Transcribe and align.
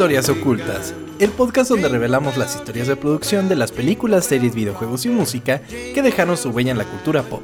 Historias 0.00 0.30
Ocultas, 0.30 0.94
el 1.18 1.28
podcast 1.28 1.68
donde 1.68 1.86
revelamos 1.86 2.38
las 2.38 2.56
historias 2.56 2.88
de 2.88 2.96
producción 2.96 3.50
de 3.50 3.54
las 3.54 3.70
películas, 3.70 4.24
series, 4.24 4.54
videojuegos 4.54 5.04
y 5.04 5.10
música 5.10 5.60
que 5.68 6.00
dejaron 6.00 6.38
su 6.38 6.48
huella 6.48 6.70
en 6.70 6.78
la 6.78 6.86
cultura 6.86 7.22
pop. 7.22 7.42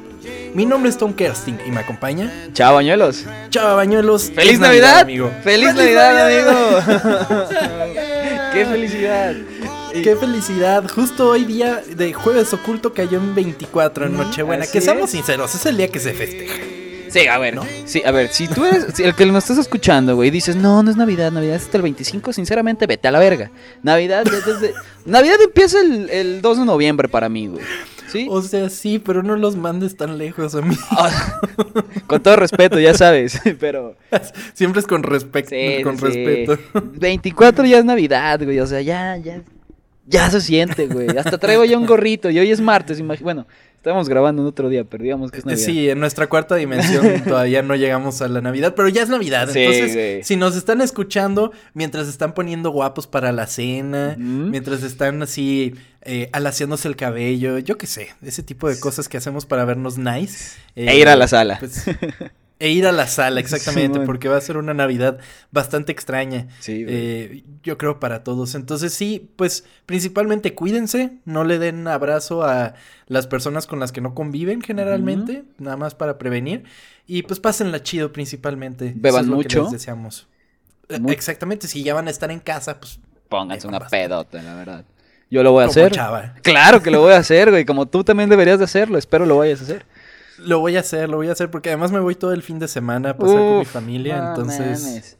Mi 0.55 0.65
nombre 0.65 0.89
es 0.89 0.97
Tom 0.97 1.13
Kersting 1.13 1.59
y 1.67 1.69
me 1.69 1.81
acompaña 1.81 2.33
Chao, 2.53 2.73
bañuelos. 2.73 3.25
Chava 3.51 3.75
Bañuelos. 3.75 4.31
¡Feliz 4.33 4.59
Navidad! 4.59 5.01
amigo! 5.01 5.31
¡Feliz, 5.43 5.75
Navidad, 5.75 6.25
amigo! 6.25 6.79
¡Qué 8.53 8.65
felicidad! 8.65 9.35
¡Qué 9.93 10.15
felicidad! 10.15 10.83
Justo 10.89 11.29
hoy 11.29 11.45
día 11.45 11.83
de 11.95 12.11
Jueves 12.11 12.51
Oculto 12.53 12.91
cayó 12.91 13.19
en 13.19 13.35
24 13.35 14.07
en 14.07 14.17
Nochebuena. 14.17 14.63
así 14.63 14.73
Que 14.73 14.81
seamos 14.81 15.03
es. 15.03 15.11
sinceros, 15.11 15.53
es 15.53 15.63
el 15.67 15.77
día 15.77 15.89
que 15.89 15.99
se 15.99 16.11
festeja. 16.11 16.55
Sí, 17.09 17.27
a 17.27 17.37
ver, 17.37 17.59
Sí, 17.85 18.01
a 18.05 18.11
ver, 18.11 18.29
si 18.29 18.47
tú 18.47 18.65
eres 18.65 18.87
si 18.93 19.03
el 19.03 19.15
que 19.15 19.25
nos 19.25 19.43
estás 19.43 19.57
escuchando, 19.57 20.15
güey, 20.15 20.29
dices, 20.29 20.55
no, 20.55 20.83
no 20.83 20.91
es 20.91 20.97
Navidad, 20.97 21.31
Navidad 21.31 21.55
es 21.55 21.63
hasta 21.63 21.77
el 21.77 21.83
25, 21.83 22.33
sinceramente, 22.33 22.85
vete 22.87 23.07
a 23.07 23.11
la 23.11 23.19
verga. 23.19 23.51
Navidad 23.83 24.23
desde... 24.25 24.73
Navidad 25.05 25.37
empieza 25.43 25.79
el, 25.81 26.09
el 26.09 26.41
2 26.41 26.59
de 26.59 26.65
noviembre 26.65 27.07
para 27.07 27.29
mí, 27.29 27.47
güey. 27.47 27.63
¿Sí? 28.11 28.27
O 28.29 28.41
sea, 28.41 28.69
sí, 28.69 28.99
pero 28.99 29.21
no 29.23 29.35
los 29.35 29.55
mandes 29.57 29.97
tan 29.97 30.17
lejos 30.17 30.55
a 30.55 30.61
mí. 30.61 30.75
Ah, 30.91 31.41
Con 32.07 32.23
todo 32.23 32.35
respeto, 32.37 32.79
ya 32.79 32.93
sabes, 32.93 33.39
pero... 33.59 33.95
Siempre 34.53 34.79
es 34.81 34.87
con, 34.87 35.03
respecto 35.03 35.49
Sí, 35.55 35.83
con 35.83 35.97
sí, 35.97 36.05
respeto. 36.05 36.57
24 36.99 37.65
ya 37.65 37.79
es 37.79 37.85
Navidad, 37.85 38.41
güey. 38.43 38.59
O 38.59 38.67
sea, 38.67 38.81
ya, 38.81 39.17
ya. 39.17 39.41
Ya 40.09 40.29
se 40.31 40.39
siente, 40.39 40.87
güey. 40.87 41.09
Hasta 41.17 41.37
traigo 41.37 41.65
ya 41.65 41.77
un 41.77 41.85
gorrito. 41.85 42.29
Y 42.29 42.39
hoy 42.39 42.49
es 42.49 42.61
martes, 42.61 43.01
imag- 43.03 43.19
Bueno, 43.21 43.45
estábamos 43.87 44.09
grabando 44.09 44.41
en 44.41 44.47
otro 44.49 44.67
día, 44.67 44.83
pero 44.83 45.03
digamos 45.03 45.31
que 45.31 45.39
es 45.39 45.45
Navidad. 45.45 45.65
Sí, 45.65 45.89
en 45.89 45.99
nuestra 45.99 46.27
cuarta 46.27 46.55
dimensión 46.55 47.23
todavía 47.27 47.61
no 47.61 47.75
llegamos 47.75 48.21
a 48.21 48.27
la 48.27 48.41
Navidad, 48.41 48.73
pero 48.75 48.89
ya 48.89 49.01
es 49.03 49.09
Navidad. 49.09 49.49
Sí, 49.51 49.59
Entonces, 49.59 49.93
güey. 49.93 50.23
si 50.23 50.35
nos 50.35 50.55
están 50.57 50.81
escuchando 50.81 51.51
mientras 51.73 52.07
están 52.09 52.33
poniendo 52.33 52.69
guapos 52.71 53.07
para 53.07 53.31
la 53.31 53.47
cena, 53.47 54.15
mientras 54.17 54.83
están 54.83 55.21
así 55.23 55.75
eh, 56.01 56.29
alaciándose 56.33 56.87
el 56.89 56.95
cabello, 56.97 57.59
yo 57.59 57.77
qué 57.77 57.87
sé, 57.87 58.09
ese 58.21 58.43
tipo 58.43 58.67
de 58.67 58.77
cosas 58.79 59.07
que 59.07 59.15
hacemos 59.17 59.45
para 59.45 59.63
vernos 59.63 59.97
nice. 59.97 60.57
eh, 60.75 60.87
E 60.89 60.97
ir 60.99 61.07
a 61.07 61.15
la 61.15 61.27
sala. 61.29 61.57
pues, 61.59 61.85
e 62.59 62.69
ir 62.69 62.87
a 62.87 62.91
la 62.91 63.05
sala, 63.07 63.39
exactamente, 63.39 63.99
porque 63.99 64.29
va 64.29 64.37
a 64.37 64.41
ser 64.41 64.57
una 64.57 64.73
Navidad 64.73 65.19
bastante 65.51 65.91
extraña. 65.91 66.47
Sí. 66.59 66.83
Eh, 66.87 67.43
yo 67.63 67.77
creo 67.77 67.99
para 67.99 68.23
todos. 68.23 68.55
Entonces 68.55 68.93
sí, 68.93 69.29
pues 69.35 69.63
principalmente 69.85 70.55
cuídense, 70.55 71.11
no 71.25 71.43
le 71.43 71.59
den 71.59 71.87
abrazo 71.87 72.43
a 72.43 72.73
las 73.07 73.27
personas 73.27 73.67
con 73.67 73.79
las 73.79 73.91
que 73.91 74.01
no 74.01 74.15
conviven 74.15 74.61
generalmente, 74.61 75.43
nada 75.59 75.77
más 75.77 75.93
para 75.95 76.17
prevenir. 76.17 76.63
Y 77.05 77.21
pues 77.23 77.39
pásenla 77.39 77.83
chido 77.83 78.11
principalmente. 78.11 78.87
Eso 78.87 78.95
Beban 78.99 79.21
es 79.21 79.27
lo 79.27 79.37
que 79.37 79.43
mucho. 79.43 79.63
les 79.63 79.71
deseamos. 79.73 80.27
Mu- 80.99 81.11
Exactamente, 81.11 81.67
si 81.67 81.83
ya 81.83 81.93
van 81.93 82.07
a 82.07 82.11
estar 82.11 82.31
en 82.31 82.39
casa, 82.39 82.79
pues 82.79 82.99
Pónganse 83.29 83.67
una 83.67 83.79
bastante. 83.79 84.07
pedota, 84.07 84.41
la 84.41 84.55
verdad. 84.55 84.85
Yo 85.29 85.43
lo 85.43 85.51
voy 85.51 85.63
a 85.63 85.67
Como 85.67 85.71
hacer. 85.81 85.91
chava. 85.91 86.33
Claro 86.41 86.81
que 86.81 86.89
lo 86.89 87.01
voy 87.01 87.11
a 87.13 87.17
hacer, 87.17 87.51
güey. 87.51 87.65
Como 87.65 87.85
tú 87.85 88.03
también 88.05 88.29
deberías 88.29 88.57
de 88.59 88.63
hacerlo. 88.65 88.97
Espero 88.97 89.25
lo 89.25 89.37
vayas 89.37 89.59
a 89.59 89.63
hacer. 89.63 89.85
Lo 90.39 90.59
voy 90.59 90.77
a 90.77 90.81
hacer, 90.81 91.09
lo 91.09 91.17
voy 91.17 91.29
a 91.29 91.31
hacer 91.31 91.49
porque 91.51 91.69
además 91.69 91.91
me 91.91 91.99
voy 91.99 92.15
todo 92.15 92.31
el 92.33 92.43
fin 92.43 92.59
de 92.59 92.67
semana 92.67 93.11
a 93.11 93.17
pasar 93.17 93.37
con 93.37 93.59
mi 93.59 93.65
familia, 93.65 94.17
no 94.21 94.29
entonces 94.29 94.83
mames. 94.83 95.17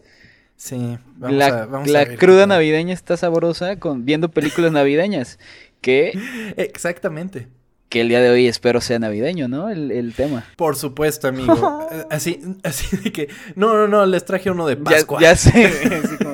sí, 0.56 0.98
vamos 1.16 1.38
la 1.38 1.46
a, 1.48 1.66
vamos 1.66 1.90
a 1.90 1.92
la 1.92 2.06
ver 2.06 2.18
cruda 2.18 2.46
navideña 2.48 2.94
está 2.94 3.18
sabrosa 3.18 3.78
con 3.80 4.06
viendo 4.06 4.30
películas 4.30 4.72
navideñas. 4.72 5.40
Que, 5.82 6.18
Exactamente. 6.58 7.48
que 7.90 8.02
el 8.02 8.10
día 8.10 8.20
de 8.22 8.30
hoy 8.30 8.48
espero 8.48 8.82
sea 8.82 9.00
navideño, 9.00 9.48
¿no? 9.48 9.70
El, 9.70 9.92
el 9.92 10.14
tema. 10.14 10.46
Por 10.56 10.76
supuesto, 10.76 11.28
amigo. 11.28 11.56
Eh, 11.90 12.06
Así, 12.10 12.42
así 12.64 12.98
de 12.98 13.12
que. 13.14 13.30
No, 13.56 13.74
no, 13.76 13.88
no, 13.88 14.06
les 14.06 14.26
traje 14.26 14.52
uno 14.52 14.68
de 14.68 14.76
Pascua. 14.76 15.22
ya 15.22 15.36
sé. 15.38 15.66
así 16.04 16.18
como- 16.18 16.34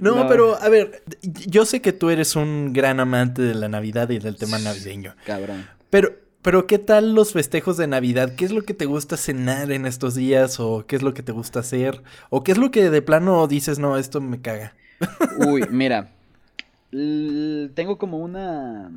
No, 0.00 0.14
No. 0.16 0.28
pero 0.28 0.60
a 0.62 0.68
ver, 0.68 1.02
yo 1.22 1.64
sé 1.64 1.80
que 1.80 1.92
tú 1.92 2.10
eres 2.10 2.36
un 2.36 2.72
gran 2.72 3.00
amante 3.00 3.42
de 3.42 3.54
la 3.54 3.68
Navidad 3.68 4.10
y 4.10 4.18
del 4.18 4.36
tema 4.36 4.58
navideño. 4.58 5.14
Cabrón. 5.26 5.66
Pero, 5.90 6.12
pero 6.42 6.66
¿qué 6.66 6.78
tal 6.78 7.14
los 7.14 7.32
festejos 7.32 7.76
de 7.76 7.86
Navidad? 7.86 8.34
¿Qué 8.36 8.44
es 8.44 8.52
lo 8.52 8.62
que 8.62 8.74
te 8.74 8.86
gusta 8.86 9.16
cenar 9.16 9.72
en 9.72 9.86
estos 9.86 10.14
días? 10.14 10.60
¿O 10.60 10.84
qué 10.86 10.96
es 10.96 11.02
lo 11.02 11.14
que 11.14 11.22
te 11.22 11.32
gusta 11.32 11.60
hacer? 11.60 12.02
¿O 12.30 12.42
qué 12.44 12.52
es 12.52 12.58
lo 12.58 12.70
que 12.70 12.90
de 12.90 13.02
plano 13.02 13.46
dices, 13.46 13.78
no, 13.78 13.96
esto 13.96 14.20
me 14.20 14.40
caga? 14.40 14.74
Uy, 15.46 15.64
mira. 15.70 16.12
tengo 16.90 17.98
como 17.98 18.18
una. 18.18 18.90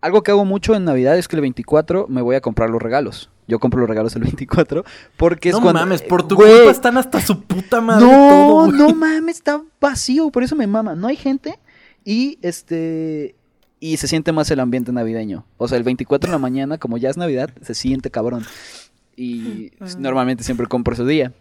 Algo 0.00 0.22
que 0.22 0.30
hago 0.30 0.46
mucho 0.46 0.74
en 0.74 0.84
Navidad 0.84 1.18
es 1.18 1.28
que 1.28 1.36
el 1.36 1.42
24 1.42 2.06
me 2.08 2.22
voy 2.22 2.36
a 2.36 2.40
comprar 2.40 2.70
los 2.70 2.80
regalos. 2.80 3.30
Yo 3.46 3.58
compro 3.58 3.80
los 3.80 3.88
regalos 3.88 4.14
el 4.16 4.22
24 4.22 4.84
porque 5.16 5.50
es 5.50 5.56
no 5.56 5.60
cuando. 5.60 5.80
mames, 5.80 6.02
por 6.02 6.26
tu 6.26 6.36
Güey, 6.36 6.56
culpa 6.56 6.70
están 6.70 6.96
hasta 6.96 7.20
su 7.20 7.42
puta 7.42 7.80
madre 7.80 8.06
No, 8.06 8.28
todo, 8.28 8.72
no 8.72 8.94
mames, 8.94 9.36
está 9.36 9.60
vacío, 9.80 10.30
por 10.30 10.42
eso 10.42 10.56
me 10.56 10.66
mama. 10.66 10.94
No 10.94 11.08
hay 11.08 11.16
gente 11.16 11.58
y 12.04 12.38
este. 12.42 13.34
Y 13.80 13.96
se 13.96 14.06
siente 14.08 14.30
más 14.32 14.50
el 14.50 14.60
ambiente 14.60 14.92
navideño. 14.92 15.46
O 15.56 15.66
sea, 15.66 15.78
el 15.78 15.84
24 15.84 16.28
en 16.28 16.32
la 16.32 16.38
mañana, 16.38 16.76
como 16.78 16.98
ya 16.98 17.08
es 17.10 17.16
Navidad, 17.16 17.50
se 17.62 17.74
siente 17.74 18.10
cabrón. 18.10 18.44
Y 19.16 19.72
Ah. 19.80 19.86
normalmente 19.98 20.44
siempre 20.44 20.66
compro 20.66 20.92
ese 20.94 21.04
día. 21.06 21.32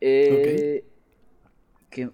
Eh, 0.00 0.84
que, 1.90 2.10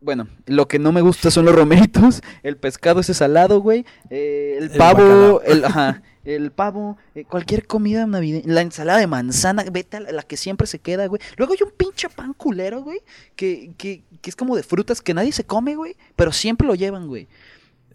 bueno, 0.00 0.28
lo 0.46 0.66
que 0.68 0.78
no 0.78 0.92
me 0.92 1.00
gusta 1.02 1.30
son 1.30 1.44
los 1.44 1.54
romeritos. 1.54 2.22
El 2.42 2.56
pescado 2.56 3.00
ese 3.00 3.14
salado, 3.14 3.60
güey. 3.60 3.84
eh, 4.10 4.56
el 4.58 4.64
El 4.64 4.78
pavo, 4.78 4.98
bacalao. 5.34 5.42
el, 5.42 5.64
ajá, 5.66 6.02
el 6.24 6.50
pavo, 6.52 6.96
eh, 7.14 7.24
cualquier 7.24 7.66
comida 7.66 8.06
navideña. 8.06 8.44
La 8.46 8.62
ensalada 8.62 8.98
de 8.98 9.06
manzana, 9.06 9.64
vete 9.70 9.98
a 9.98 10.00
la, 10.00 10.12
la 10.12 10.22
que 10.22 10.36
siempre 10.36 10.66
se 10.66 10.78
queda, 10.78 11.06
güey. 11.06 11.20
Luego 11.36 11.52
hay 11.52 11.58
un 11.64 11.72
pinche 11.76 12.08
pan 12.08 12.32
culero, 12.32 12.82
güey. 12.82 13.00
Que, 13.36 13.72
que, 13.76 14.02
que 14.20 14.30
es 14.30 14.36
como 14.36 14.56
de 14.56 14.62
frutas 14.62 15.02
que 15.02 15.12
nadie 15.14 15.32
se 15.32 15.44
come, 15.44 15.74
güey. 15.76 15.96
Pero 16.16 16.32
siempre 16.32 16.66
lo 16.66 16.74
llevan, 16.74 17.06
güey. 17.08 17.28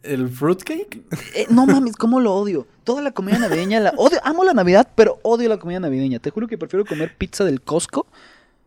¿El 0.03 0.29
fruitcake? 0.29 1.01
Eh, 1.35 1.47
no 1.49 1.65
mames, 1.65 1.95
cómo 1.95 2.19
lo 2.19 2.33
odio. 2.33 2.67
Toda 2.83 3.01
la 3.01 3.11
comida 3.11 3.39
navideña 3.39 3.79
la 3.79 3.93
odio. 3.97 4.19
Amo 4.23 4.43
la 4.43 4.53
Navidad, 4.53 4.89
pero 4.95 5.19
odio 5.23 5.49
la 5.49 5.57
comida 5.57 5.79
navideña. 5.79 6.19
Te 6.19 6.29
juro 6.29 6.47
que 6.47 6.57
prefiero 6.57 6.85
comer 6.85 7.15
pizza 7.17 7.43
del 7.43 7.61
Costco 7.61 8.07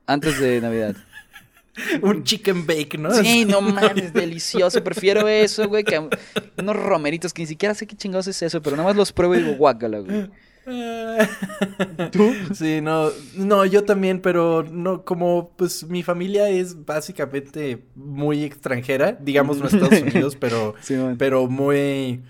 antes 0.07 0.41
de 0.41 0.61
Navidad. 0.61 0.97
Un 2.03 2.25
chicken 2.25 2.67
bake, 2.67 2.99
¿no? 2.99 3.13
Sí, 3.15 3.45
no 3.45 3.61
mames, 3.61 4.13
delicioso. 4.13 4.83
Prefiero 4.83 5.29
eso, 5.29 5.69
güey, 5.69 5.85
que 5.85 6.09
unos 6.59 6.77
romeritos 6.77 7.33
que 7.33 7.43
ni 7.43 7.47
siquiera 7.47 7.75
sé 7.75 7.87
qué 7.87 7.97
chingados 7.97 8.27
es 8.27 8.43
eso, 8.43 8.61
pero 8.61 8.77
nada 8.77 8.89
más 8.89 8.97
los 8.97 9.13
pruebo 9.13 9.35
y 9.35 9.43
digo, 9.43 9.57
guácala, 9.57 10.01
güey. 10.01 10.31
¿Tú? 12.11 12.35
Sí, 12.55 12.81
no, 12.81 13.11
no, 13.37 13.65
yo 13.65 13.85
también, 13.85 14.21
pero 14.21 14.63
no, 14.65 15.05
como 15.05 15.51
pues 15.57 15.85
mi 15.85 16.03
familia 16.03 16.49
es 16.49 16.85
básicamente 16.85 17.85
muy 17.95 18.45
extranjera, 18.45 19.13
digamos 19.13 19.59
no 19.59 19.67
Estados 19.67 20.01
Unidos, 20.03 20.37
pero, 20.37 20.75
Simón. 20.81 21.17
pero 21.19 21.49
muy, 21.49 22.23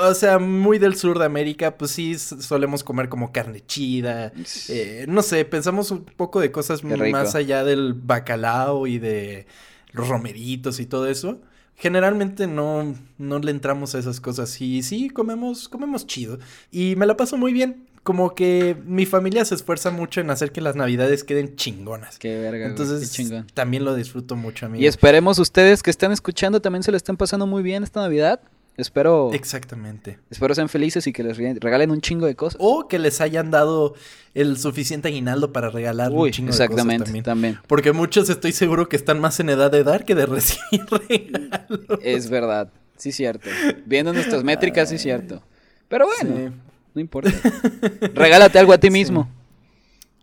o 0.00 0.14
sea, 0.14 0.38
muy 0.38 0.78
del 0.78 0.94
sur 0.94 1.18
de 1.18 1.24
América, 1.24 1.76
pues 1.76 1.90
sí 1.90 2.18
solemos 2.18 2.84
comer 2.84 3.08
como 3.08 3.32
carne 3.32 3.64
chida, 3.66 4.32
eh, 4.68 5.06
no 5.08 5.22
sé, 5.22 5.44
pensamos 5.44 5.90
un 5.90 6.04
poco 6.04 6.40
de 6.40 6.52
cosas 6.52 6.84
más 6.84 7.34
allá 7.34 7.64
del 7.64 7.94
bacalao 7.94 8.86
y 8.86 8.98
de 8.98 9.46
los 9.92 10.08
romeritos 10.08 10.80
y 10.80 10.86
todo 10.86 11.08
eso. 11.08 11.40
Generalmente 11.78 12.48
no, 12.48 12.94
no 13.18 13.38
le 13.38 13.52
entramos 13.52 13.94
a 13.94 14.00
esas 14.00 14.20
cosas 14.20 14.60
y 14.60 14.82
sí, 14.82 15.10
comemos, 15.10 15.68
comemos 15.68 16.06
chido. 16.06 16.38
Y 16.72 16.96
me 16.96 17.06
la 17.06 17.16
paso 17.16 17.36
muy 17.36 17.52
bien. 17.52 17.86
Como 18.02 18.34
que 18.34 18.76
mi 18.86 19.06
familia 19.06 19.44
se 19.44 19.54
esfuerza 19.54 19.90
mucho 19.90 20.20
en 20.20 20.30
hacer 20.30 20.50
que 20.50 20.60
las 20.60 20.74
navidades 20.76 21.24
queden 21.24 21.56
chingonas. 21.56 22.18
Qué 22.18 22.36
verga, 22.36 22.58
güey, 22.58 22.70
Entonces 22.70 23.10
qué 23.10 23.16
chingón. 23.16 23.46
también 23.54 23.84
lo 23.84 23.94
disfruto 23.94 24.34
mucho, 24.34 24.66
amigo. 24.66 24.82
Y 24.82 24.86
esperemos 24.86 25.38
ustedes 25.38 25.82
que 25.82 25.90
están 25.90 26.10
escuchando 26.10 26.60
también 26.60 26.82
se 26.82 26.90
lo 26.90 26.96
estén 26.96 27.16
pasando 27.16 27.46
muy 27.46 27.62
bien 27.62 27.84
esta 27.84 28.00
Navidad. 28.00 28.40
Espero, 28.78 29.30
Exactamente. 29.34 30.18
espero 30.30 30.54
sean 30.54 30.68
felices 30.68 31.06
y 31.08 31.12
que 31.12 31.22
les 31.24 31.36
re- 31.36 31.56
regalen 31.60 31.90
un 31.90 32.00
chingo 32.00 32.26
de 32.26 32.34
cosas. 32.36 32.56
O 32.60 32.86
que 32.88 32.98
les 32.98 33.20
hayan 33.20 33.50
dado 33.50 33.94
el 34.34 34.56
suficiente 34.56 35.08
aguinaldo 35.08 35.52
para 35.52 35.68
regalar 35.68 36.10
Uy, 36.12 36.28
un 36.28 36.32
chingo 36.32 36.50
exactamente, 36.50 36.92
de 36.92 36.98
cosas 36.98 37.04
también. 37.24 37.24
también. 37.24 37.58
Porque 37.66 37.92
muchos 37.92 38.30
estoy 38.30 38.52
seguro 38.52 38.88
que 38.88 38.94
están 38.96 39.20
más 39.20 39.40
en 39.40 39.50
edad 39.50 39.70
de 39.70 39.82
dar 39.84 40.04
que 40.04 40.14
de 40.14 40.26
recibir 40.26 40.86
regalos. 41.08 41.80
Es 42.02 42.30
verdad, 42.30 42.70
sí 42.96 43.10
cierto. 43.12 43.50
Viendo 43.84 44.12
nuestras 44.12 44.44
métricas, 44.44 44.88
sí 44.88 44.96
cierto. 44.98 45.42
Pero 45.88 46.06
bueno, 46.06 46.36
Sí. 46.50 46.54
no 46.94 47.00
importa. 47.00 47.32
Regálate 48.14 48.58
algo 48.60 48.72
a 48.72 48.78
ti 48.78 48.90
mismo. 48.90 49.28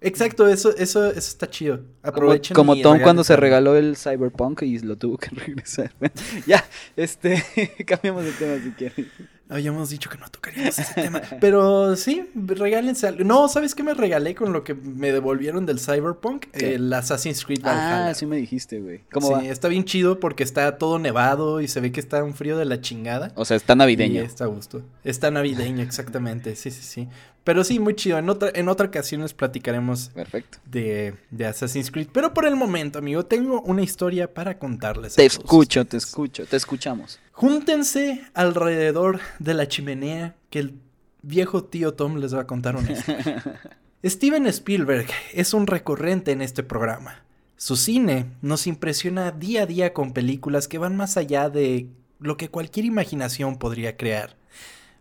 Exacto, 0.06 0.48
eso, 0.48 0.76
eso, 0.78 1.08
eso 1.08 1.18
está 1.18 1.50
chido. 1.50 1.78
Como, 1.78 1.90
Aprovechen. 2.04 2.56
como 2.56 2.76
y 2.76 2.82
Tom 2.84 3.00
cuando 3.00 3.24
se 3.24 3.36
regaló 3.36 3.76
el 3.76 3.98
Cyberpunk 3.98 4.62
y 4.62 4.78
lo 4.80 4.98
tuvo 4.98 5.18
que 5.18 5.30
regresar. 5.32 5.92
ya, 6.48 6.64
este, 6.96 7.44
cambiamos 7.86 8.24
de 8.24 8.32
tema 8.34 8.64
si 8.64 8.72
quieres. 8.72 9.08
Habíamos 9.48 9.92
dicho 9.92 10.10
que 10.10 10.18
no 10.18 10.28
tocaríamos 10.30 10.78
ese 10.80 10.94
tema. 10.96 11.22
Pero 11.40 11.96
sí, 11.96 12.28
regálense 12.34 13.08
algo. 13.08 13.24
No, 13.24 13.48
¿sabes 13.48 13.76
qué 13.76 13.84
me 13.84 13.94
regalé 13.94 14.34
con 14.34 14.52
lo 14.54 14.64
que 14.64 14.74
me 14.74 15.12
devolvieron 15.12 15.68
del 15.68 15.80
Cyberpunk? 15.80 16.46
¿Qué? 16.52 16.76
El 16.76 16.92
Assassin's 16.92 17.46
Creed 17.46 17.62
Valhalla. 17.62 18.10
Ah, 18.10 18.14
sí 18.16 18.26
me 18.26 18.38
dijiste, 18.38 18.80
güey. 18.80 19.02
¿Cómo 19.12 19.28
sí, 19.28 19.34
va? 19.34 19.46
está 19.46 19.68
bien 19.68 19.86
chido 19.86 20.20
porque 20.20 20.44
está 20.44 20.80
todo 20.80 20.98
nevado 20.98 21.62
y 21.62 21.68
se 21.68 21.80
ve 21.80 21.92
que 21.92 22.00
está 22.00 22.24
un 22.24 22.34
frío 22.34 22.58
de 22.58 22.66
la 22.66 22.82
chingada. 22.82 23.34
O 23.36 23.46
sea, 23.46 23.56
está 23.56 23.76
navideño. 23.76 24.24
Y 24.24 24.26
está 24.26 24.46
a 24.46 24.48
gusto. 24.48 24.82
Está 25.04 25.30
navideño, 25.30 25.84
exactamente. 25.84 26.56
Sí, 26.56 26.72
sí, 26.72 26.82
sí. 26.82 27.08
Pero 27.46 27.64
sí, 27.64 27.80
muy 27.80 27.96
chido. 27.96 28.18
En 28.18 28.28
otra, 28.28 28.50
en 28.54 28.68
otra 28.68 28.88
ocasión 28.88 29.22
les 29.22 29.34
platicaremos 29.34 30.10
Perfecto. 30.10 30.58
de, 30.66 31.14
de 31.30 31.46
Assassin's 31.46 31.92
Creed. 31.92 32.08
Pero 32.12 32.34
por 32.34 32.46
el 32.48 32.56
momento, 32.56 32.98
amigo, 33.00 33.24
tengo 33.24 33.62
una 33.62 33.84
historia 33.84 34.34
para 34.34 34.58
contarles. 34.58 35.14
Te 35.14 35.26
escucho, 35.26 35.86
te 35.86 35.98
escucho, 35.98 36.46
te 36.48 36.58
escuchamos. 36.58 37.20
Júntense 37.32 38.24
alrededor 38.34 39.20
de 39.38 39.54
la 39.54 39.68
chimenea 39.68 40.36
que 40.50 40.58
el 40.58 40.74
viejo 41.22 41.64
tío 41.64 41.94
Tom 41.94 42.18
les 42.18 42.34
va 42.34 42.42
a 42.42 42.48
contar 42.48 42.76
una 42.76 42.92
historia. 42.92 43.44
Steven 44.04 44.48
Spielberg 44.48 45.08
es 45.32 45.54
un 45.54 45.68
recurrente 45.68 46.32
en 46.32 46.42
este 46.42 46.64
programa. 46.64 47.24
Su 47.58 47.76
cine 47.76 48.26
nos 48.42 48.66
impresiona 48.66 49.32
día 49.32 49.64
a 49.64 49.66
día 49.68 49.94
con 49.94 50.14
películas 50.14 50.68
que 50.68 50.80
van 50.80 50.98
más 50.98 51.16
allá 51.16 51.52
de 51.52 51.88
lo 52.20 52.38
que 52.38 52.50
cualquier 52.50 52.88
imaginación 52.88 53.58
podría 53.58 53.98
crear. 53.98 54.36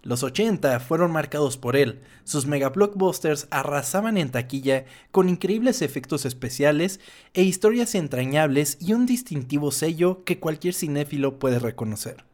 Los 0.05 0.23
80 0.23 0.81
fueron 0.81 1.13
marcados 1.13 1.57
por 1.57 1.77
él. 1.77 2.03
Sus 2.25 2.47
megablockbusters 2.47 3.49
arrasaban 3.51 4.19
en 4.19 4.31
taquilla 4.31 4.85
con 5.11 5.31
increíbles 5.31 5.81
efectos 5.81 6.27
especiales 6.27 7.01
e 7.33 7.43
historias 7.43 7.95
entrañables 7.95 8.77
y 8.83 8.93
un 8.93 9.07
distintivo 9.07 9.73
sello 9.73 10.23
que 10.25 10.39
cualquier 10.39 10.75
cinéfilo 10.75 11.39
puede 11.39 11.59
reconocer. 11.59 12.27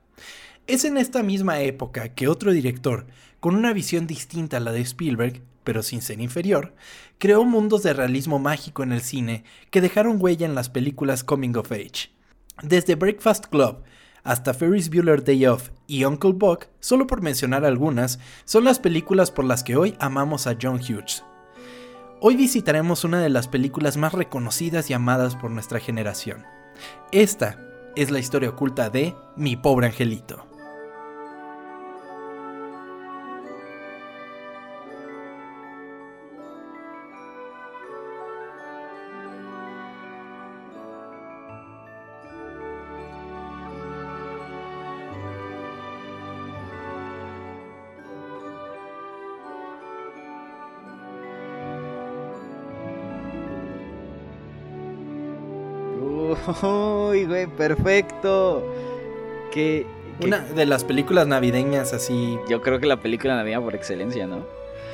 Es 0.67 0.85
en 0.85 0.97
esta 0.97 1.23
misma 1.23 1.61
época 1.61 2.09
que 2.09 2.27
otro 2.27 2.51
director, 2.51 3.07
con 3.39 3.55
una 3.55 3.73
visión 3.73 4.09
distinta 4.09 4.57
a 4.57 4.61
la 4.61 4.73
de 4.73 4.81
Spielberg, 4.81 5.41
pero 5.63 5.85
sin 5.85 6.03
ser 6.03 6.21
inferior, 6.21 6.75
creó 7.19 7.45
mundos 7.45 7.85
de 7.85 7.93
realismo 7.93 8.41
mágico 8.41 8.83
en 8.83 8.91
el 8.91 9.01
cine 9.01 9.45
que 9.71 9.81
dejaron 9.81 10.17
huella 10.21 10.45
en 10.45 10.57
las 10.57 10.71
películas 10.71 11.23
Coming 11.23 11.57
of 11.57 11.71
Age. 11.71 12.11
Desde 12.65 12.97
Breakfast 12.97 13.47
Club 13.47 13.85
hasta 14.23 14.55
Ferris 14.55 14.91
Bueller 14.91 15.23
Day 15.25 15.47
Off 15.47 15.71
y 15.87 16.05
Uncle 16.05 16.33
Buck, 16.33 16.67
solo 16.81 17.07
por 17.07 17.23
mencionar 17.23 17.65
algunas, 17.65 18.19
son 18.45 18.65
las 18.65 18.79
películas 18.79 19.31
por 19.31 19.45
las 19.45 19.63
que 19.63 19.77
hoy 19.77 19.97
amamos 19.99 20.47
a 20.47 20.57
John 20.61 20.77
Hughes. 20.81 21.25
Hoy 22.21 22.37
visitaremos 22.37 23.05
una 23.05 23.21
de 23.21 23.31
las 23.31 23.49
películas 23.49 23.97
más 23.97 24.13
reconocidas 24.13 24.91
y 24.91 24.93
amadas 24.93 25.37
por 25.37 25.51
nuestra 25.51 25.81
generación. 25.81 26.45
Esta 27.13 27.59
es 27.97 28.11
la 28.11 28.19
historia 28.19 28.51
oculta 28.51 28.91
de 28.91 29.15
Mi 29.37 29.57
pobre 29.57 29.87
angelito. 29.87 30.50
Uy, 57.11 57.25
güey, 57.27 57.47
perfecto. 57.47 58.65
Que, 59.53 59.87
que- 60.21 60.27
Una 60.27 60.41
de 60.41 60.67
las 60.67 60.85
películas 60.85 61.27
navideñas 61.27 61.93
así 61.93 62.39
Yo 62.49 62.63
creo 62.63 62.79
que 62.79 62.87
la 62.87 63.01
película 63.01 63.35
navideña 63.37 63.61
por 63.63 63.75
excelencia, 63.75 64.27
¿no? 64.27 64.45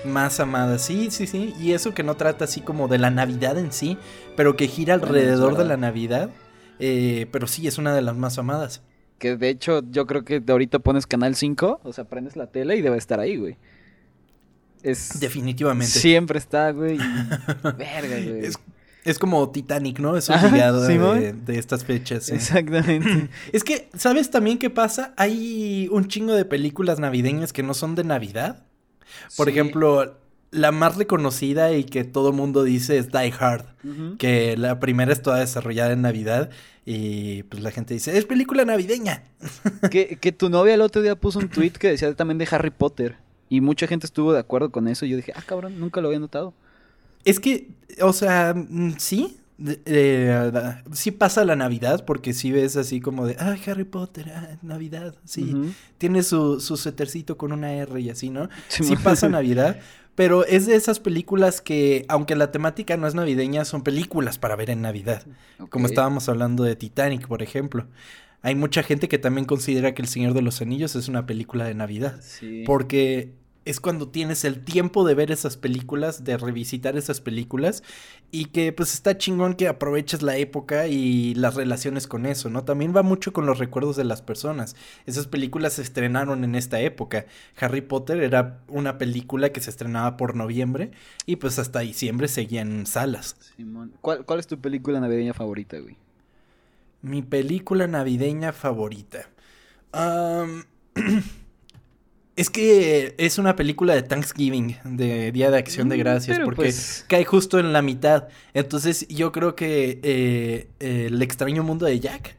más 0.05 0.39
amadas. 0.41 0.83
Sí, 0.83 1.11
sí, 1.11 1.27
sí. 1.27 1.53
Y 1.59 1.73
eso 1.73 1.93
que 1.93 2.03
no 2.05 2.15
trata 2.17 2.45
así 2.45 2.61
como 2.61 2.87
de 2.87 2.99
la 2.99 3.11
Navidad 3.11 3.59
en 3.59 3.73
sí, 3.73 3.99
pero 4.37 4.57
que 4.57 4.69
gira 4.69 4.95
alrededor 4.95 5.57
de 5.57 5.65
la 5.65 5.77
Navidad. 5.77 6.31
eh, 6.79 7.27
pero 7.33 7.47
sí, 7.49 7.67
es 7.67 7.77
una 7.79 7.93
de 7.95 8.03
las 8.03 8.15
más 8.17 8.39
amadas. 8.39 8.83
Que 9.19 9.37
de 9.37 9.49
hecho, 9.49 9.83
yo 9.91 10.07
creo 10.07 10.25
que 10.25 10.41
de 10.41 10.53
ahorita 10.53 10.79
pones 10.79 11.07
Canal 11.07 11.35
5, 11.35 11.81
o 11.83 11.93
sea, 11.93 12.05
prendes 12.05 12.37
la 12.37 12.47
tele 12.49 12.77
y 12.77 12.83
debe 12.83 12.99
estar 12.99 13.19
ahí, 13.19 13.37
güey. 13.37 13.57
Es... 14.83 15.19
Definitivamente. 15.19 15.99
Siempre 15.99 16.39
está, 16.39 16.71
güey. 16.71 16.99
Verga, 17.63 18.21
güey. 18.23 18.45
Es, 18.47 18.59
es 19.07 19.19
como 19.19 19.49
Titanic, 19.51 19.99
¿no? 20.01 20.17
Es 20.17 20.29
obligado 20.29 20.83
de, 20.83 20.93
Simón. 20.93 21.45
de 21.47 21.59
estas 21.59 21.85
fechas. 21.85 22.25
sí. 22.25 22.35
Exactamente. 22.35 23.29
Es 23.53 23.65
que, 23.65 23.89
¿sabes 23.97 24.31
también 24.31 24.59
qué 24.59 24.69
pasa? 24.71 25.15
Hay 25.17 25.89
un 25.93 26.09
chingo 26.09 26.35
de 26.35 26.45
películas 26.45 26.99
navideñas 26.99 27.53
que 27.53 27.63
no 27.63 27.73
son 27.75 27.95
de 27.95 28.05
Navidad. 28.05 28.65
Por 29.37 29.47
Sí. 29.47 29.53
ejemplo, 29.53 30.19
la 30.51 30.73
más 30.73 30.97
reconocida 30.97 31.73
y 31.73 31.85
que 31.85 32.05
todo 32.05 32.33
mundo 32.33 32.63
dice 32.65 32.99
es 32.99 33.11
Die 33.11 33.33
Hard. 33.39 33.65
Que 34.19 34.57
la 34.57 34.81
primera 34.81 35.13
es 35.13 35.23
toda 35.23 35.39
desarrollada 35.39 35.93
en 35.93 36.03
Navidad. 36.03 36.51
Y 36.85 37.43
pues 37.45 37.63
la 37.63 37.71
gente 37.73 37.95
dice, 37.95 38.17
es 38.17 38.25
película 38.27 38.65
navideña. 38.65 39.25
que, 39.91 40.19
que 40.21 40.33
tu 40.33 40.49
novia 40.51 40.75
el 40.75 40.81
otro 40.81 41.03
día 41.03 41.17
puso 41.17 41.39
un 41.39 41.49
tweet 41.49 41.71
que 41.73 41.89
decía 41.89 42.15
también 42.15 42.39
de 42.39 42.49
Harry 42.51 42.71
Potter. 42.71 43.17
Y 43.49 43.61
mucha 43.61 43.87
gente 43.87 44.07
estuvo 44.07 44.33
de 44.33 44.41
acuerdo 44.41 44.71
con 44.71 44.89
eso. 44.89 45.07
Y 45.07 45.11
yo 45.11 45.17
dije, 45.17 45.33
ah, 45.37 45.43
cabrón, 45.47 45.79
nunca 45.79 46.01
lo 46.01 46.09
había 46.09 46.19
notado. 46.21 46.53
Es 47.27 47.41
que, 47.41 47.69
o 48.01 48.13
sea, 48.13 48.55
mm, 48.55 48.95
sí. 48.99 49.37
eh, 49.85 50.51
sí 50.93 51.11
pasa 51.11 51.45
la 51.45 51.57
Navidad 51.57 52.05
porque 52.07 52.33
sí 52.33 52.53
ves 52.53 52.77
así 52.77 53.01
como 53.01 53.27
de, 53.27 53.37
ah, 53.39 53.57
Harry 53.67 53.85
Potter, 53.85 54.31
ah, 54.35 54.57
Navidad, 54.63 55.17
sí. 55.25 55.55
Tiene 55.99 56.23
su, 56.23 56.61
su 56.61 56.77
suétercito 56.77 57.37
con 57.37 57.53
una 57.53 57.73
R 57.75 58.01
y 58.01 58.11
así, 58.11 58.31
¿no? 58.31 58.49
Sí 58.69 58.95
pasa 59.03 59.29
Navidad, 59.29 59.81
pero 60.15 60.47
es 60.47 60.67
de 60.67 60.77
esas 60.77 61.01
películas 61.01 61.61
que, 61.61 62.07
aunque 62.09 62.37
la 62.37 62.53
temática 62.53 62.97
no 62.97 63.09
es 63.09 63.15
navideña, 63.15 63.65
son 63.65 63.83
películas 63.83 64.39
para 64.39 64.55
ver 64.55 64.71
en 64.71 64.81
Navidad. 64.83 65.27
Como 65.69 65.87
estábamos 65.87 66.29
hablando 66.29 66.63
de 66.63 66.77
Titanic, 66.77 67.27
por 67.27 67.43
ejemplo. 67.43 67.87
Hay 68.43 68.55
mucha 68.55 68.85
gente 68.85 69.09
que 69.09 69.19
también 69.19 69.47
considera 69.47 69.95
que 69.95 70.03
El 70.03 70.09
Señor 70.09 70.33
de 70.33 70.43
los 70.43 70.63
Anillos 70.63 70.95
es 70.95 71.09
una 71.09 71.27
película 71.27 71.65
de 71.65 71.75
Navidad. 71.75 72.21
Sí. 72.23 72.63
Porque 72.65 73.35
es 73.67 73.81
cuando 73.81 74.09
tienes 74.09 74.45
el 74.45 74.65
tiempo 74.65 75.05
de 75.05 75.15
ver 75.15 75.33
esas 75.33 75.57
películas, 75.57 76.23
de 76.23 76.37
revisitar 76.39 76.97
esas 76.97 77.21
películas 77.21 77.83
y 78.31 78.47
que 78.47 78.73
pues 78.73 78.95
está 78.95 79.19
chingón 79.19 79.55
que 79.55 79.67
aproveches 79.67 80.23
la 80.23 80.37
época 80.37 80.87
y 80.87 81.35
las 81.35 81.57
relaciones 81.57 82.07
con 82.07 82.27
eso, 82.27 82.49
¿no? 82.49 82.65
También 82.65 82.95
va 82.97 83.03
mucho 83.03 83.33
con 83.33 83.45
los 83.45 83.59
recuerdos 83.59 83.97
de 83.97 84.05
las 84.05 84.23
personas. 84.23 84.77
Esas 85.05 85.27
películas 85.27 85.75
se 85.75 85.83
estrenaron 85.83 86.45
en 86.45 86.55
esta 86.55 86.81
época. 86.81 87.27
Harry 87.59 87.81
Potter 87.81 88.23
era 88.23 88.61
una 88.69 88.99
película 88.99 89.51
que 89.51 89.61
se 89.61 89.71
estrenaba 89.71 90.17
por 90.17 90.37
noviembre 90.37 90.93
y 91.27 91.37
pues 91.37 91.59
hasta 91.59 91.81
diciembre 91.81 92.29
seguía 92.29 92.61
en 92.61 92.87
salas. 92.87 93.37
Simón. 93.57 93.95
¿Cuál, 94.01 94.25
¿Cuál 94.25 94.39
es 94.39 94.47
tu 94.47 94.61
película 94.61 95.01
navideña 95.01 95.35
favorita, 95.35 95.77
güey? 95.81 95.97
Mi 97.03 97.23
película 97.23 97.89
navideña 97.89 98.53
favorita. 98.53 99.29
Am, 99.91 100.65
es 102.37 102.51
que 102.51 103.15
es 103.17 103.39
una 103.39 103.57
película 103.57 103.95
de 103.95 104.03
Thanksgiving, 104.03 104.77
de 104.85 105.33
Día 105.33 105.51
de 105.51 105.57
Acción 105.59 105.89
de 105.89 105.97
Mm, 105.97 106.01
Gracias, 106.01 106.37
pero 106.37 106.45
porque 106.45 106.63
pues- 106.65 107.05
cae 107.09 107.25
justo 107.25 107.59
en 107.59 107.73
la 107.73 107.81
mitad. 107.83 108.29
Entonces 108.55 109.09
yo 109.09 109.33
creo 109.33 109.57
que 109.57 110.01
eh, 110.03 110.69
eh, 110.81 111.07
El 111.09 111.23
extraño 111.23 111.63
mundo 111.63 111.87
de 111.87 111.99
Jack. 111.99 112.37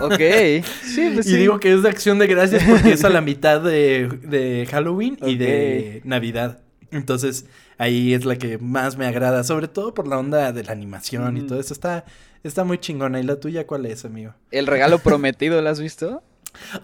Ok. 0.00 0.12
Sí, 0.84 1.10
pues 1.14 1.26
Y 1.26 1.30
sí. 1.32 1.36
digo 1.36 1.58
que 1.58 1.72
es 1.74 1.82
de 1.82 1.88
Acción 1.88 2.18
de 2.18 2.26
Gracias 2.28 2.62
porque 2.68 2.92
es 2.92 3.04
a 3.04 3.08
la 3.10 3.20
mitad 3.32 3.60
de, 3.60 4.08
de 4.22 4.66
Halloween 4.70 5.18
y 5.22 5.36
de 5.36 6.00
Navidad. 6.04 6.60
Entonces 6.92 7.46
ahí 7.78 8.14
es 8.14 8.24
la 8.24 8.36
que 8.36 8.58
más 8.58 8.96
me 8.96 9.06
agrada, 9.06 9.42
sobre 9.44 9.66
todo 9.66 9.92
por 9.94 10.06
la 10.06 10.18
onda 10.18 10.52
de 10.52 10.62
la 10.62 10.72
animación 10.72 11.36
y 11.36 11.40
Ujú. 11.40 11.48
todo 11.48 11.60
eso. 11.60 11.72
Está, 11.74 12.04
está 12.44 12.62
muy 12.64 12.78
chingona. 12.78 13.18
¿Y 13.18 13.24
la 13.24 13.36
tuya 13.40 13.66
cuál 13.66 13.86
es, 13.86 14.04
amigo? 14.04 14.34
El 14.52 14.66
regalo 14.68 14.98
prometido, 15.02 15.60
¿la 15.62 15.70
has 15.70 15.80
visto? 15.80 16.22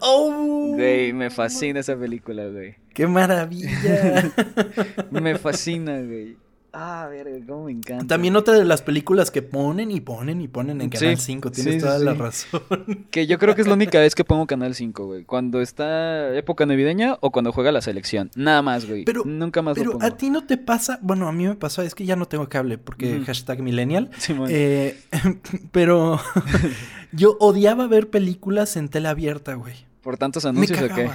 ¡Oh! 0.00 0.74
Güey, 0.74 1.12
me 1.12 1.30
fascina 1.30 1.80
esa 1.80 1.96
película, 1.96 2.46
güey. 2.46 2.76
¡Qué 2.94 3.06
maravilla! 3.06 4.32
Me 5.10 5.38
fascina, 5.38 6.00
güey. 6.00 6.36
Ah, 6.80 7.08
verga, 7.10 7.36
cómo 7.44 7.64
me 7.64 7.72
encanta. 7.72 8.06
También 8.06 8.36
otra 8.36 8.54
de 8.54 8.64
las 8.64 8.82
películas 8.82 9.32
que 9.32 9.42
ponen 9.42 9.90
y 9.90 10.00
ponen 10.00 10.40
y 10.40 10.46
ponen 10.46 10.80
en 10.80 10.92
Sí, 10.92 10.98
Canal 10.98 11.18
5. 11.18 11.50
Tienes 11.50 11.74
sí, 11.74 11.80
sí, 11.80 11.84
toda 11.84 11.98
la 11.98 12.12
sí. 12.12 12.18
razón. 12.18 13.06
Que 13.10 13.26
yo 13.26 13.36
creo 13.38 13.56
que 13.56 13.62
es 13.62 13.66
la 13.66 13.74
única 13.74 13.98
vez 13.98 14.14
que 14.14 14.22
pongo 14.22 14.46
Canal 14.46 14.76
5, 14.76 15.06
güey. 15.06 15.24
Cuando 15.24 15.60
está 15.60 16.32
época 16.36 16.66
navideña 16.66 17.16
o 17.20 17.32
cuando 17.32 17.50
juega 17.52 17.72
la 17.72 17.80
selección. 17.80 18.30
Nada 18.36 18.62
más, 18.62 18.86
güey. 18.86 19.04
Pero- 19.04 19.24
Nunca 19.24 19.60
más 19.60 19.76
lo 19.76 19.82
Pero 19.82 19.92
pongo. 19.94 20.06
a 20.06 20.10
ti 20.16 20.30
no 20.30 20.44
te 20.46 20.56
pasa, 20.56 21.00
bueno, 21.02 21.26
a 21.26 21.32
mí 21.32 21.48
me 21.48 21.56
pasó, 21.56 21.82
es 21.82 21.96
que 21.96 22.04
ya 22.06 22.14
no 22.14 22.26
tengo 22.26 22.48
cable 22.48 22.78
porque 22.78 23.22
hashtag 23.26 23.60
millennial. 23.60 24.10
Simón. 24.18 24.48
Eh, 24.52 25.00
pero 25.72 26.20
yo 27.12 27.36
odiaba 27.40 27.88
ver 27.88 28.08
películas 28.08 28.76
en 28.76 28.88
tela 28.88 29.10
abierta, 29.10 29.54
güey. 29.54 29.74
¿Por 30.00 30.16
tantos 30.16 30.44
Me 30.44 30.50
anuncios 30.50 30.80
o 30.80 30.94
qué? 30.94 31.10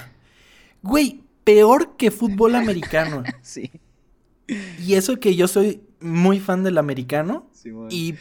Güey, 0.82 1.22
peor 1.44 1.96
que 1.96 2.12
fútbol 2.12 2.56
americano. 2.56 3.24
Sí. 3.42 3.72
Y 4.48 4.96
eso 4.96 5.20
que 5.20 5.36
yo 5.36 5.48
soy 5.48 5.82
muy 6.00 6.40
fan 6.40 6.64
del 6.64 6.78
americano. 6.78 7.50
Y, 7.90 8.16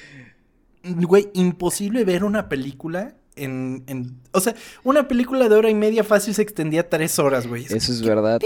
güey, 0.85 1.31
imposible 1.35 2.05
ver 2.05 2.25
una 2.25 2.49
película 2.49 3.15
en, 3.37 3.83
en... 3.87 4.21
O 4.33 4.41
sea, 4.41 4.55
una 4.85 5.09
película 5.09 5.49
de 5.49 5.57
hora 5.57 5.71
y 5.71 5.75
media 5.75 6.05
fácil 6.05 6.35
se 6.35 6.43
extendía 6.43 6.89
tres 6.89 7.19
horas, 7.19 7.47
güey. 7.47 7.65
Eso 7.65 7.93
es 7.93 8.03
verdad. 8.03 8.41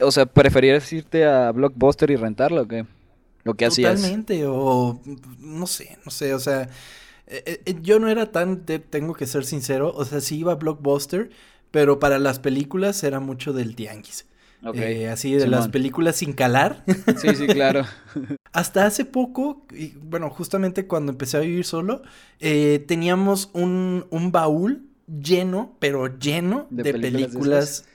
O 0.00 0.10
sea, 0.10 0.26
¿preferías 0.26 0.90
irte 0.92 1.26
a 1.26 1.52
Blockbuster 1.52 2.10
y 2.10 2.16
rentarlo 2.16 2.62
o 2.62 2.68
qué? 2.68 2.86
Lo 3.44 3.54
que 3.54 3.66
hacías. 3.66 3.96
Totalmente, 3.96 4.44
o 4.46 5.00
no 5.38 5.66
sé, 5.66 5.98
no 6.04 6.10
sé, 6.10 6.32
o 6.32 6.38
sea, 6.38 6.68
eh, 7.26 7.60
eh, 7.64 7.76
yo 7.82 7.98
no 7.98 8.08
era 8.08 8.30
tan, 8.30 8.64
tengo 8.64 9.14
que 9.14 9.26
ser 9.26 9.44
sincero, 9.44 9.92
o 9.94 10.04
sea, 10.04 10.20
sí 10.20 10.38
iba 10.38 10.52
a 10.52 10.56
Blockbuster, 10.56 11.30
pero 11.70 11.98
para 11.98 12.18
las 12.18 12.38
películas 12.38 13.02
era 13.02 13.18
mucho 13.18 13.52
del 13.52 13.74
tianguis. 13.74 14.26
Eh, 14.74 15.08
así 15.08 15.34
de 15.34 15.46
las 15.46 15.68
películas 15.68 16.16
sin 16.16 16.32
calar. 16.32 16.84
Sí, 17.20 17.34
sí, 17.34 17.46
claro. 17.46 17.84
Hasta 18.52 18.86
hace 18.86 19.04
poco, 19.04 19.66
y, 19.72 19.94
bueno, 20.02 20.30
justamente 20.30 20.86
cuando 20.86 21.12
empecé 21.12 21.38
a 21.38 21.40
vivir 21.40 21.64
solo, 21.64 22.02
teníamos 22.38 23.50
un, 23.54 24.06
un, 24.10 24.30
baúl 24.30 24.86
lleno, 25.06 25.76
pero 25.78 26.18
lleno 26.18 26.66
de, 26.70 26.92
películas 26.92 27.86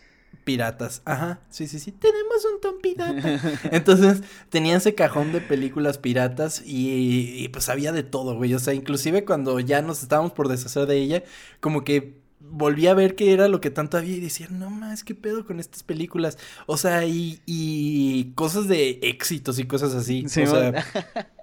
piratas. 0.48 1.02
Ajá, 1.04 1.42
sí, 1.50 1.68
sí, 1.68 1.78
sí. 1.78 1.92
Tenemos 1.92 2.46
un 2.46 2.62
ton 2.62 2.80
pirata. 2.82 3.60
Entonces 3.72 4.24
tenía 4.50 4.78
ese 4.78 4.96
cajón 4.96 5.34
de 5.34 5.42
películas 5.42 5.98
piratas 5.98 6.64
y, 6.66 7.50
pues 7.50 7.68
había 7.68 7.92
de 7.92 8.04
todo, 8.04 8.36
güey. 8.36 8.54
O 8.54 8.60
sea, 8.60 8.74
inclusive 8.74 9.26
cuando 9.26 9.60
ya 9.60 9.82
nos 9.82 10.02
estábamos 10.02 10.32
por 10.32 10.48
deshacer 10.48 10.86
de 10.86 10.96
ella, 10.96 11.24
como 11.60 11.84
que 11.84 12.17
volví 12.50 12.88
a 12.88 12.94
ver 12.94 13.16
qué 13.16 13.34
era 13.34 13.48
lo 13.48 13.62
que 13.62 13.70
tanto 13.70 13.98
había 13.98 14.16
y 14.16 14.20
decía, 14.20 14.48
no 14.50 14.70
más, 14.70 15.04
qué 15.04 15.16
pedo 15.16 15.46
con 15.46 15.60
estas 15.60 15.84
películas. 15.84 16.38
O 16.66 16.78
sea, 16.78 17.06
y, 17.06 17.42
y 17.46 18.32
cosas 18.36 18.68
de 18.68 19.00
éxitos 19.02 19.60
y 19.60 19.66
cosas 19.66 19.94
así. 19.94 20.26
o 20.26 20.30
sea, 20.30 20.86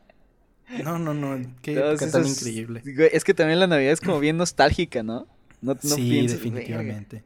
no, 0.85 0.99
no, 0.99 1.15
no, 1.15 1.47
qué 1.63 1.75
tan 2.11 2.27
increíble. 2.27 2.83
Es 3.13 3.25
que 3.25 3.35
también 3.35 3.61
la 3.61 3.67
Navidad 3.67 3.93
es 3.93 4.01
como 4.01 4.21
bien 4.21 4.37
nostálgica, 4.37 5.03
¿no? 5.03 5.27
no, 5.61 5.75
sí, 5.81 6.27
definitivamente. 6.27 7.25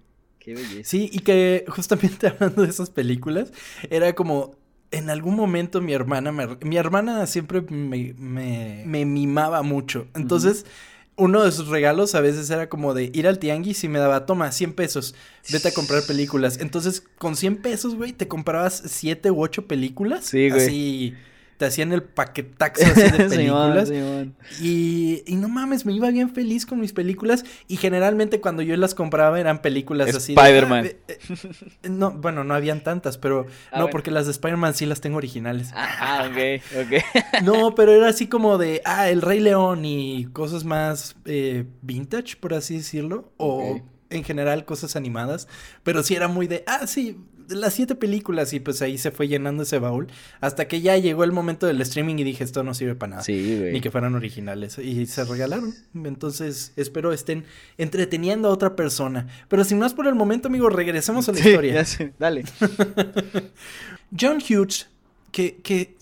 Sí, 0.85 1.11
y 1.13 1.21
que 1.21 1.65
justamente 1.69 2.29
hablando 2.29 2.63
de 2.63 2.69
esas 2.69 2.91
películas, 2.91 3.53
era 3.91 4.15
como 4.15 4.57
en 4.91 5.11
algún 5.11 5.37
momento 5.37 5.81
mi 5.81 5.93
hermana, 5.93 6.33
mi 6.33 6.77
hermana 6.77 7.27
siempre 7.27 7.61
me, 7.63 8.15
me, 8.15 9.05
mimaba 9.05 9.63
mucho. 9.63 10.07
Entonces, 10.15 10.65
uno 11.19 11.45
de 11.45 11.53
sus 11.53 11.69
regalos 11.69 12.15
a 12.15 12.21
veces 12.21 12.49
era 12.49 12.69
como 12.69 12.95
de 12.95 13.11
ir 13.13 13.27
al 13.27 13.39
tianguis 13.39 13.85
y 13.85 13.89
me 13.89 13.99
daba, 13.99 14.25
toma, 14.25 14.51
100 14.53 14.73
pesos, 14.73 15.15
vete 15.51 15.69
a 15.69 15.75
comprar 15.75 16.05
películas. 16.05 16.59
Entonces, 16.61 17.03
con 17.19 17.37
100 17.37 17.57
pesos, 17.59 17.97
güey, 17.97 18.13
te 18.13 18.29
comprabas 18.29 18.83
7 18.87 19.31
u 19.31 19.43
8 19.43 19.67
películas. 19.67 20.25
Sí, 20.25 20.49
güey. 20.49 20.63
Así 20.63 21.15
te 21.59 21.67
hacían 21.67 21.93
el 21.93 22.05
paquetaxo 22.05 22.87
así 22.87 23.03
de 23.03 23.25
películas. 23.29 23.91
y, 24.61 25.25
y, 25.27 25.35
no 25.35 25.49
mames, 25.49 25.85
me 25.85 25.93
iba 25.93 26.09
bien 26.11 26.31
feliz 26.31 26.65
con 26.65 26.79
mis 26.81 26.93
películas. 26.93 27.45
Y 27.67 27.77
generalmente 27.77 28.41
cuando 28.41 28.63
yo 28.63 28.77
las 28.77 28.95
compraba 28.95 29.39
eran 29.41 29.61
películas 29.61 30.15
así 30.15 30.35
de. 30.35 30.41
Spider-Man. 30.41 30.87
Eh, 30.87 31.01
eh, 31.09 31.89
no, 31.89 32.13
bueno, 32.13 32.45
no 32.45 32.55
habían 32.55 32.83
tantas, 32.83 33.19
pero 33.19 33.47
ah, 33.73 33.81
no, 33.81 33.91
porque 33.91 34.13
las 34.13 34.27
de 34.27 34.33
Spider-Man 34.33 34.75
sí 34.75 34.87
las 34.87 35.01
tengo 35.01 35.17
originales. 35.17 35.71
Ah, 35.75 36.31
ok, 36.31 36.63
ok. 36.81 37.43
no, 37.43 37.75
pero 37.75 37.93
era 37.93 38.09
así 38.09 38.29
como 38.29 38.57
de, 38.57 38.81
ah, 38.85 39.11
El 39.11 39.21
Rey 39.21 39.41
León 39.41 39.85
y 39.85 40.27
cosas 40.33 40.65
más 40.65 41.17
eh, 41.25 41.65
vintage, 41.83 42.37
por 42.37 42.55
así 42.55 42.77
decirlo. 42.77 43.33
O 43.37 43.83
en 44.11 44.23
general 44.23 44.65
cosas 44.65 44.95
animadas. 44.95 45.49
Pero 45.83 46.05
sí 46.05 46.15
era 46.15 46.29
muy 46.29 46.47
de, 46.47 46.63
ah, 46.69 46.87
sí, 46.87 47.19
las 47.49 47.75
siete 47.75 47.95
películas 47.95 48.53
y 48.53 48.61
pues 48.61 48.83
ahí 48.83 48.99
se 48.99 49.11
fue 49.11 49.29
llenando 49.29 49.63
ese 49.63 49.79
baúl 49.79 50.09
hasta 50.41 50.69
que 50.69 50.81
ya 50.81 50.97
llegó 50.97 51.25
el 51.25 51.33
momento 51.33 51.67
del 51.67 51.81
streaming 51.81 52.17
y 52.17 52.25
dije 52.25 52.45
esto 52.45 52.63
no 52.63 52.75
sirve 52.75 52.95
para 52.95 53.11
nada. 53.17 53.25
Ni 53.27 53.81
que 53.81 53.91
fueran 53.91 54.15
originales 54.15 54.79
y 54.79 55.07
se 55.07 55.25
regalaron. 55.25 55.75
Entonces 55.95 56.73
espero 56.77 57.13
estén 57.13 57.45
entreteniendo 57.77 58.49
a 58.49 58.53
otra 58.53 58.77
persona. 58.77 59.27
Pero 59.49 59.65
sin 59.65 59.79
más 59.79 59.95
por 59.95 60.07
el 60.07 60.15
momento, 60.15 60.49
amigo, 60.49 60.69
regresemos 60.69 61.29
a 61.29 61.33
la 61.33 61.39
historia. 61.39 61.85
Dale. 62.19 62.45
John 64.19 64.39
Hughes, 64.39 64.89
que, 65.31 65.57
que 65.57 65.97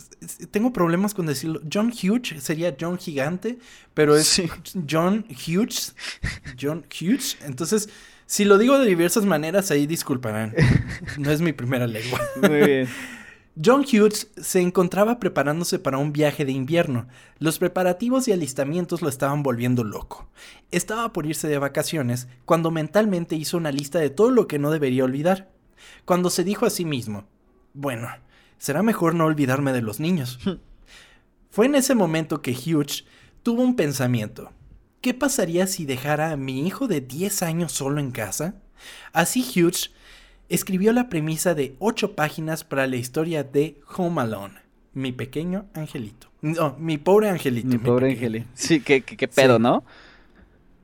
tengo 0.51 0.73
problemas 0.73 1.15
con 1.15 1.27
decirlo. 1.27 1.61
John 1.73 1.93
Hughes 1.93 2.43
sería 2.43 2.77
John 2.79 2.99
Gigante, 2.99 3.59
pero 3.95 4.17
es 4.17 4.43
John 4.89 5.25
Hughes. 5.29 5.95
John 6.61 6.85
Hughes. 7.01 7.37
Entonces, 7.45 7.89
si 8.27 8.45
lo 8.45 8.59
digo 8.59 8.79
de 8.79 8.87
diversas 8.87 9.25
maneras, 9.25 9.71
ahí 9.71 9.87
disculparán. 9.87 10.55
No 11.19 11.31
es 11.31 11.41
mi 11.41 11.53
primera 11.53 11.87
lengua. 11.87 12.21
Muy 12.43 12.59
bien. 12.59 12.89
John 13.63 13.87
Hughes 13.91 14.31
se 14.37 14.61
encontraba 14.61 15.19
preparándose 15.19 15.79
para 15.79 15.97
un 15.97 16.13
viaje 16.13 16.45
de 16.45 16.53
invierno. 16.53 17.07
Los 17.39 17.59
preparativos 17.59 18.29
y 18.29 18.33
alistamientos 18.33 19.01
lo 19.01 19.09
estaban 19.09 19.43
volviendo 19.43 19.83
loco. 19.83 20.29
Estaba 20.71 21.13
por 21.15 21.25
irse 21.25 21.49
de 21.49 21.59
vacaciones 21.59 22.29
cuando 22.45 22.71
mentalmente 22.71 23.35
hizo 23.35 23.57
una 23.57 23.73
lista 23.73 23.99
de 23.99 24.11
todo 24.11 24.31
lo 24.31 24.47
que 24.47 24.59
no 24.59 24.71
debería 24.71 25.05
olvidar. 25.05 25.51
Cuando 26.05 26.29
se 26.29 26.45
dijo 26.45 26.67
a 26.67 26.71
sí 26.71 26.85
mismo, 26.85 27.27
bueno, 27.73 28.09
será 28.59 28.83
mejor 28.83 29.15
no 29.15 29.25
olvidarme 29.25 29.73
de 29.73 29.83
los 29.83 30.01
niños. 30.01 30.39
Fue 31.51 31.65
en 31.65 31.77
ese 31.77 31.95
momento 31.95 32.43
que 32.43 32.53
Hughes 32.53 33.07
tuvo 33.43 33.63
un 33.63 33.75
pensamiento. 33.75 34.53
¿Qué 35.07 35.15
pasaría 35.15 35.69
si 35.69 35.87
dejara 35.87 36.33
a 36.33 36.37
mi 36.37 36.67
hijo 36.67 36.89
de 36.89 37.01
10 37.01 37.45
años 37.45 37.71
solo 37.71 38.01
en 38.01 38.11
casa? 38.11 38.57
Así 39.13 39.41
Hughes 39.41 39.93
escribió 40.49 40.93
la 40.93 41.09
premisa 41.09 41.55
de 41.55 41.77
8 41.79 42.17
páginas 42.17 42.65
para 42.65 42.89
la 42.89 42.97
historia 42.97 43.45
de 43.45 43.81
Home 43.97 44.23
Alone, 44.23 44.55
mi 44.95 45.13
pequeño 45.13 45.67
angelito. 45.75 46.27
No, 46.43 46.75
mi 46.81 46.99
pobre 46.99 47.29
angelito. 47.29 47.69
Mi, 47.69 47.79
pobre 47.79 48.11
angelito. 48.11 48.49
Sí, 48.55 48.81
qué, 48.81 49.01
qué, 49.01 49.29
pedo, 49.29 49.61
¿no? 49.61 49.85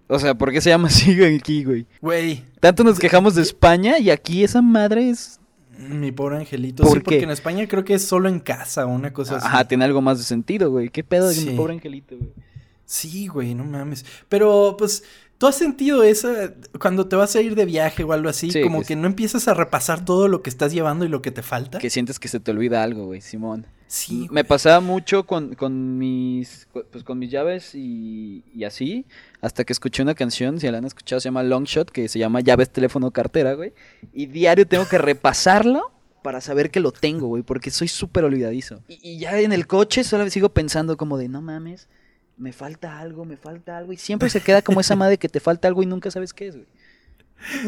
O 0.06 0.20
sea, 0.20 0.36
¿por 0.36 0.52
qué 0.52 0.60
se 0.60 0.70
llama 0.70 0.86
así 0.86 1.20
aquí, 1.24 1.64
güey? 1.64 1.86
Güey. 2.00 2.44
Tanto 2.60 2.84
nos 2.84 3.00
quejamos 3.00 3.34
de 3.34 3.42
España 3.42 3.98
y 3.98 4.10
aquí 4.10 4.44
esa 4.44 4.62
madre 4.62 5.10
es... 5.10 5.40
Mi 5.76 6.12
pobre 6.12 6.36
angelito. 6.36 6.84
sí, 6.84 7.00
porque 7.00 7.24
en 7.24 7.32
España 7.32 7.66
creo 7.66 7.84
que 7.84 7.94
es 7.94 8.04
solo 8.04 8.28
en 8.28 8.38
casa 8.38 8.86
o 8.86 8.90
una 8.90 9.12
cosa 9.12 9.38
así. 9.38 9.48
Ajá, 9.48 9.66
tiene 9.66 9.84
algo 9.84 10.00
más 10.00 10.18
de 10.18 10.24
sentido, 10.24 10.70
güey. 10.70 10.90
¿Qué 10.90 11.02
pedo 11.02 11.28
de 11.28 11.44
mi 11.44 11.56
pobre 11.56 11.72
angelito, 11.72 12.16
güey? 12.16 12.30
Sí, 12.92 13.26
güey, 13.26 13.54
no 13.54 13.64
mames. 13.64 14.04
Pero, 14.28 14.76
pues, 14.78 15.02
¿tú 15.38 15.46
has 15.46 15.56
sentido 15.56 16.02
esa 16.02 16.52
cuando 16.78 17.08
te 17.08 17.16
vas 17.16 17.34
a 17.34 17.40
ir 17.40 17.54
de 17.54 17.64
viaje 17.64 18.04
o 18.04 18.12
algo 18.12 18.28
así? 18.28 18.52
como 18.62 18.82
que, 18.82 18.96
no 18.96 19.06
empiezas 19.06 19.48
a 19.48 19.54
repasar 19.54 20.04
todo 20.04 20.28
lo 20.28 20.42
que 20.42 20.50
estás 20.50 20.74
llevando 20.74 21.06
y 21.06 21.08
lo 21.08 21.22
que 21.22 21.30
te 21.30 21.40
falta. 21.40 21.78
Que 21.78 21.88
sientes 21.88 22.18
que 22.18 22.28
se 22.28 22.38
te 22.38 22.50
olvida 22.50 22.82
algo, 22.82 23.06
güey, 23.06 23.22
Simón. 23.22 23.66
Sí. 23.86 24.28
Me 24.30 24.44
pasaba 24.44 24.80
mucho 24.80 25.24
con, 25.24 25.54
con 25.54 25.96
mis 25.96 26.68
pues, 26.90 27.02
con 27.02 27.18
mis 27.18 27.30
llaves 27.30 27.74
y, 27.74 28.44
y, 28.54 28.64
así, 28.64 29.06
hasta 29.40 29.64
que 29.64 29.72
escuché 29.72 30.02
una 30.02 30.14
canción, 30.14 30.60
si 30.60 30.70
la 30.70 30.76
han 30.76 30.84
escuchado, 30.84 31.18
se 31.18 31.28
llama 31.28 31.42
Longshot, 31.42 31.90
que 31.90 32.08
se 32.08 32.18
llama 32.18 32.40
llaves, 32.42 32.68
teléfono, 32.68 33.10
cartera, 33.10 33.54
güey. 33.54 33.72
Y 34.12 34.26
diario 34.26 34.66
tengo 34.66 34.86
que 34.86 34.98
repasarlo 34.98 35.92
para 36.22 36.42
saber 36.42 36.70
que 36.70 36.80
lo 36.80 36.92
tengo, 36.92 37.28
güey, 37.28 37.42
porque 37.42 37.70
soy 37.70 37.88
súper 37.88 38.24
olvidadizo. 38.24 38.82
Y, 38.86 38.98
y, 39.02 39.18
ya 39.18 39.40
en 39.40 39.52
el 39.52 39.66
coche 39.66 40.04
solo 40.04 40.28
sigo 40.28 40.50
pensando 40.50 40.98
como 40.98 41.16
de, 41.16 41.28
no 41.28 41.40
mames, 41.40 41.88
me 42.42 42.52
falta 42.52 42.98
algo, 42.98 43.24
me 43.24 43.36
falta 43.36 43.78
algo. 43.78 43.92
Y 43.92 43.96
siempre 43.96 44.28
se 44.28 44.40
queda 44.40 44.62
como 44.62 44.80
esa 44.80 44.96
madre 44.96 45.16
que 45.16 45.28
te 45.28 45.38
falta 45.38 45.68
algo 45.68 45.82
y 45.82 45.86
nunca 45.86 46.10
sabes 46.10 46.34
qué 46.34 46.48
es, 46.48 46.56
güey. 46.56 46.66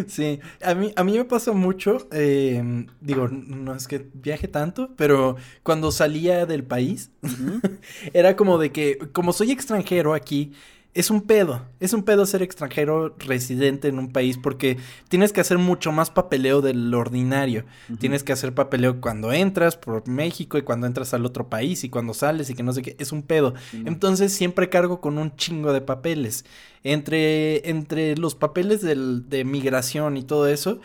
Sí, 0.06 0.40
a 0.62 0.74
mí, 0.74 0.92
a 0.94 1.02
mí 1.02 1.16
me 1.16 1.24
pasa 1.24 1.52
mucho, 1.52 2.08
em, 2.12 2.86
digo, 3.00 3.26
no 3.28 3.74
es 3.74 3.88
que 3.88 4.06
viaje 4.14 4.46
tanto, 4.46 4.90
pero 4.96 5.36
cuando 5.64 5.90
salía 5.90 6.46
del 6.46 6.62
país, 6.62 7.10
era 8.12 8.36
como 8.36 8.58
de 8.58 8.70
que, 8.70 8.98
como 9.12 9.32
soy 9.32 9.50
extranjero 9.50 10.14
aquí, 10.14 10.52
es 10.94 11.10
un 11.10 11.22
pedo. 11.22 11.66
Es 11.80 11.92
un 11.92 12.04
pedo 12.04 12.24
ser 12.24 12.42
extranjero 12.42 13.16
residente 13.18 13.88
en 13.88 13.98
un 13.98 14.12
país 14.12 14.38
porque 14.38 14.78
tienes 15.08 15.32
que 15.32 15.40
hacer 15.40 15.58
mucho 15.58 15.90
más 15.90 16.10
papeleo 16.10 16.62
del 16.62 16.94
ordinario. 16.94 17.64
Tienes 17.98 18.22
que 18.22 18.32
hacer 18.32 18.54
papeleo 18.54 19.00
cuando 19.00 19.32
entras 19.32 19.76
por 19.76 20.08
México 20.08 20.56
y 20.56 20.62
cuando 20.62 20.86
entras 20.86 21.12
al 21.12 21.26
otro 21.26 21.48
país 21.48 21.82
y 21.82 21.88
cuando 21.90 22.14
sales 22.14 22.48
y 22.48 22.54
que 22.54 22.62
no 22.62 22.72
sé 22.72 22.82
qué. 22.82 22.96
Es 23.00 23.10
un 23.10 23.22
pedo. 23.22 23.54
Entonces 23.72 24.32
siempre 24.32 24.68
cargo 24.68 25.00
con 25.00 25.18
un 25.18 25.34
chingo 25.36 25.72
de 25.72 25.80
papeles. 25.80 26.44
Entre, 26.84 27.68
entre 27.68 28.16
los 28.16 28.36
papeles 28.36 28.80
de 28.82 29.44
migración 29.44 30.16
y 30.16 30.22
todo 30.22 30.46
eso. 30.46 30.80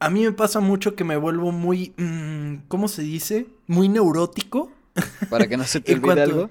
A 0.00 0.10
mí 0.10 0.22
me 0.22 0.32
pasa 0.32 0.60
mucho 0.60 0.94
que 0.94 1.02
me 1.02 1.16
vuelvo 1.16 1.50
muy, 1.50 1.92
mm, 1.96 2.68
¿cómo 2.68 2.86
se 2.86 3.02
dice? 3.02 3.48
Muy 3.66 3.88
neurótico. 3.88 4.70
Para 5.28 5.48
que 5.48 5.56
no 5.56 5.64
se 5.64 5.80
te 5.80 5.92
olvide 5.94 6.22
algo. 6.22 6.50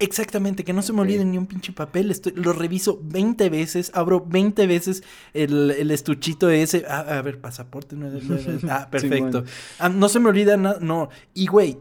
Exactamente, 0.00 0.62
que 0.62 0.72
no 0.72 0.82
se 0.82 0.92
me 0.92 1.00
olvide 1.00 1.24
ni 1.24 1.38
un 1.38 1.46
pinche 1.46 1.72
papel. 1.72 2.12
Estoy, 2.12 2.32
lo 2.36 2.52
reviso 2.52 3.00
20 3.02 3.48
veces, 3.48 3.90
abro 3.94 4.24
20 4.24 4.66
veces 4.68 5.02
el, 5.34 5.72
el 5.72 5.90
estuchito 5.90 6.48
ese. 6.50 6.84
Ah, 6.88 7.00
a 7.00 7.22
ver, 7.22 7.40
pasaporte. 7.40 7.96
ah, 8.70 8.88
perfecto. 8.90 9.44
Ah, 9.78 9.88
no 9.88 10.08
se 10.08 10.20
me 10.20 10.28
olvida 10.28 10.56
nada, 10.56 10.78
no. 10.80 11.08
Y 11.34 11.48
güey, 11.48 11.78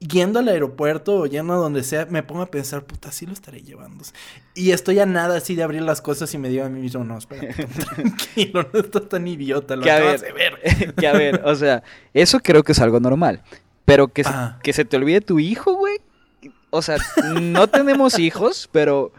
yendo 0.00 0.40
al 0.40 0.48
aeropuerto 0.48 1.20
o 1.20 1.26
yendo 1.26 1.52
a 1.52 1.56
donde 1.56 1.84
sea, 1.84 2.06
me 2.06 2.24
pongo 2.24 2.42
a 2.42 2.50
pensar, 2.50 2.84
puta, 2.84 3.12
sí 3.12 3.26
lo 3.26 3.32
estaré 3.32 3.62
llevando. 3.62 4.04
Y 4.54 4.72
estoy 4.72 4.98
a 4.98 5.06
nada 5.06 5.36
así 5.36 5.54
de 5.54 5.62
abrir 5.62 5.82
las 5.82 6.00
cosas 6.00 6.32
y 6.34 6.38
me 6.38 6.48
digo 6.48 6.64
a 6.64 6.68
mí 6.68 6.80
mismo, 6.80 7.04
no, 7.04 7.18
espera, 7.18 7.54
tranquilo, 7.94 8.68
no 8.72 8.80
estás 8.80 9.08
tan 9.08 9.28
idiota, 9.28 9.76
lo 9.76 9.82
que 9.82 9.90
acabas 9.90 10.22
de 10.22 10.32
ver. 10.32 10.94
que 10.94 11.06
a 11.06 11.12
ver, 11.12 11.42
o 11.44 11.54
sea, 11.54 11.84
eso 12.14 12.40
creo 12.40 12.64
que 12.64 12.72
es 12.72 12.80
algo 12.80 12.98
normal. 12.98 13.42
Pero 13.84 14.08
que, 14.08 14.24
que 14.62 14.72
se 14.72 14.84
te 14.84 14.96
olvide 14.96 15.20
tu 15.20 15.38
hijo, 15.40 15.74
güey, 15.74 15.98
o 16.70 16.82
sea, 16.82 16.96
no 17.40 17.66
tenemos 17.68 18.18
hijos, 18.18 18.68
pero 18.72 19.12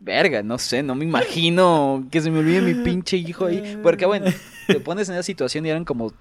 verga, 0.00 0.42
no 0.42 0.58
sé, 0.58 0.82
no 0.82 0.94
me 0.94 1.04
imagino 1.04 2.06
que 2.10 2.20
se 2.20 2.30
me 2.30 2.40
olvide 2.40 2.60
mi 2.60 2.74
pinche 2.84 3.16
hijo 3.16 3.46
ahí. 3.46 3.78
Porque 3.82 4.06
bueno, 4.06 4.26
te 4.66 4.80
pones 4.80 5.08
en 5.08 5.14
esa 5.14 5.22
situación 5.22 5.64
y 5.66 5.70
eran 5.70 5.84
como 5.84 6.12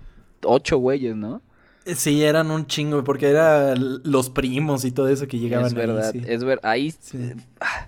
ocho 0.44 0.78
güeyes, 0.78 1.16
¿no? 1.16 1.42
Sí, 1.86 2.24
eran 2.24 2.52
un 2.52 2.68
chingo, 2.68 3.04
porque 3.04 3.30
eran 3.30 4.02
los 4.04 4.30
primos 4.30 4.86
y 4.86 4.92
todo 4.92 5.08
eso 5.10 5.28
que 5.28 5.40
llegaban 5.40 5.66
Es 5.66 5.74
verdad, 5.74 6.12
ahí. 6.14 6.20
sí. 6.20 6.26
es 6.28 6.44
verdad. 6.44 6.70
Ahí. 6.72 6.94
Sí. 7.00 7.32
ah, 7.60 7.88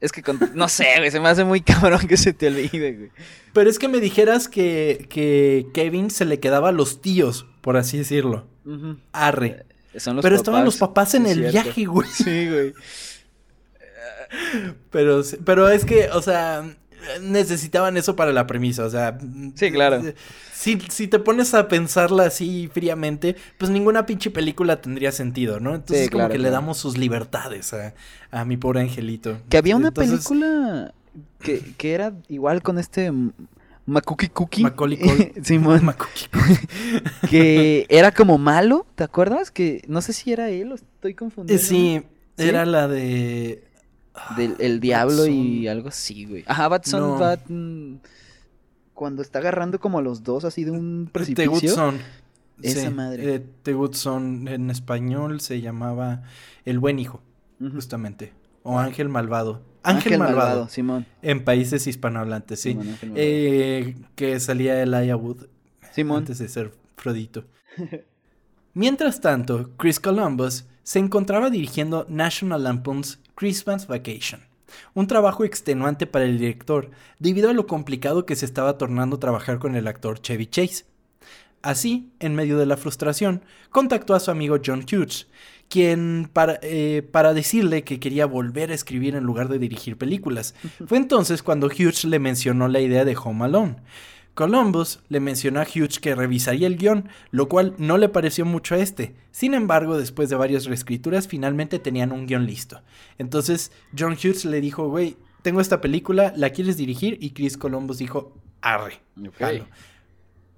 Es 0.00 0.10
que, 0.10 0.22
con- 0.22 0.40
no 0.54 0.68
sé, 0.68 0.86
güey, 0.96 1.10
se 1.10 1.20
me 1.20 1.28
hace 1.28 1.44
muy 1.44 1.60
cabrón 1.60 2.06
que 2.08 2.16
se 2.16 2.32
te 2.32 2.46
olvide, 2.48 2.92
güey. 2.94 3.10
Pero 3.52 3.68
es 3.68 3.78
que 3.78 3.88
me 3.88 4.00
dijeras 4.00 4.48
que, 4.48 5.06
que 5.10 5.66
Kevin 5.74 6.08
se 6.10 6.24
le 6.24 6.40
quedaba 6.40 6.70
a 6.70 6.72
los 6.72 7.02
tíos, 7.02 7.44
por 7.60 7.76
así 7.76 7.98
decirlo. 7.98 8.46
Ujú. 8.64 8.96
Arre. 9.12 9.66
Son 9.96 10.16
los 10.16 10.22
Pero 10.22 10.36
estaban 10.36 10.64
los 10.64 10.76
papás 10.76 11.14
en 11.14 11.26
el 11.26 11.48
cierto. 11.48 11.52
viaje, 11.52 11.84
güey. 11.86 12.08
Sí, 12.14 12.48
güey. 12.48 12.74
Pero, 14.90 15.22
pero 15.44 15.68
es 15.68 15.84
que, 15.84 16.08
o 16.12 16.22
sea, 16.22 16.64
necesitaban 17.20 17.96
eso 17.96 18.16
para 18.16 18.32
la 18.32 18.46
premisa, 18.46 18.84
o 18.84 18.90
sea. 18.90 19.18
Sí, 19.54 19.70
claro. 19.72 20.02
Si, 20.52 20.78
si 20.88 21.08
te 21.08 21.18
pones 21.18 21.54
a 21.54 21.68
pensarla 21.68 22.24
así 22.24 22.68
fríamente, 22.72 23.36
pues 23.58 23.70
ninguna 23.70 24.06
pinche 24.06 24.30
película 24.30 24.80
tendría 24.80 25.10
sentido, 25.12 25.58
¿no? 25.58 25.74
Entonces 25.74 26.04
Sí, 26.04 26.10
como 26.10 26.22
claro, 26.22 26.32
que 26.32 26.38
le 26.38 26.50
damos 26.50 26.78
sus 26.78 26.98
libertades 26.98 27.72
a, 27.72 27.94
a 28.30 28.44
mi 28.44 28.56
pobre 28.56 28.80
angelito. 28.82 29.38
Que 29.48 29.58
había 29.58 29.76
una 29.76 29.88
Entonces, 29.88 30.28
película 30.28 30.94
que, 31.40 31.74
que 31.76 31.92
era 31.94 32.12
igual 32.28 32.62
con 32.62 32.78
este 32.78 33.10
M- 33.86 33.94
Macuki 33.94 34.28
Cookie. 34.28 34.64
Simón. 35.42 35.84
Macuki. 35.84 36.26
que 37.30 37.86
era 37.88 38.12
como 38.12 38.38
malo, 38.38 38.86
¿te 38.94 39.04
acuerdas? 39.04 39.50
Que 39.50 39.82
no 39.88 40.00
sé 40.00 40.12
si 40.12 40.32
era 40.32 40.48
él 40.50 40.72
o 40.72 40.74
estoy 40.74 41.12
Eh, 41.12 41.16
confundiendo. 41.16 41.62
Sí, 41.64 42.02
¿Sí? 42.36 42.44
era 42.48 42.64
la 42.66 42.88
de... 42.88 43.64
Del 44.36 44.56
el 44.58 44.80
diablo 44.80 45.26
y 45.26 45.66
algo 45.68 45.88
así, 45.88 46.26
güey. 46.26 46.44
Ajá, 46.46 46.68
Batson, 46.68 47.00
No. 47.00 47.18
Bat... 47.18 47.40
mm, 47.48 47.94
Cuando 48.92 49.22
está 49.22 49.38
agarrando 49.38 49.78
como 49.80 49.98
a 49.98 50.02
los 50.02 50.22
dos 50.24 50.44
así 50.44 50.64
de 50.64 50.72
un 50.72 51.08
precipicio. 51.10 51.70
Son. 51.74 51.98
Esa 52.62 52.88
Sí, 52.88 52.90
madre. 52.94 53.34
eh, 53.36 53.46
The 53.62 53.72
Good 53.72 53.94
Son 53.94 54.46
en 54.48 54.68
español 54.70 55.40
se 55.40 55.62
llamaba 55.62 56.22
El 56.66 56.78
Buen 56.78 56.98
Hijo, 56.98 57.22
justamente. 57.72 58.34
O 58.62 58.78
Ángel 58.78 59.08
Malvado. 59.08 59.62
Ángel, 59.82 60.18
Malvado. 60.18 60.68
Simón. 60.68 61.06
En 61.22 61.44
países 61.44 61.86
hispanohablantes, 61.86 62.60
sí. 62.60 62.70
Simón. 62.70 63.14
Eh, 63.16 63.96
que 64.14 64.38
salía 64.40 64.82
Elijah 64.82 65.16
Wood 65.16 65.46
Simón. 65.92 66.18
antes 66.18 66.38
de 66.38 66.48
ser 66.48 66.72
Frodito. 66.96 67.44
Mientras 68.74 69.20
tanto, 69.20 69.70
Chris 69.76 69.98
Columbus 69.98 70.64
se 70.82 70.98
encontraba 70.98 71.50
dirigiendo 71.50 72.06
National 72.08 72.62
Lampoon's 72.64 73.18
Christmas 73.34 73.86
Vacation, 73.86 74.42
un 74.94 75.06
trabajo 75.06 75.44
extenuante 75.44 76.06
para 76.06 76.24
el 76.24 76.38
director 76.38 76.90
debido 77.18 77.50
a 77.50 77.52
lo 77.52 77.66
complicado 77.66 78.26
que 78.26 78.36
se 78.36 78.44
estaba 78.44 78.78
tornando 78.78 79.18
trabajar 79.18 79.58
con 79.58 79.74
el 79.74 79.88
actor 79.88 80.20
Chevy 80.20 80.46
Chase. 80.46 80.84
Así, 81.62 82.12
en 82.20 82.34
medio 82.34 82.58
de 82.58 82.66
la 82.66 82.76
frustración, 82.76 83.42
contactó 83.70 84.14
a 84.14 84.20
su 84.20 84.30
amigo 84.30 84.58
John 84.64 84.84
Hughes, 84.90 85.26
quien 85.70 86.28
para, 86.30 86.58
eh, 86.62 87.08
para 87.10 87.32
decirle 87.32 87.84
que 87.84 88.00
quería 88.00 88.26
volver 88.26 88.72
a 88.72 88.74
escribir 88.74 89.14
en 89.14 89.24
lugar 89.24 89.48
de 89.48 89.60
dirigir 89.60 89.96
películas. 89.96 90.54
Fue 90.86 90.98
entonces 90.98 91.42
cuando 91.42 91.68
Hughes 91.68 92.04
le 92.04 92.18
mencionó 92.18 92.68
la 92.68 92.80
idea 92.80 93.04
de 93.04 93.16
Home 93.16 93.44
Alone. 93.44 93.76
Columbus 94.34 95.00
le 95.08 95.20
mencionó 95.20 95.60
a 95.60 95.64
Hughes 95.64 96.00
que 96.00 96.14
revisaría 96.14 96.66
el 96.66 96.76
guion, 96.76 97.08
lo 97.30 97.48
cual 97.48 97.74
no 97.78 97.98
le 97.98 98.08
pareció 98.08 98.44
mucho 98.44 98.74
a 98.74 98.78
este. 98.78 99.14
Sin 99.30 99.54
embargo, 99.54 99.96
después 99.96 100.28
de 100.28 100.36
varias 100.36 100.64
reescrituras, 100.64 101.28
finalmente 101.28 101.78
tenían 101.78 102.10
un 102.10 102.26
guion 102.26 102.46
listo. 102.46 102.82
Entonces, 103.18 103.70
John 103.96 104.14
Hughes 104.14 104.44
le 104.44 104.60
dijo, 104.60 104.88
güey, 104.88 105.16
tengo 105.42 105.60
esta 105.60 105.80
película, 105.80 106.32
¿la 106.36 106.50
quieres 106.50 106.76
dirigir? 106.76 107.16
Y 107.20 107.30
Chris 107.30 107.56
Columbus 107.56 107.98
dijo, 107.98 108.34
arre. 108.60 109.00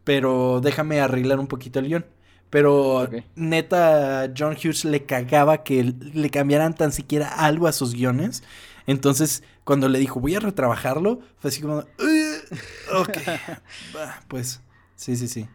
Pero 0.05 0.61
déjame 0.63 1.01
arreglar 1.01 1.39
un 1.39 1.49
poquito 1.49 1.79
el 1.79 1.89
guion. 1.89 2.07
Pero 2.53 3.09
neta, 3.35 4.31
John 4.37 4.53
Hughes 4.63 4.85
le 4.85 5.07
cagaba 5.07 5.65
que 5.65 5.85
le 5.85 6.29
cambiaran 6.29 6.75
tan 6.75 6.93
siquiera 6.93 7.29
algo 7.29 7.67
a 7.67 7.73
sus 7.73 7.95
guiones. 7.95 8.43
Entonces, 8.87 9.43
cuando 9.65 9.89
le 9.89 9.99
dijo, 9.99 10.21
voy 10.21 10.35
a 10.35 10.41
retrabajarlo, 10.41 11.21
fue 11.39 11.49
así 11.49 11.63
como, 11.63 11.77
"Uh, 11.79 12.97
ok, 12.99 13.09
pues, 14.29 14.61
sí, 14.97 15.17
sí, 15.17 15.29
sí. 15.29 15.49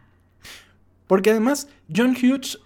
Porque 1.06 1.30
además, 1.30 1.68
John 1.94 2.16
Hughes, 2.20 2.58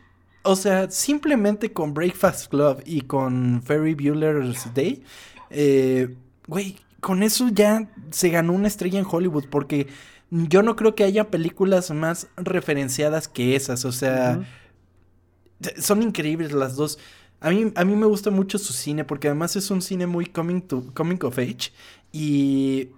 o 0.45 0.57
sea, 0.57 0.91
simplemente 0.91 1.71
con 1.75 1.93
Breakfast 1.93 2.49
Club 2.49 2.83
y 2.87 3.03
con 3.03 3.63
Ferry 3.63 3.93
Bueller's 3.93 4.73
Day, 4.73 5.03
eh, 5.51 6.17
güey, 6.47 6.79
con 7.01 7.23
eso 7.23 7.51
ya 7.53 7.87
se 8.11 8.31
ganó 8.31 8.55
una 8.55 8.69
estrella 8.69 8.99
en 8.99 9.07
Hollywood, 9.07 9.45
porque 9.51 9.89
yo 10.33 10.63
no 10.63 10.77
creo 10.77 10.95
que 10.95 11.05
haya 11.05 11.31
películas 11.31 11.91
más 11.91 12.29
referenciadas 12.37 13.29
que 13.29 13.55
esas, 13.55 13.85
o 13.85 13.93
sea, 13.93 14.41
son 15.79 16.03
increíbles 16.03 16.53
las 16.53 16.75
dos. 16.75 16.99
A 17.41 17.51
mí, 17.51 17.71
a 17.75 17.85
mí 17.85 17.95
me 17.95 18.07
gusta 18.07 18.31
mucho 18.31 18.57
su 18.57 18.73
cine 18.73 19.05
porque 19.05 19.29
además 19.29 19.57
es 19.57 19.71
un 19.71 19.83
cine 19.83 20.07
muy 20.07 20.25
coming, 20.25 20.63
to, 20.63 20.87
coming 20.95 21.19
of 21.23 21.39
age 21.39 21.73
y 22.13 22.89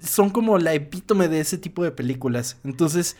son 0.00 0.30
como 0.30 0.56
la 0.56 0.72
epítome 0.72 1.28
de 1.28 1.40
ese 1.40 1.58
tipo 1.58 1.84
de 1.84 1.90
películas. 1.90 2.56
Entonces, 2.64 3.18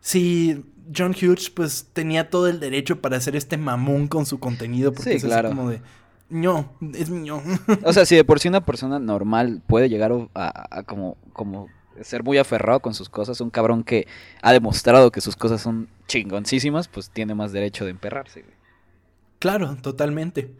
sí, 0.00 0.64
John 0.96 1.12
Hughes 1.14 1.50
pues 1.50 1.90
tenía 1.92 2.30
todo 2.30 2.48
el 2.48 2.58
derecho 2.58 3.02
para 3.02 3.18
hacer 3.18 3.36
este 3.36 3.58
mamón 3.58 4.08
con 4.08 4.24
su 4.24 4.40
contenido 4.40 4.94
porque 4.94 5.18
Sí, 5.18 5.26
es 5.26 5.32
así 5.32 5.48
como 5.48 5.68
de, 5.68 5.82
no, 6.30 6.72
es 6.94 7.10
mío. 7.10 7.42
O 7.84 7.92
sea, 7.92 8.06
si 8.06 8.16
de 8.16 8.24
por 8.24 8.40
sí 8.40 8.48
una 8.48 8.64
persona 8.64 8.98
normal 8.98 9.60
puede 9.66 9.90
llegar 9.90 10.10
a, 10.34 10.78
a 10.78 10.82
como, 10.84 11.18
como 11.34 11.68
ser 12.02 12.22
muy 12.22 12.38
aferrado 12.38 12.80
con 12.80 12.94
sus 12.94 13.08
cosas, 13.08 13.40
un 13.40 13.50
cabrón 13.50 13.84
que 13.84 14.06
ha 14.42 14.52
demostrado 14.52 15.10
que 15.10 15.20
sus 15.20 15.36
cosas 15.36 15.60
son 15.60 15.88
chingoncísimas, 16.06 16.88
pues 16.88 17.10
tiene 17.10 17.34
más 17.34 17.52
derecho 17.52 17.84
de 17.84 17.90
emperrarse, 17.92 18.42
güey. 18.42 18.54
Claro, 19.38 19.76
totalmente. 19.82 20.52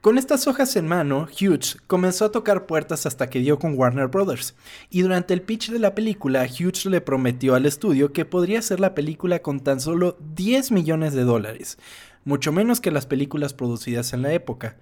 Con 0.00 0.18
estas 0.18 0.48
hojas 0.48 0.74
en 0.74 0.88
mano, 0.88 1.28
Hughes 1.28 1.78
comenzó 1.86 2.24
a 2.24 2.32
tocar 2.32 2.66
puertas 2.66 3.06
hasta 3.06 3.30
que 3.30 3.38
dio 3.38 3.60
con 3.60 3.78
Warner 3.78 4.08
Brothers, 4.08 4.56
y 4.90 5.02
durante 5.02 5.32
el 5.32 5.42
pitch 5.42 5.70
de 5.70 5.78
la 5.78 5.94
película, 5.94 6.44
Hughes 6.44 6.86
le 6.86 7.00
prometió 7.00 7.54
al 7.54 7.66
estudio 7.66 8.12
que 8.12 8.24
podría 8.24 8.58
hacer 8.58 8.80
la 8.80 8.96
película 8.96 9.38
con 9.38 9.60
tan 9.60 9.80
solo 9.80 10.18
10 10.34 10.72
millones 10.72 11.12
de 11.12 11.22
dólares, 11.22 11.78
mucho 12.24 12.50
menos 12.50 12.80
que 12.80 12.90
las 12.90 13.06
películas 13.06 13.54
producidas 13.54 14.12
en 14.12 14.22
la 14.22 14.32
época. 14.32 14.76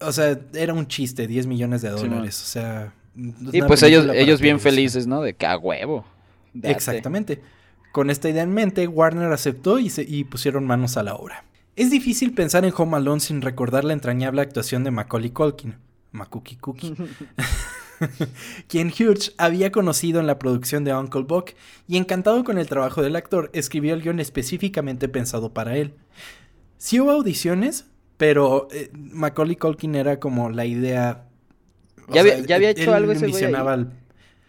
O 0.00 0.12
sea, 0.12 0.40
era 0.54 0.72
un 0.72 0.86
chiste, 0.86 1.26
10 1.26 1.46
millones 1.46 1.82
de 1.82 1.90
Sí, 1.90 1.96
dólares, 1.96 2.42
o 2.42 2.46
sea... 2.46 2.94
Y 3.52 3.62
pues 3.62 3.82
ellos, 3.82 4.06
ellos 4.14 4.40
bien 4.40 4.60
felices, 4.60 5.06
¿no? 5.06 5.20
De 5.22 5.34
que 5.34 5.46
a 5.46 5.58
huevo. 5.58 6.04
date. 6.54 6.70
Exactamente. 6.74 7.40
Con 7.92 8.10
esta 8.10 8.28
idea 8.28 8.42
en 8.42 8.52
mente, 8.52 8.86
Warner 8.86 9.32
aceptó 9.32 9.78
y, 9.78 9.90
se- 9.90 10.02
y 10.08 10.24
pusieron 10.24 10.66
manos 10.66 10.96
a 10.96 11.02
la 11.02 11.14
obra. 11.14 11.44
Es 11.74 11.90
difícil 11.90 12.32
pensar 12.34 12.64
en 12.64 12.72
Home 12.76 12.96
Alone 12.96 13.20
sin 13.20 13.40
recordar 13.42 13.84
la 13.84 13.92
entrañable 13.92 14.40
actuación 14.42 14.84
de 14.84 14.90
Macaulay 14.90 15.30
Culkin, 15.30 15.76
Makuki 16.12 16.56
Cookie, 16.56 16.94
quien 18.68 18.88
Hughes 18.88 19.34
había 19.38 19.72
conocido 19.72 20.20
en 20.20 20.26
la 20.26 20.38
producción 20.38 20.84
de 20.84 20.94
Uncle 20.94 21.22
Buck 21.22 21.50
y 21.86 21.96
encantado 21.96 22.44
con 22.44 22.58
el 22.58 22.68
trabajo 22.68 23.02
del 23.02 23.16
actor, 23.16 23.50
escribió 23.52 23.94
el 23.94 24.02
guion 24.02 24.20
específicamente 24.20 25.08
pensado 25.08 25.52
para 25.52 25.76
él. 25.76 25.94
Sí 26.76 27.00
hubo 27.00 27.10
audiciones, 27.10 27.86
pero 28.16 28.68
eh, 28.72 28.90
Macaulay 28.94 29.56
Culkin 29.56 29.94
era 29.94 30.20
como 30.20 30.50
la 30.50 30.64
idea... 30.66 31.24
Ya 32.14 32.20
había- 32.22 32.38
ya 32.40 32.56
había 32.56 32.70
hecho 32.70 32.94
algo 32.94 33.12
ese 33.12 33.20
güey 33.20 33.30
envisionaba 33.32 33.72
ahí. 33.74 33.80
al- 33.80 33.92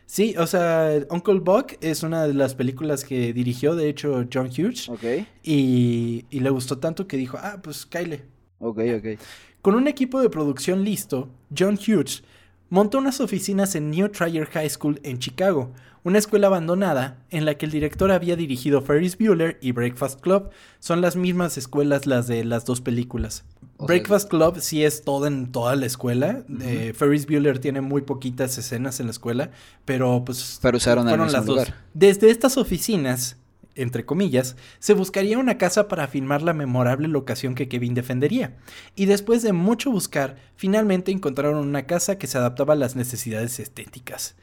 Sí, 0.05 0.33
o 0.39 0.47
sea, 0.47 0.91
Uncle 1.11 1.39
Buck 1.39 1.73
es 1.81 2.01
una 2.01 2.25
de 2.25 2.33
las 2.33 2.55
películas 2.55 3.03
que 3.05 3.31
dirigió, 3.31 3.75
de 3.75 3.89
hecho, 3.89 4.25
John 4.33 4.47
Hughes. 4.47 4.89
Ok, 4.89 5.03
Y, 5.43 6.25
y 6.31 6.39
le 6.39 6.49
gustó 6.49 6.79
tanto 6.79 7.05
que 7.07 7.15
dijo, 7.15 7.37
ah, 7.39 7.59
pues 7.61 7.85
Kyle. 7.85 8.23
ok, 8.59 8.79
ok. 8.97 9.19
Con 9.61 9.75
un 9.75 9.87
equipo 9.87 10.19
de 10.21 10.29
producción 10.29 10.83
listo, 10.83 11.29
John 11.55 11.75
Hughes 11.77 12.23
montó 12.69 12.97
unas 12.97 13.19
oficinas 13.21 13.75
en 13.75 13.91
New 13.91 14.09
Trier 14.09 14.47
High 14.47 14.69
School 14.71 14.99
en 15.03 15.19
Chicago, 15.19 15.71
una 16.03 16.17
escuela 16.17 16.47
abandonada 16.47 17.17
en 17.29 17.45
la 17.45 17.55
que 17.55 17.65
el 17.65 17.71
director 17.71 18.11
había 18.11 18.35
dirigido 18.35 18.81
Ferris 18.81 19.17
Bueller 19.17 19.57
y 19.61 19.71
Breakfast 19.71 20.21
Club. 20.21 20.49
Son 20.79 21.01
las 21.01 21.15
mismas 21.15 21.57
escuelas 21.57 22.05
las 22.05 22.27
de 22.27 22.43
las 22.45 22.65
dos 22.65 22.81
películas. 22.81 23.43
O 23.77 23.87
sea, 23.87 23.87
Breakfast 23.87 24.29
Club 24.29 24.59
sí 24.59 24.83
es 24.83 25.03
todo 25.03 25.27
en 25.27 25.51
toda 25.51 25.75
la 25.75 25.85
escuela. 25.85 26.43
Eh, 26.61 26.93
Ferris 26.95 27.25
Bueller 27.25 27.59
tiene 27.59 27.81
muy 27.81 28.01
poquitas 28.01 28.57
escenas 28.57 28.99
en 28.99 29.07
la 29.07 29.11
escuela, 29.11 29.51
pero 29.85 30.23
pues 30.25 30.59
Pero 30.61 30.77
usaron 30.77 31.07
fueron 31.07 31.27
mismo 31.27 31.37
las 31.37 31.45
dos. 31.45 31.73
Desde 31.93 32.29
estas 32.29 32.57
oficinas, 32.57 33.37
entre 33.75 34.05
comillas, 34.05 34.57
se 34.79 34.93
buscaría 34.93 35.37
una 35.37 35.57
casa 35.57 35.87
para 35.87 36.07
filmar 36.07 36.41
la 36.41 36.53
memorable 36.53 37.07
locación 37.07 37.55
que 37.55 37.69
Kevin 37.69 37.93
defendería. 37.93 38.57
Y 38.95 39.05
después 39.05 39.41
de 39.43 39.53
mucho 39.53 39.91
buscar, 39.91 40.35
finalmente 40.55 41.11
encontraron 41.11 41.57
una 41.65 41.85
casa 41.85 42.17
que 42.17 42.27
se 42.27 42.37
adaptaba 42.37 42.73
a 42.73 42.77
las 42.77 42.97
necesidades 42.97 43.59
estéticas. 43.59 44.35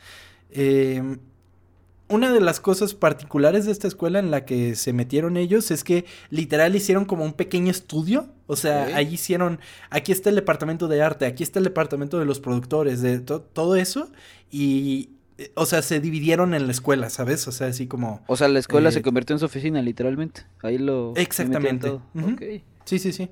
Eh, 0.51 1.19
una 2.09 2.33
de 2.33 2.41
las 2.41 2.61
cosas 2.61 2.95
particulares 2.95 3.67
de 3.67 3.73
esta 3.73 3.89
escuela 3.89 4.19
en 4.21 4.31
la 4.31 4.45
que 4.45 4.77
se 4.77 4.93
metieron 4.93 5.37
ellos 5.37 5.71
es 5.71 5.83
que 5.85 6.05
literal 6.31 6.75
hicieron 6.77 7.05
como 7.05 7.25
un 7.25 7.33
pequeño 7.33 7.71
estudio. 7.71 8.29
O 8.47 8.55
sea, 8.57 8.85
Ok. 8.89 8.95
ahí 8.95 9.15
hicieron, 9.15 9.59
aquí 9.91 10.13
está 10.13 10.31
el 10.31 10.37
departamento 10.37 10.87
de 10.87 11.03
arte, 11.03 11.27
aquí 11.27 11.43
está 11.43 11.59
el 11.59 11.65
departamento 11.65 12.19
de 12.19 12.25
los 12.25 12.39
productores, 12.39 13.03
de 13.03 13.19
to- 13.19 13.41
todo 13.41 13.75
eso. 13.77 14.11
Y, 14.53 15.11
eh, 15.39 15.51
o 15.57 15.67
sea, 15.67 15.83
se 15.83 15.99
dividieron 16.01 16.55
en 16.55 16.67
la 16.67 16.73
escuela, 16.73 17.11
¿sabes? 17.11 17.47
O 17.49 17.53
sea, 17.53 17.67
así 17.67 17.87
como... 17.89 18.23
O 18.29 18.37
sea, 18.37 18.47
la 18.49 18.61
escuela 18.61 18.91
Eh, 18.91 18.93
se 18.93 19.03
convirtió 19.03 19.35
en 19.35 19.41
su 19.41 19.47
oficina, 19.47 19.83
literalmente. 19.83 20.43
Ahí 20.63 20.79
lo. 20.79 21.13
Exactamente. 21.17 21.73
metieron 21.91 22.03
todo. 22.13 22.23
Ujú. 22.25 22.35
Ok. 22.35 22.43
Sí, 22.85 23.01
sí, 23.01 23.13
sí. 23.13 23.29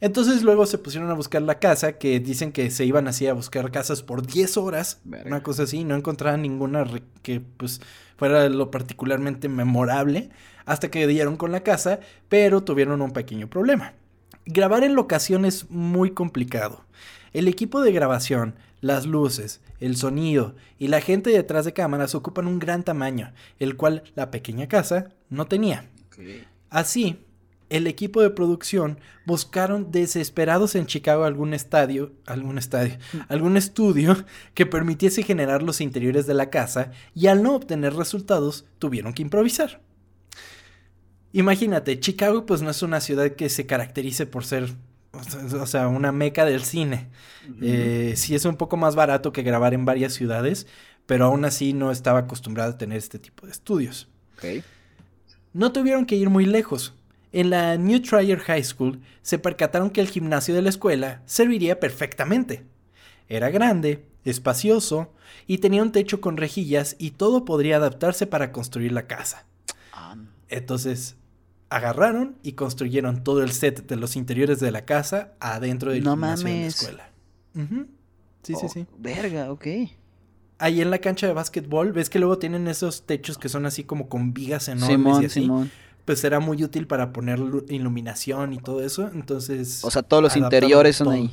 Entonces 0.00 0.42
luego 0.42 0.64
se 0.66 0.78
pusieron 0.78 1.10
a 1.10 1.14
buscar 1.14 1.42
la 1.42 1.58
casa, 1.58 1.98
que 1.98 2.20
dicen 2.20 2.52
que 2.52 2.70
se 2.70 2.84
iban 2.84 3.08
así 3.08 3.26
a 3.26 3.32
buscar 3.32 3.70
casas 3.72 4.02
por 4.02 4.26
10 4.26 4.56
horas, 4.56 5.00
Verga. 5.04 5.26
una 5.26 5.42
cosa 5.42 5.64
así, 5.64 5.84
no 5.84 5.96
encontraban 5.96 6.42
ninguna 6.42 6.84
que 7.22 7.40
pues 7.40 7.80
fuera 8.16 8.48
lo 8.48 8.70
particularmente 8.70 9.48
memorable, 9.48 10.30
hasta 10.66 10.90
que 10.90 11.06
dieron 11.06 11.36
con 11.36 11.50
la 11.50 11.62
casa, 11.62 12.00
pero 12.28 12.62
tuvieron 12.62 13.02
un 13.02 13.12
pequeño 13.12 13.48
problema. 13.48 13.94
Grabar 14.46 14.84
en 14.84 14.94
locación 14.94 15.44
es 15.44 15.70
muy 15.70 16.12
complicado. 16.12 16.84
El 17.32 17.48
equipo 17.48 17.80
de 17.82 17.92
grabación, 17.92 18.54
las 18.80 19.06
luces, 19.06 19.60
el 19.80 19.96
sonido 19.96 20.54
y 20.78 20.88
la 20.88 21.00
gente 21.00 21.30
detrás 21.30 21.64
de 21.64 21.72
cámaras 21.72 22.14
ocupan 22.14 22.46
un 22.46 22.58
gran 22.58 22.84
tamaño, 22.84 23.32
el 23.58 23.76
cual 23.76 24.04
la 24.14 24.30
pequeña 24.30 24.68
casa 24.68 25.10
no 25.28 25.46
tenía. 25.46 25.88
Así, 26.70 27.18
el 27.70 27.86
equipo 27.86 28.22
de 28.22 28.30
producción 28.30 28.98
buscaron 29.26 29.90
desesperados 29.90 30.74
en 30.74 30.86
Chicago 30.86 31.24
algún 31.24 31.52
estadio, 31.52 32.12
algún 32.26 32.58
estadio, 32.58 32.98
algún 33.28 33.56
estudio 33.56 34.24
que 34.54 34.66
permitiese 34.66 35.22
generar 35.22 35.62
los 35.62 35.80
interiores 35.80 36.26
de 36.26 36.34
la 36.34 36.50
casa 36.50 36.92
y 37.14 37.26
al 37.26 37.42
no 37.42 37.54
obtener 37.54 37.94
resultados 37.94 38.64
tuvieron 38.78 39.12
que 39.12 39.22
improvisar. 39.22 39.80
Imagínate, 41.32 42.00
Chicago 42.00 42.46
pues 42.46 42.62
no 42.62 42.70
es 42.70 42.82
una 42.82 43.00
ciudad 43.00 43.30
que 43.32 43.50
se 43.50 43.66
caracterice 43.66 44.24
por 44.24 44.46
ser, 44.46 44.72
o 45.60 45.66
sea, 45.66 45.88
una 45.88 46.10
meca 46.10 46.46
del 46.46 46.62
cine. 46.62 47.08
Eh, 47.60 48.14
sí 48.16 48.34
es 48.34 48.46
un 48.46 48.56
poco 48.56 48.78
más 48.78 48.94
barato 48.94 49.32
que 49.32 49.42
grabar 49.42 49.74
en 49.74 49.84
varias 49.84 50.14
ciudades, 50.14 50.66
pero 51.04 51.26
aún 51.26 51.44
así 51.44 51.74
no 51.74 51.90
estaba 51.90 52.20
acostumbrado 52.20 52.72
a 52.72 52.78
tener 52.78 52.96
este 52.96 53.18
tipo 53.18 53.44
de 53.44 53.52
estudios. 53.52 54.08
Ok. 54.38 54.64
No 55.52 55.72
tuvieron 55.72 56.06
que 56.06 56.16
ir 56.16 56.30
muy 56.30 56.46
lejos. 56.46 56.94
En 57.32 57.50
la 57.50 57.76
New 57.76 58.00
Trier 58.00 58.38
High 58.38 58.64
School 58.64 59.00
se 59.22 59.38
percataron 59.38 59.90
que 59.90 60.00
el 60.00 60.08
gimnasio 60.08 60.54
de 60.54 60.62
la 60.62 60.70
escuela 60.70 61.22
serviría 61.26 61.78
perfectamente. 61.78 62.64
Era 63.28 63.50
grande, 63.50 64.04
espacioso 64.24 65.12
y 65.46 65.58
tenía 65.58 65.82
un 65.82 65.92
techo 65.92 66.20
con 66.20 66.36
rejillas 66.36 66.96
y 66.98 67.12
todo 67.12 67.44
podría 67.44 67.76
adaptarse 67.76 68.26
para 68.26 68.52
construir 68.52 68.92
la 68.92 69.06
casa. 69.06 69.46
Entonces, 70.48 71.16
agarraron 71.68 72.36
y 72.42 72.52
construyeron 72.52 73.22
todo 73.22 73.42
el 73.42 73.52
set 73.52 73.86
de 73.86 73.96
los 73.96 74.16
interiores 74.16 74.60
de 74.60 74.70
la 74.70 74.84
casa 74.86 75.32
adentro 75.40 75.92
del 75.92 76.04
No 76.04 76.12
gimnasio 76.12 76.48
de 76.48 76.60
la 76.60 76.66
escuela. 76.66 77.10
Ujú. 77.54 77.86
Sí, 78.42 78.54
sí, 78.54 78.60
Oh, 78.64 78.68
sí. 78.68 78.86
Verga, 78.98 79.52
ok. 79.52 79.66
Ahí 80.58 80.80
en 80.80 80.90
la 80.90 80.98
cancha 80.98 81.26
de 81.26 81.34
básquetbol, 81.34 81.92
ves 81.92 82.08
que 82.08 82.18
luego 82.18 82.38
tienen 82.38 82.66
esos 82.66 83.04
techos 83.04 83.36
que 83.38 83.48
son 83.48 83.66
así 83.66 83.84
como 83.84 84.08
con 84.08 84.32
vigas 84.32 84.68
enormes 84.68 85.20
y 85.22 85.26
así. 85.26 85.40
Simón. 85.42 85.70
Pues 86.08 86.24
era 86.24 86.40
muy 86.40 86.64
útil 86.64 86.86
para 86.86 87.12
poner 87.12 87.38
lu- 87.38 87.66
iluminación 87.68 88.54
y 88.54 88.58
todo 88.58 88.80
eso. 88.82 89.10
Entonces. 89.12 89.84
O 89.84 89.90
sea, 89.90 90.00
todos 90.02 90.22
los 90.22 90.36
interiores 90.38 90.96
son 90.96 91.08
todo. 91.08 91.14
ahí. 91.16 91.30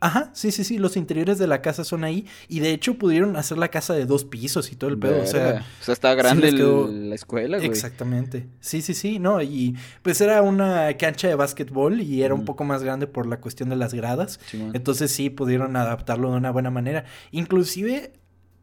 Ajá, 0.00 0.30
sí, 0.34 0.50
sí, 0.50 0.64
sí. 0.64 0.78
Los 0.78 0.96
interiores 0.96 1.38
de 1.38 1.46
la 1.46 1.62
casa 1.62 1.84
son 1.84 2.02
ahí. 2.02 2.26
Y 2.48 2.58
de 2.58 2.72
hecho 2.72 2.94
pudieron 2.98 3.36
hacer 3.36 3.56
la 3.56 3.68
casa 3.68 3.94
de 3.94 4.04
dos 4.04 4.24
pisos 4.24 4.72
y 4.72 4.74
todo 4.74 4.90
el 4.90 4.98
pedo. 4.98 5.22
O 5.22 5.26
sea, 5.26 5.64
o 5.80 5.84
sea, 5.84 5.92
está 5.94 6.12
grande 6.16 6.50
quedó- 6.52 6.88
la 6.90 7.14
escuela, 7.14 7.58
güey. 7.58 7.68
Exactamente. 7.70 8.48
Sí, 8.58 8.82
sí, 8.82 8.94
sí, 8.94 9.20
no, 9.20 9.40
y 9.40 9.76
pues 10.02 10.20
era 10.20 10.42
una 10.42 10.92
cancha 10.96 11.28
de 11.28 11.36
básquetbol 11.36 12.00
y 12.00 12.24
era 12.24 12.34
un 12.34 12.44
poco 12.44 12.64
más 12.64 12.82
grande 12.82 13.06
por 13.06 13.26
la 13.26 13.36
cuestión 13.40 13.68
de 13.68 13.76
las 13.76 13.94
gradas. 13.94 14.40
Simón. 14.50 14.72
Entonces 14.74 15.12
sí 15.12 15.30
pudieron 15.30 15.76
adaptarlo 15.76 16.32
de 16.32 16.36
una 16.38 16.50
buena 16.50 16.72
manera. 16.72 17.04
Inclusive 17.30 18.12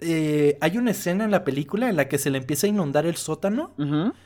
eh, 0.02 0.58
hay 0.62 0.78
una 0.78 0.92
escena 0.92 1.24
en 1.26 1.32
la 1.32 1.44
película 1.44 1.90
en 1.90 1.96
la 1.96 2.08
que 2.08 2.18
se 2.18 2.30
le 2.30 2.40
empieza 2.40 2.68
a 2.68 2.70
inundar 2.72 3.06
el 3.06 3.16
sótano. 3.16 3.74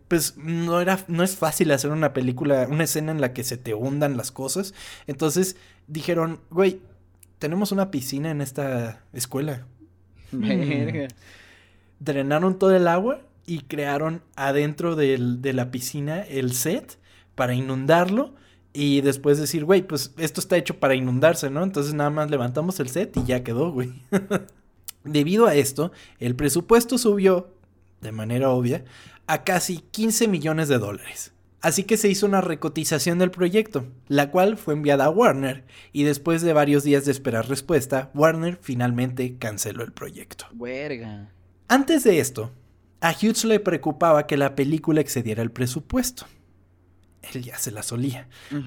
Pues 0.07 0.37
no 0.37 0.79
era, 0.81 0.99
no 1.07 1.23
es 1.23 1.35
fácil 1.35 1.71
hacer 1.71 1.91
una 1.91 2.13
película, 2.13 2.67
una 2.69 2.85
escena 2.85 3.11
en 3.11 3.21
la 3.21 3.33
que 3.33 3.43
se 3.43 3.57
te 3.57 3.73
hundan 3.73 4.17
las 4.17 4.31
cosas. 4.31 4.73
Entonces 5.07 5.57
dijeron, 5.87 6.39
güey, 6.49 6.79
tenemos 7.39 7.71
una 7.71 7.91
piscina 7.91 8.31
en 8.31 8.41
esta 8.41 9.03
escuela. 9.13 9.65
Verga. 10.31 11.07
drenaron 11.99 12.57
todo 12.59 12.75
el 12.75 12.87
agua 12.87 13.21
y 13.45 13.59
crearon 13.61 14.21
adentro 14.35 14.95
del- 14.95 15.41
de 15.41 15.53
la 15.53 15.71
piscina 15.71 16.21
el 16.21 16.53
set 16.53 16.97
para 17.35 17.53
inundarlo 17.53 18.33
y 18.73 19.01
después 19.01 19.37
decir, 19.39 19.63
güey, 19.65 19.81
pues 19.83 20.13
esto 20.17 20.41
está 20.41 20.57
hecho 20.57 20.79
para 20.79 20.95
inundarse, 20.95 21.49
¿no? 21.49 21.63
Entonces 21.63 21.93
nada 21.93 22.09
más 22.09 22.29
levantamos 22.31 22.79
el 22.79 22.89
set 22.89 23.15
y 23.17 23.23
ya 23.23 23.43
quedó, 23.43 23.71
güey. 23.71 23.91
Debido 25.05 25.47
a 25.47 25.55
esto, 25.55 25.91
el 26.19 26.35
presupuesto 26.35 26.97
subió, 26.97 27.53
de 28.01 28.11
manera 28.11 28.49
obvia, 28.49 28.83
a 29.27 29.43
casi 29.43 29.77
15 29.91 30.27
millones 30.27 30.67
de 30.67 30.77
dólares. 30.77 31.31
Así 31.61 31.83
que 31.83 31.97
se 31.97 32.09
hizo 32.09 32.27
una 32.27 32.41
recotización 32.41 33.17
del 33.17 33.31
proyecto, 33.31 33.87
la 34.07 34.29
cual 34.29 34.55
fue 34.55 34.75
enviada 34.75 35.05
a 35.05 35.09
Warner 35.09 35.63
y 35.93 36.03
después 36.03 36.43
de 36.43 36.53
varios 36.53 36.83
días 36.83 37.05
de 37.05 37.11
esperar 37.11 37.49
respuesta, 37.49 38.11
Warner 38.13 38.59
finalmente 38.61 39.37
canceló 39.39 39.83
el 39.83 39.91
proyecto. 39.91 40.45
Verga. 40.53 41.31
Antes 41.67 42.03
de 42.03 42.19
esto, 42.19 42.51
a 43.01 43.11
Hughes 43.11 43.45
le 43.45 43.59
preocupaba 43.59 44.27
que 44.27 44.37
la 44.37 44.53
película 44.53 45.01
excediera 45.01 45.41
el 45.41 45.51
presupuesto. 45.51 46.27
Él 47.33 47.43
ya 47.43 47.57
se 47.57 47.71
la 47.71 47.83
solía. 47.83 48.27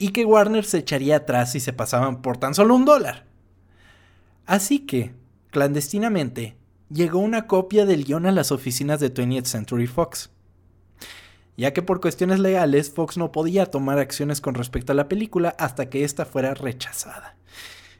Y 0.00 0.10
que 0.10 0.24
Warner 0.24 0.64
se 0.64 0.78
echaría 0.78 1.16
atrás 1.16 1.52
si 1.52 1.58
se 1.58 1.72
pasaban 1.72 2.22
por 2.22 2.38
tan 2.38 2.54
solo 2.54 2.76
un 2.76 2.84
dólar. 2.84 3.27
Así 4.48 4.78
que, 4.80 5.12
clandestinamente, 5.50 6.56
llegó 6.90 7.18
una 7.18 7.46
copia 7.46 7.84
del 7.84 8.04
guion 8.04 8.24
a 8.24 8.32
las 8.32 8.50
oficinas 8.50 8.98
de 8.98 9.12
20th 9.12 9.44
Century 9.44 9.86
Fox. 9.86 10.30
Ya 11.58 11.74
que 11.74 11.82
por 11.82 12.00
cuestiones 12.00 12.38
legales 12.40 12.90
Fox 12.90 13.18
no 13.18 13.30
podía 13.30 13.66
tomar 13.66 13.98
acciones 13.98 14.40
con 14.40 14.54
respecto 14.54 14.92
a 14.92 14.94
la 14.94 15.06
película 15.06 15.54
hasta 15.58 15.90
que 15.90 16.02
ésta 16.02 16.24
fuera 16.24 16.54
rechazada. 16.54 17.36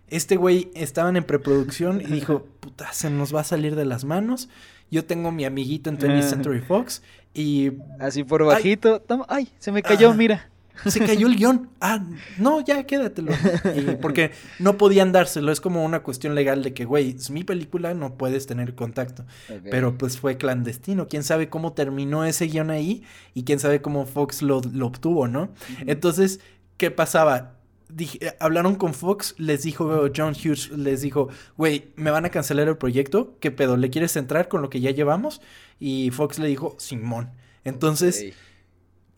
Este 0.09 0.37
güey 0.37 0.71
estaban 0.75 1.19
en 1.19 1.25
preproducción 1.25 2.01
y 2.01 2.05
dijo, 2.05 2.47
puta, 2.61 2.95
se 2.95 3.11
nos 3.11 3.35
va 3.35 3.43
a 3.43 3.45
salir 3.45 3.77
de 3.77 3.85
las 3.85 4.07
manos. 4.07 4.49
Yo 4.91 5.05
tengo 5.05 5.31
mi 5.33 5.45
amiguito 5.45 5.91
en 5.91 5.99
20th 5.99 6.23
Century 6.31 6.61
Fox 6.61 7.03
y 7.35 7.73
Así 8.01 8.25
por 8.25 8.43
bajito. 8.43 9.03
Toma- 9.03 9.27
Ay, 9.29 9.51
se 9.59 9.71
me 9.71 9.83
cayó, 9.83 10.15
mira. 10.15 10.49
Se 10.87 11.01
cayó 11.01 11.27
el 11.27 11.37
guion. 11.37 11.71
Ah, 11.81 12.05
no, 12.39 12.61
ya 12.65 12.85
quédatelo. 12.85 13.33
Y 13.77 13.97
porque 13.97 14.33
no 14.59 14.77
podían 14.79 15.13
dárselo. 15.13 15.51
Es 15.53 15.61
como 15.61 15.85
una 15.85 16.03
cuestión 16.03 16.35
legal 16.35 16.63
de 16.63 16.75
que, 16.75 16.85
güey, 16.85 17.11
es 17.17 17.31
mi 17.31 17.45
película, 17.45 17.95
no 17.95 18.15
puedes 18.17 18.47
tener 18.47 18.75
contacto. 18.75 19.25
Pero 19.71 19.97
pues 19.99 20.19
fue 20.19 20.37
clandestino. 20.37 21.09
Quién 21.09 21.23
sabe 21.25 21.49
cómo 21.49 21.73
terminó 21.73 22.25
ese 22.25 22.47
guion 22.47 22.71
ahí 22.71 23.03
y 23.35 23.45
quién 23.45 23.59
sabe 23.61 23.81
cómo 23.83 24.07
Fox 24.07 24.43
lo, 24.43 24.61
lo 24.73 24.87
obtuvo, 24.87 25.29
¿no? 25.29 25.51
Entonces, 25.87 26.41
¿qué 26.77 26.91
pasaba? 26.91 27.55
Dije- 27.91 28.19
eh, 28.21 28.37
hablaron 28.39 28.75
con 28.75 28.93
Fox, 28.93 29.35
les 29.39 29.63
dijo 29.63 30.09
John 30.15 30.35
Hughes, 30.35 30.71
les 30.71 31.01
dijo, 31.01 31.29
güey, 31.57 31.93
me 31.97 32.11
van 32.11 32.27
a 32.27 32.29
cancelar 32.29 32.69
el 32.69 32.77
proyecto, 32.77 33.37
¿qué 33.41 33.51
pedo? 33.51 33.79
¿Le 33.79 33.89
quieres 33.89 34.15
entrar 34.17 34.49
con 34.49 34.61
lo 34.61 34.69
que 34.69 34.81
ya 34.81 34.91
llevamos? 34.91 35.41
Y 35.81 36.11
Fox 36.11 36.39
le 36.39 36.49
dijo, 36.49 36.77
Simón. 36.79 37.31
Entonces. 37.65 38.21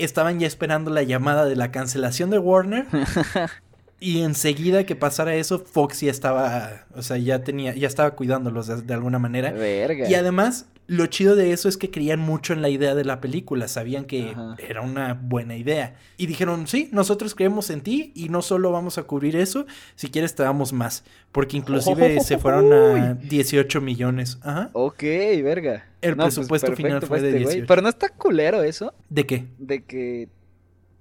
Estaban 0.04 0.38
ya 0.40 0.46
esperando 0.46 0.90
la 0.90 1.02
llamada 1.02 1.44
de 1.44 1.56
la 1.56 1.70
cancelación 1.70 2.30
de 2.30 2.38
Warner. 2.38 2.86
y 4.00 4.22
enseguida 4.22 4.84
que 4.84 4.96
pasara 4.96 5.34
eso, 5.34 5.58
Fox 5.58 6.00
ya 6.00 6.10
estaba, 6.10 6.86
o 6.94 7.02
sea, 7.02 7.18
ya 7.18 7.44
tenía, 7.44 7.74
ya 7.74 7.86
estaba 7.86 8.12
cuidándolos 8.12 8.66
de, 8.66 8.82
de 8.82 8.94
alguna 8.94 9.18
manera. 9.18 9.52
Verga. 9.52 10.08
Y 10.08 10.14
además, 10.14 10.66
lo 10.86 11.06
chido 11.06 11.36
de 11.36 11.52
eso 11.52 11.68
es 11.68 11.76
que 11.76 11.90
creían 11.90 12.18
mucho 12.18 12.52
en 12.52 12.62
la 12.62 12.68
idea 12.68 12.96
de 12.96 13.04
la 13.04 13.20
película, 13.20 13.68
sabían 13.68 14.06
que 14.06 14.30
Ajá. 14.30 14.56
era 14.58 14.80
una 14.80 15.14
buena 15.14 15.56
idea. 15.56 15.94
Y 16.16 16.26
dijeron, 16.26 16.66
sí, 16.66 16.88
nosotros 16.92 17.36
creemos 17.36 17.70
en 17.70 17.82
ti 17.82 18.10
y 18.16 18.28
no 18.28 18.42
solo 18.42 18.72
vamos 18.72 18.98
a 18.98 19.04
cubrir 19.04 19.36
eso, 19.36 19.66
si 19.94 20.08
quieres 20.10 20.34
te 20.34 20.42
damos 20.42 20.72
más. 20.72 21.04
Porque 21.30 21.56
inclusive 21.56 22.18
se 22.24 22.38
fueron 22.38 22.72
a 22.72 23.14
18 23.14 23.80
millones. 23.80 24.38
Ajá. 24.42 24.70
Ok, 24.72 25.02
verga. 25.44 25.86
El 26.00 26.16
No, 26.16 26.24
pues, 26.24 26.34
presupuesto 26.34 26.74
final 26.74 27.00
fue 27.02 27.18
para 27.18 27.22
de 27.22 27.28
este 27.28 27.42
güey. 27.44 27.54
18. 27.56 27.66
Pero 27.68 27.82
no 27.82 27.88
está 27.88 28.08
culero 28.08 28.62
eso. 28.64 28.92
¿De 29.08 29.26
qué? 29.26 29.46
De 29.58 29.84
que. 29.84 30.28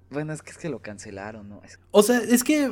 Bueno, 0.10 0.34
es 0.34 0.41
que 0.41 0.52
es 0.52 0.58
que 0.58 0.69
lo 0.69 0.82
cancelaron, 0.82 1.50
¿no? 1.50 1.62
Es- 1.63 1.80
O 1.91 2.02
sea, 2.04 2.19
es 2.19 2.43
que 2.43 2.72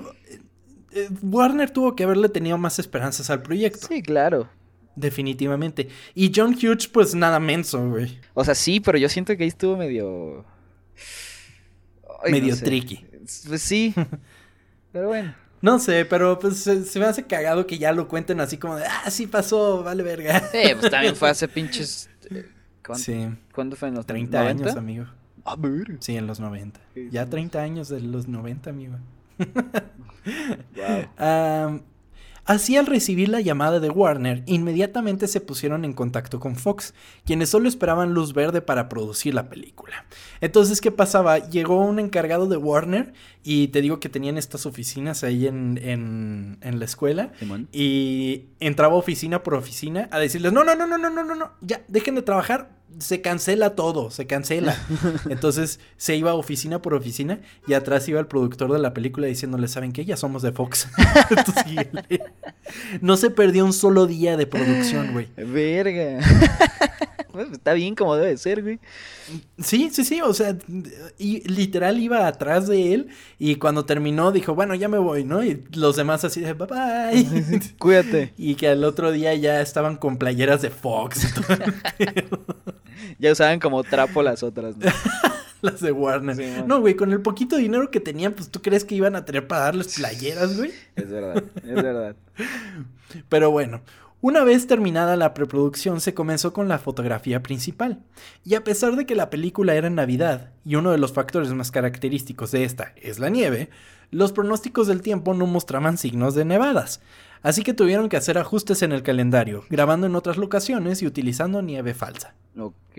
eh, 0.91 1.09
Warner 1.21 1.69
tuvo 1.69 1.95
que 1.95 2.03
haberle 2.03 2.29
tenido 2.29 2.57
más 2.57 2.79
esperanzas 2.79 3.29
al 3.29 3.41
proyecto. 3.41 3.87
Sí, 3.87 4.01
claro. 4.01 4.49
Definitivamente. 4.95 5.89
Y 6.15 6.31
John 6.35 6.55
Hughes, 6.55 6.87
pues 6.87 7.13
nada 7.13 7.39
menso, 7.39 7.87
güey. 7.89 8.19
O 8.33 8.43
sea, 8.43 8.55
sí, 8.55 8.79
pero 8.79 8.97
yo 8.97 9.07
siento 9.09 9.37
que 9.37 9.43
ahí 9.43 9.49
estuvo 9.49 9.77
medio. 9.77 10.43
Ay, 12.23 12.31
no 12.31 12.37
Medio 12.39 12.55
sé. 12.55 12.65
tricky. 12.65 13.05
Pues 13.47 13.61
sí. 13.61 13.93
pero 14.91 15.07
bueno. 15.07 15.35
No 15.61 15.79
sé, 15.79 16.05
pero 16.05 16.37
pues 16.37 16.57
se, 16.57 16.83
se 16.85 16.99
me 16.99 17.05
hace 17.05 17.23
cagado 17.25 17.65
que 17.65 17.79
ya 17.79 17.91
lo 17.91 18.07
cuenten 18.07 18.39
así 18.39 18.57
como 18.57 18.75
de, 18.75 18.85
ah, 18.85 19.09
sí 19.09 19.25
pasó, 19.25 19.83
vale 19.83 20.03
verga. 20.03 20.39
Sí, 20.51 20.59
pues 20.79 20.91
también 20.91 21.15
fue 21.15 21.29
hace 21.29 21.47
pinches. 21.47 22.09
eh, 22.29 22.45
¿cuánto, 22.85 23.03
Sí, 23.03 23.27
¿Cuándo 23.53 23.75
fue 23.75 23.87
en 23.89 23.95
los 23.95 24.05
30 24.05 24.37
90? 24.39 24.63
años, 24.63 24.77
amigo. 24.77 25.05
Sí, 25.99 26.15
en 26.17 26.27
los 26.27 26.39
90. 26.39 26.79
Ya 27.11 27.25
30 27.25 27.61
años 27.61 27.89
de 27.89 28.01
los 28.01 28.27
90, 28.27 28.69
amigo. 28.69 28.95
Así 32.47 32.77
al 32.77 32.85
recibir 32.85 33.27
la 33.27 33.41
llamada 33.41 33.81
de 33.81 33.89
Warner, 33.89 34.41
inmediatamente 34.45 35.27
se 35.27 35.41
pusieron 35.41 35.83
en 35.83 35.91
contacto 35.91 36.39
con 36.39 36.55
Fox, 36.55 36.93
quienes 37.25 37.49
solo 37.49 37.67
esperaban 37.67 38.13
luz 38.13 38.33
verde 38.33 38.61
para 38.61 38.87
producir 38.87 39.33
la 39.33 39.49
película. 39.49 40.05
Entonces, 40.39 40.79
¿qué 40.79 40.89
pasaba? 40.89 41.39
Llegó 41.39 41.81
un 41.81 41.99
encargado 41.99 42.47
de 42.47 42.55
Warner 42.55 43.11
y 43.43 43.67
te 43.67 43.81
digo 43.81 43.99
que 43.99 44.07
tenían 44.07 44.37
estas 44.37 44.65
oficinas 44.65 45.25
ahí 45.25 45.45
en, 45.45 45.77
en, 46.61 46.79
la 46.79 46.85
escuela 46.85 47.33
y 47.73 48.45
entraba 48.61 48.95
oficina 48.95 49.43
por 49.43 49.55
oficina 49.55 50.07
a 50.09 50.17
decirles, 50.17 50.53
no, 50.53 50.63
no, 50.63 50.73
no, 50.73 50.87
no, 50.87 50.97
no, 50.97 51.09
no, 51.09 51.35
no, 51.35 51.51
ya, 51.59 51.81
dejen 51.89 52.15
de 52.15 52.21
trabajar, 52.21 52.69
se 52.99 53.21
cancela 53.21 53.75
todo, 53.75 54.11
se 54.11 54.27
cancela. 54.27 54.77
Entonces 55.29 55.79
se 55.97 56.15
iba 56.15 56.33
oficina 56.33 56.81
por 56.81 56.93
oficina 56.93 57.39
y 57.67 57.73
atrás 57.73 58.07
iba 58.07 58.19
el 58.19 58.27
productor 58.27 58.71
de 58.71 58.79
la 58.79 58.93
película 58.93 59.27
diciéndole, 59.27 59.67
¿saben 59.67 59.91
qué? 59.91 60.05
Ya 60.05 60.17
somos 60.17 60.41
de 60.41 60.51
Fox. 60.51 60.87
Entonces, 61.29 61.87
no 63.01 63.17
se 63.17 63.29
perdió 63.29 63.65
un 63.65 63.73
solo 63.73 64.07
día 64.07 64.37
de 64.37 64.47
producción, 64.47 65.13
güey. 65.13 65.27
Verga. 65.35 66.19
Pues, 67.37 67.51
está 67.51 67.73
bien 67.73 67.93
como 67.93 68.15
debe 68.15 68.35
ser, 68.35 68.63
güey. 68.63 68.79
Sí, 69.59 69.91
sí, 69.93 70.03
sí, 70.03 70.21
o 70.21 70.33
sea, 70.33 70.57
y 71.19 71.47
literal 71.47 71.99
iba 71.99 72.25
atrás 72.25 72.65
de 72.65 72.95
él 72.95 73.09
y 73.37 73.57
cuando 73.57 73.85
terminó 73.85 74.31
dijo, 74.31 74.55
bueno, 74.55 74.73
ya 74.73 74.87
me 74.87 74.97
voy, 74.97 75.23
¿no? 75.23 75.43
Y 75.43 75.63
los 75.73 75.95
demás 75.97 76.23
así 76.23 76.41
de, 76.41 76.53
bye 76.53 76.65
bye. 76.65 77.61
Cuídate. 77.77 78.33
Y 78.39 78.55
que 78.55 78.69
al 78.69 78.83
otro 78.83 79.11
día 79.11 79.35
ya 79.35 79.61
estaban 79.61 79.97
con 79.97 80.17
playeras 80.17 80.63
de 80.63 80.71
Fox 80.71 81.25
y 81.25 81.33
todo. 81.35 82.73
Ya 83.19 83.31
usaban 83.31 83.59
como 83.59 83.83
trapo 83.83 84.21
las 84.23 84.43
otras, 84.43 84.77
¿no? 84.77 84.85
Las 85.61 85.81
de 85.81 85.91
Warner. 85.91 86.35
Sí, 86.35 86.43
no, 86.67 86.81
güey, 86.81 86.95
con 86.95 87.11
el 87.11 87.21
poquito 87.21 87.57
dinero 87.57 87.89
que 87.89 87.99
tenían, 87.99 88.33
pues 88.33 88.49
tú 88.49 88.61
crees 88.61 88.85
que 88.85 88.93
iban 88.93 89.15
a 89.15 89.25
tener 89.25 89.47
para 89.47 89.63
darles 89.63 89.95
playeras, 89.95 90.55
güey. 90.55 90.71
Es 90.95 91.09
verdad, 91.09 91.43
es 91.55 91.75
verdad. 91.75 92.15
Pero 93.27 93.49
bueno, 93.49 93.81
una 94.21 94.43
vez 94.43 94.67
terminada 94.67 95.15
la 95.15 95.33
preproducción 95.33 95.99
se 95.99 96.13
comenzó 96.13 96.53
con 96.53 96.67
la 96.67 96.77
fotografía 96.79 97.41
principal. 97.41 98.03
Y 98.43 98.53
a 98.53 98.63
pesar 98.63 98.95
de 98.95 99.05
que 99.05 99.15
la 99.15 99.29
película 99.29 99.73
era 99.73 99.87
en 99.87 99.95
Navidad, 99.95 100.51
y 100.63 100.75
uno 100.75 100.91
de 100.91 100.97
los 100.99 101.13
factores 101.13 101.51
más 101.53 101.71
característicos 101.71 102.51
de 102.51 102.63
esta 102.63 102.93
es 102.95 103.17
la 103.17 103.29
nieve, 103.29 103.69
los 104.11 104.31
pronósticos 104.31 104.87
del 104.87 105.01
tiempo 105.01 105.33
no 105.33 105.47
mostraban 105.47 105.97
signos 105.97 106.33
de 106.33 106.45
nevadas. 106.45 107.01
Así 107.41 107.63
que 107.63 107.73
tuvieron 107.73 108.09
que 108.09 108.17
hacer 108.17 108.37
ajustes 108.37 108.81
en 108.81 108.91
el 108.91 109.03
calendario, 109.03 109.63
grabando 109.69 110.07
en 110.07 110.15
otras 110.15 110.37
locaciones 110.37 111.01
y 111.01 111.07
utilizando 111.07 111.61
nieve 111.61 111.93
falsa. 111.93 112.33
Ok. 112.57 112.97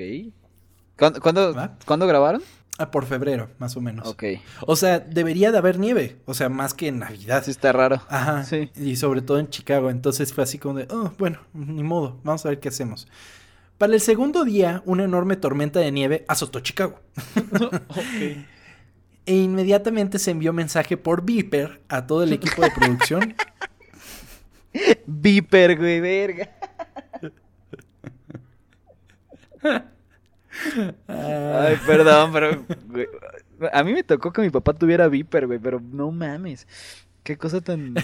¿Cuándo, 0.96 1.20
cuándo, 1.20 1.54
¿Va? 1.54 1.76
¿cuándo 1.84 2.06
grabaron? 2.06 2.42
Ah, 2.78 2.92
por 2.92 3.06
febrero, 3.06 3.50
más 3.58 3.76
o 3.76 3.80
menos. 3.80 4.06
Ok. 4.06 4.24
O 4.60 4.76
sea, 4.76 5.00
debería 5.00 5.50
de 5.50 5.58
haber 5.58 5.80
nieve, 5.80 6.18
o 6.26 6.34
sea, 6.34 6.48
más 6.48 6.74
que 6.74 6.86
en 6.86 7.00
Navidad. 7.00 7.42
Sí 7.44 7.50
está 7.50 7.72
raro. 7.72 8.00
Ajá. 8.08 8.44
Sí. 8.44 8.70
Y 8.76 8.94
sobre 8.96 9.20
todo 9.20 9.40
en 9.40 9.48
Chicago. 9.48 9.90
Entonces 9.90 10.32
fue 10.32 10.44
así 10.44 10.58
como 10.58 10.78
de, 10.78 10.86
oh, 10.90 11.12
bueno, 11.18 11.40
ni 11.52 11.82
modo, 11.82 12.20
vamos 12.22 12.46
a 12.46 12.50
ver 12.50 12.60
qué 12.60 12.68
hacemos. 12.68 13.08
Para 13.78 13.94
el 13.94 14.00
segundo 14.00 14.44
día, 14.44 14.82
una 14.86 15.04
enorme 15.04 15.36
tormenta 15.36 15.80
de 15.80 15.90
nieve 15.90 16.24
azotó 16.28 16.60
Chicago. 16.60 17.00
E 19.28 19.34
inmediatamente 19.34 20.18
se 20.18 20.30
envió 20.30 20.54
mensaje 20.54 20.96
por 20.96 21.22
Viper 21.22 21.82
a 21.90 22.06
todo 22.06 22.22
el 22.22 22.32
equipo 22.32 22.62
de 22.62 22.70
producción. 22.70 23.34
Viper, 25.06 25.76
güey, 25.76 26.00
verga. 26.00 26.50
Ay, 31.06 31.76
perdón, 31.86 32.32
pero. 32.32 32.64
güey, 32.86 33.06
a 33.72 33.82
mí 33.84 33.92
me 33.92 34.02
tocó 34.02 34.32
que 34.32 34.42
mi 34.42 34.50
papá 34.50 34.72
tuviera 34.74 35.08
Viper, 35.08 35.46
güey, 35.46 35.58
pero 35.58 35.80
no 35.80 36.10
mames. 36.10 36.66
Qué 37.22 37.36
cosa 37.36 37.60
tan. 37.60 37.94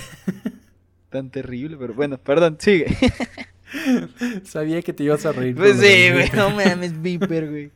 tan 1.11 1.31
terrible, 1.31 1.77
pero 1.79 1.95
bueno, 1.95 2.19
perdón, 2.19 2.57
sigue. 2.59 2.87
sabía 4.45 4.83
que 4.83 4.93
te 4.93 5.05
ibas 5.05 5.25
a 5.27 5.33
reír. 5.33 5.55
Pues 5.55 5.79
sí, 5.79 6.11
güey, 6.11 6.31
no 6.33 6.51
mames, 6.51 7.01
Viper, 7.01 7.49
güey. 7.51 7.71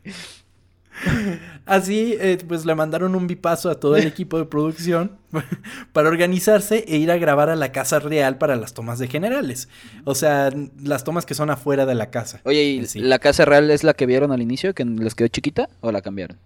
Así, 1.67 2.17
eh, 2.19 2.39
pues 2.49 2.65
le 2.65 2.75
mandaron 2.75 3.15
un 3.15 3.27
bipazo 3.27 3.69
a 3.71 3.79
todo 3.79 3.97
el 3.97 4.07
equipo 4.07 4.39
de 4.39 4.47
producción 4.47 5.13
para 5.93 6.09
organizarse 6.09 6.85
e 6.89 6.97
ir 6.97 7.11
a 7.11 7.19
grabar 7.19 7.51
a 7.51 7.57
la 7.57 7.73
casa 7.73 7.99
real 7.99 8.39
para 8.39 8.57
las 8.57 8.73
tomas 8.75 8.99
de 8.99 9.09
generales. 9.09 9.69
O 10.05 10.15
sea, 10.15 10.51
las 10.83 11.05
tomas 11.05 11.27
que 11.27 11.35
son 11.35 11.51
afuera 11.51 11.85
de 11.87 11.95
la 11.95 12.11
casa. 12.11 12.41
Oye, 12.45 12.63
¿y 12.65 12.87
Sí. 12.87 13.01
la 13.01 13.19
casa 13.19 13.45
real 13.45 13.71
es 13.71 13.85
la 13.85 13.95
que 13.95 14.07
vieron 14.07 14.33
al 14.33 14.41
inicio, 14.43 14.75
que 14.75 14.85
les 14.85 15.15
quedó 15.15 15.29
chiquita, 15.29 15.69
o 15.81 15.93
la 15.93 16.01
cambiaron? 16.01 16.39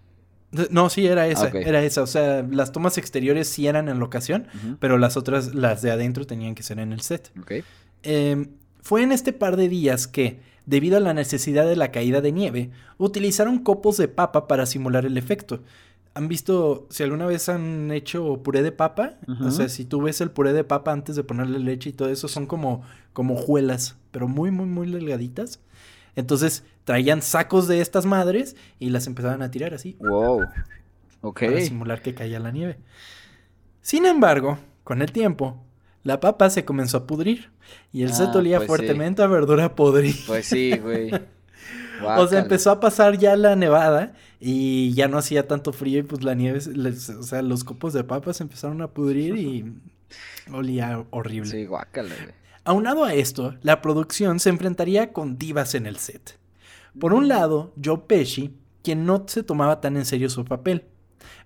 No, 0.69 0.89
sí, 0.89 1.07
era 1.07 1.25
esa, 1.27 1.45
Ok. 1.47 1.55
era 1.55 1.81
esa. 1.83 2.03
O 2.03 2.07
sea, 2.07 2.45
las 2.47 2.71
tomas 2.71 2.97
exteriores 2.99 3.47
sí 3.47 3.65
eran 3.65 3.89
en 3.89 3.99
locación, 3.99 4.47
pero 4.79 4.97
las 4.99 5.17
otras, 5.17 5.55
las 5.55 5.81
de 5.81 5.89
adentro, 5.91 6.27
tenían 6.27 6.53
que 6.53 6.61
ser 6.63 6.77
en 6.79 6.93
el 6.93 7.01
set. 7.01 7.31
Ok. 7.41 7.51
Eh, 8.03 8.45
fue 8.83 9.01
en 9.01 9.11
este 9.13 9.31
par 9.31 9.55
de 9.55 9.69
días 9.69 10.07
que, 10.07 10.39
debido 10.65 10.97
a 10.97 10.99
la 10.99 11.13
necesidad 11.13 11.65
de 11.65 11.77
la 11.77 11.89
caída 11.91 12.19
de 12.21 12.33
nieve, 12.33 12.69
utilizaron 12.97 13.59
copos 13.59 13.95
de 13.97 14.09
papa 14.09 14.45
para 14.47 14.65
simular 14.65 15.05
el 15.05 15.17
efecto. 15.17 15.63
¿Han 16.15 16.27
visto, 16.27 16.85
si 16.91 17.01
alguna 17.01 17.25
vez 17.25 17.47
han 17.49 17.89
hecho 17.91 18.43
puré 18.43 18.61
de 18.61 18.73
papa? 18.73 19.15
O 19.41 19.49
sea, 19.51 19.67
si 19.69 19.85
tú 19.85 20.01
ves 20.01 20.19
el 20.21 20.29
puré 20.31 20.51
de 20.53 20.63
papa 20.65 20.91
antes 20.91 21.15
de 21.15 21.23
ponerle 21.23 21.57
leche 21.59 21.89
y 21.89 21.93
todo 21.93 22.09
eso, 22.09 22.27
son 22.27 22.45
como, 22.45 22.83
como 23.13 23.35
juelas, 23.35 23.95
pero 24.11 24.27
muy, 24.27 24.51
muy, 24.51 24.67
muy 24.67 24.91
delgaditas. 24.91 25.59
Entonces 26.15 26.63
traían 26.83 27.21
sacos 27.21 27.67
de 27.67 27.79
estas 27.81 28.05
madres 28.05 28.55
y 28.79 28.89
las 28.89 29.07
empezaban 29.07 29.41
a 29.41 29.49
tirar 29.49 29.73
así 29.73 29.95
Wow. 30.01 30.45
Ok. 31.21 31.39
para 31.45 31.61
simular 31.61 32.01
que 32.03 32.13
caía 32.13 32.39
la 32.39 32.51
nieve. 32.51 32.77
Sin 33.81 34.05
embargo, 34.05 34.59
con 34.83 35.01
el 35.01 35.11
tiempo, 35.11 35.63
la 36.03 36.19
papa 36.19 36.49
se 36.49 36.65
comenzó 36.65 36.97
a 36.97 37.07
pudrir 37.07 37.49
y 37.91 38.03
el 38.03 38.13
set 38.13 38.29
Ah, 38.33 38.37
olía 38.37 38.57
pues 38.57 38.67
sí. 38.67 38.75
fuertemente 38.75 39.21
a 39.23 39.27
verdura 39.27 39.75
podrida. 39.75 40.15
Pues 40.27 40.45
sí, 40.45 40.77
güey. 40.77 41.11
O 42.17 42.27
sea, 42.27 42.39
empezó 42.39 42.69
a 42.71 42.81
pasar 42.81 43.17
ya 43.17 43.37
la 43.37 43.55
nevada 43.55 44.11
y 44.37 44.93
ya 44.93 45.07
no 45.07 45.17
hacía 45.17 45.47
tanto 45.47 45.71
frío 45.71 45.99
y 45.99 46.03
pues 46.03 46.21
la 46.21 46.33
nieve, 46.33 46.59
les- 46.73 47.07
o 47.09 47.23
sea, 47.23 47.41
los 47.41 47.63
copos 47.63 47.93
de 47.93 48.03
papas 48.03 48.41
empezaron 48.41 48.81
a 48.81 48.89
pudrir 48.89 49.37
y 49.37 49.73
olía 50.51 51.05
horrible. 51.11 51.49
Sí, 51.49 51.65
guácala, 51.65 52.13
güey. 52.21 52.33
Aunado 52.65 53.05
a 53.05 53.13
esto, 53.13 53.55
la 53.61 53.81
producción 53.81 54.39
se 54.41 54.49
enfrentaría 54.49 55.13
con 55.13 55.37
divas 55.37 55.75
en 55.75 55.85
el 55.85 55.95
set. 55.97 56.37
Por 56.99 57.13
un 57.13 57.29
lado, 57.29 57.73
Joe 57.81 57.99
Pesci, 58.07 58.53
quien 58.83 59.05
no 59.05 59.23
se 59.27 59.43
tomaba 59.43 59.79
tan 59.79 59.95
en 59.95 60.05
serio 60.05 60.29
su 60.29 60.43
papel, 60.43 60.83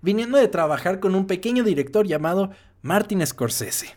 viniendo 0.02 0.40
de 0.40 0.48
trabajar 0.48 1.00
con 1.00 1.14
un 1.14 1.28
pequeño 1.28 1.64
director 1.64 2.08
llamado 2.08 2.50
Martin 2.82 3.26
Scorsese. 3.26 3.96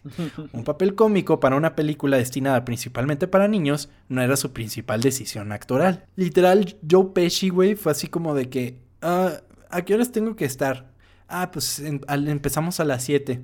Un 0.52 0.64
papel 0.64 0.94
cómico 0.94 1.38
para 1.40 1.56
una 1.56 1.76
película 1.76 2.16
destinada 2.16 2.64
principalmente 2.64 3.28
para 3.28 3.46
niños 3.48 3.88
no 4.08 4.22
era 4.22 4.36
su 4.36 4.52
principal 4.52 5.00
decisión 5.00 5.52
actoral. 5.52 6.06
Literal, 6.16 6.76
Joe 6.90 7.08
Pesci, 7.14 7.50
güey, 7.50 7.74
fue 7.76 7.92
así 7.92 8.08
como 8.08 8.34
de 8.34 8.48
que, 8.48 8.78
"Ah, 9.02 9.32
¿a 9.70 9.82
qué 9.82 9.94
horas 9.94 10.10
tengo 10.12 10.34
que 10.36 10.44
estar? 10.44 10.90
Ah, 11.28 11.50
pues 11.52 11.78
en- 11.78 12.00
al- 12.08 12.26
empezamos 12.28 12.80
a 12.80 12.84
las 12.84 13.04
7. 13.04 13.42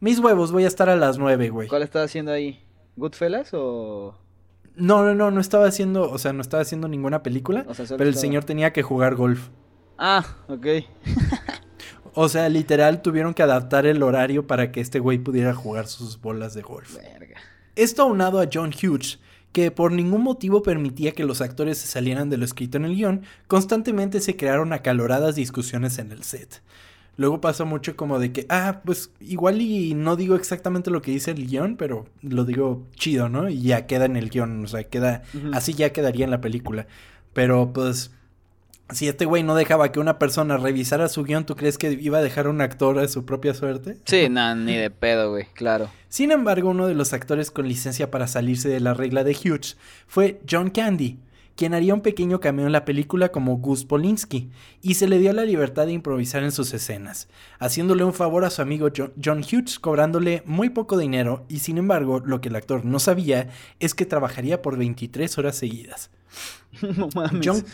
Mis 0.00 0.18
huevos, 0.18 0.50
voy 0.50 0.64
a 0.64 0.68
estar 0.68 0.88
a 0.88 0.96
las 0.96 1.18
9, 1.18 1.50
güey. 1.50 1.68
¿Cuál 1.68 1.82
estaba 1.82 2.04
haciendo 2.06 2.32
ahí? 2.32 2.60
¿Goodfellas 2.96 3.50
o...? 3.52 4.18
No, 4.74 5.04
no, 5.04 5.14
no, 5.14 5.30
no 5.30 5.40
estaba 5.40 5.66
haciendo, 5.66 6.10
o 6.10 6.18
sea, 6.18 6.32
no 6.32 6.40
estaba 6.40 6.62
haciendo 6.62 6.88
ninguna 6.88 7.22
película, 7.22 7.64
O 7.68 7.74
sea, 7.74 7.86
solo 7.86 7.98
pero 7.98 8.08
el 8.10 8.16
señor 8.16 8.44
tenía 8.44 8.72
que 8.72 8.82
jugar 8.82 9.14
golf. 9.14 9.50
Ah, 9.98 10.24
ok. 10.48 10.66
O 12.14 12.28
sea, 12.28 12.48
literal 12.48 13.02
tuvieron 13.02 13.34
que 13.34 13.42
adaptar 13.42 13.86
el 13.86 14.02
horario 14.02 14.46
para 14.46 14.70
que 14.70 14.80
este 14.80 14.98
güey 14.98 15.18
pudiera 15.18 15.54
jugar 15.54 15.86
sus 15.86 16.20
bolas 16.20 16.54
de 16.54 16.62
golf. 16.62 16.96
Verga. 16.96 17.40
Esto 17.74 18.02
aunado 18.02 18.40
a 18.40 18.48
John 18.52 18.70
Hughes, 18.70 19.18
que 19.52 19.70
por 19.70 19.92
ningún 19.92 20.22
motivo 20.22 20.62
permitía 20.62 21.12
que 21.12 21.24
los 21.24 21.40
actores 21.40 21.78
se 21.78 21.86
salieran 21.86 22.28
de 22.28 22.36
lo 22.36 22.44
escrito 22.44 22.76
en 22.76 22.84
el 22.84 22.96
guion, 22.96 23.22
constantemente 23.46 24.20
se 24.20 24.36
crearon 24.36 24.72
acaloradas 24.72 25.36
discusiones 25.36 25.98
en 25.98 26.12
el 26.12 26.22
set. 26.22 26.62
Luego 27.16 27.40
pasó 27.40 27.66
mucho 27.66 27.94
como 27.94 28.18
de 28.18 28.32
que, 28.32 28.46
ah, 28.48 28.80
pues 28.84 29.10
igual 29.20 29.60
y 29.60 29.94
no 29.94 30.16
digo 30.16 30.34
exactamente 30.34 30.90
lo 30.90 31.02
que 31.02 31.10
dice 31.10 31.30
el 31.30 31.46
guion, 31.46 31.76
pero 31.76 32.06
lo 32.22 32.44
digo 32.44 32.86
chido, 32.94 33.28
¿no? 33.28 33.50
Y 33.50 33.62
ya 33.62 33.86
queda 33.86 34.06
en 34.06 34.16
el 34.16 34.30
guion, 34.30 34.64
o 34.64 34.66
sea, 34.66 34.84
queda, 34.84 35.22
así 35.52 35.74
ya 35.74 35.92
quedaría 35.92 36.24
en 36.24 36.30
la 36.30 36.40
película. 36.40 36.86
Pero 37.34 37.72
pues, 37.74 38.12
si 38.92 39.08
este 39.08 39.24
güey 39.24 39.42
no 39.42 39.54
dejaba 39.54 39.92
que 39.92 40.00
una 40.00 40.18
persona 40.18 40.56
revisara 40.56 41.08
su 41.08 41.24
guion, 41.24 41.44
¿tú 41.46 41.56
crees 41.56 41.78
que 41.78 41.92
iba 41.92 42.18
a 42.18 42.22
dejar 42.22 42.46
a 42.46 42.50
un 42.50 42.60
actor 42.60 42.98
a 42.98 43.08
su 43.08 43.24
propia 43.24 43.54
suerte? 43.54 43.96
Sí, 44.04 44.28
no, 44.28 44.54
ni 44.54 44.74
de 44.76 44.90
pedo, 44.90 45.30
güey, 45.30 45.46
claro. 45.54 45.90
Sin 46.08 46.30
embargo, 46.30 46.70
uno 46.70 46.86
de 46.86 46.94
los 46.94 47.12
actores 47.12 47.50
con 47.50 47.66
licencia 47.68 48.10
para 48.10 48.26
salirse 48.26 48.68
de 48.68 48.80
la 48.80 48.94
regla 48.94 49.24
de 49.24 49.32
Hughes 49.36 49.76
fue 50.06 50.40
John 50.50 50.70
Candy, 50.70 51.18
quien 51.54 51.74
haría 51.74 51.92
un 51.92 52.00
pequeño 52.00 52.40
cameo 52.40 52.64
en 52.66 52.72
la 52.72 52.84
película 52.86 53.28
como 53.30 53.58
Gus 53.58 53.84
Polinski, 53.84 54.48
y 54.80 54.94
se 54.94 55.06
le 55.06 55.18
dio 55.18 55.32
la 55.34 55.44
libertad 55.44 55.84
de 55.86 55.92
improvisar 55.92 56.42
en 56.42 56.50
sus 56.52 56.72
escenas, 56.72 57.28
haciéndole 57.58 58.04
un 58.04 58.14
favor 58.14 58.44
a 58.46 58.50
su 58.50 58.62
amigo 58.62 58.88
Jo- 58.96 59.10
John 59.22 59.40
Hughes, 59.40 59.78
cobrándole 59.78 60.42
muy 60.46 60.70
poco 60.70 60.96
dinero, 60.96 61.44
y 61.48 61.58
sin 61.58 61.76
embargo, 61.78 62.20
lo 62.24 62.40
que 62.40 62.48
el 62.48 62.56
actor 62.56 62.84
no 62.86 62.98
sabía 62.98 63.48
es 63.80 63.94
que 63.94 64.06
trabajaría 64.06 64.62
por 64.62 64.78
23 64.78 65.36
horas 65.38 65.56
seguidas. 65.56 66.10
No 66.96 67.08
mames. 67.14 67.40
John, 67.46 67.64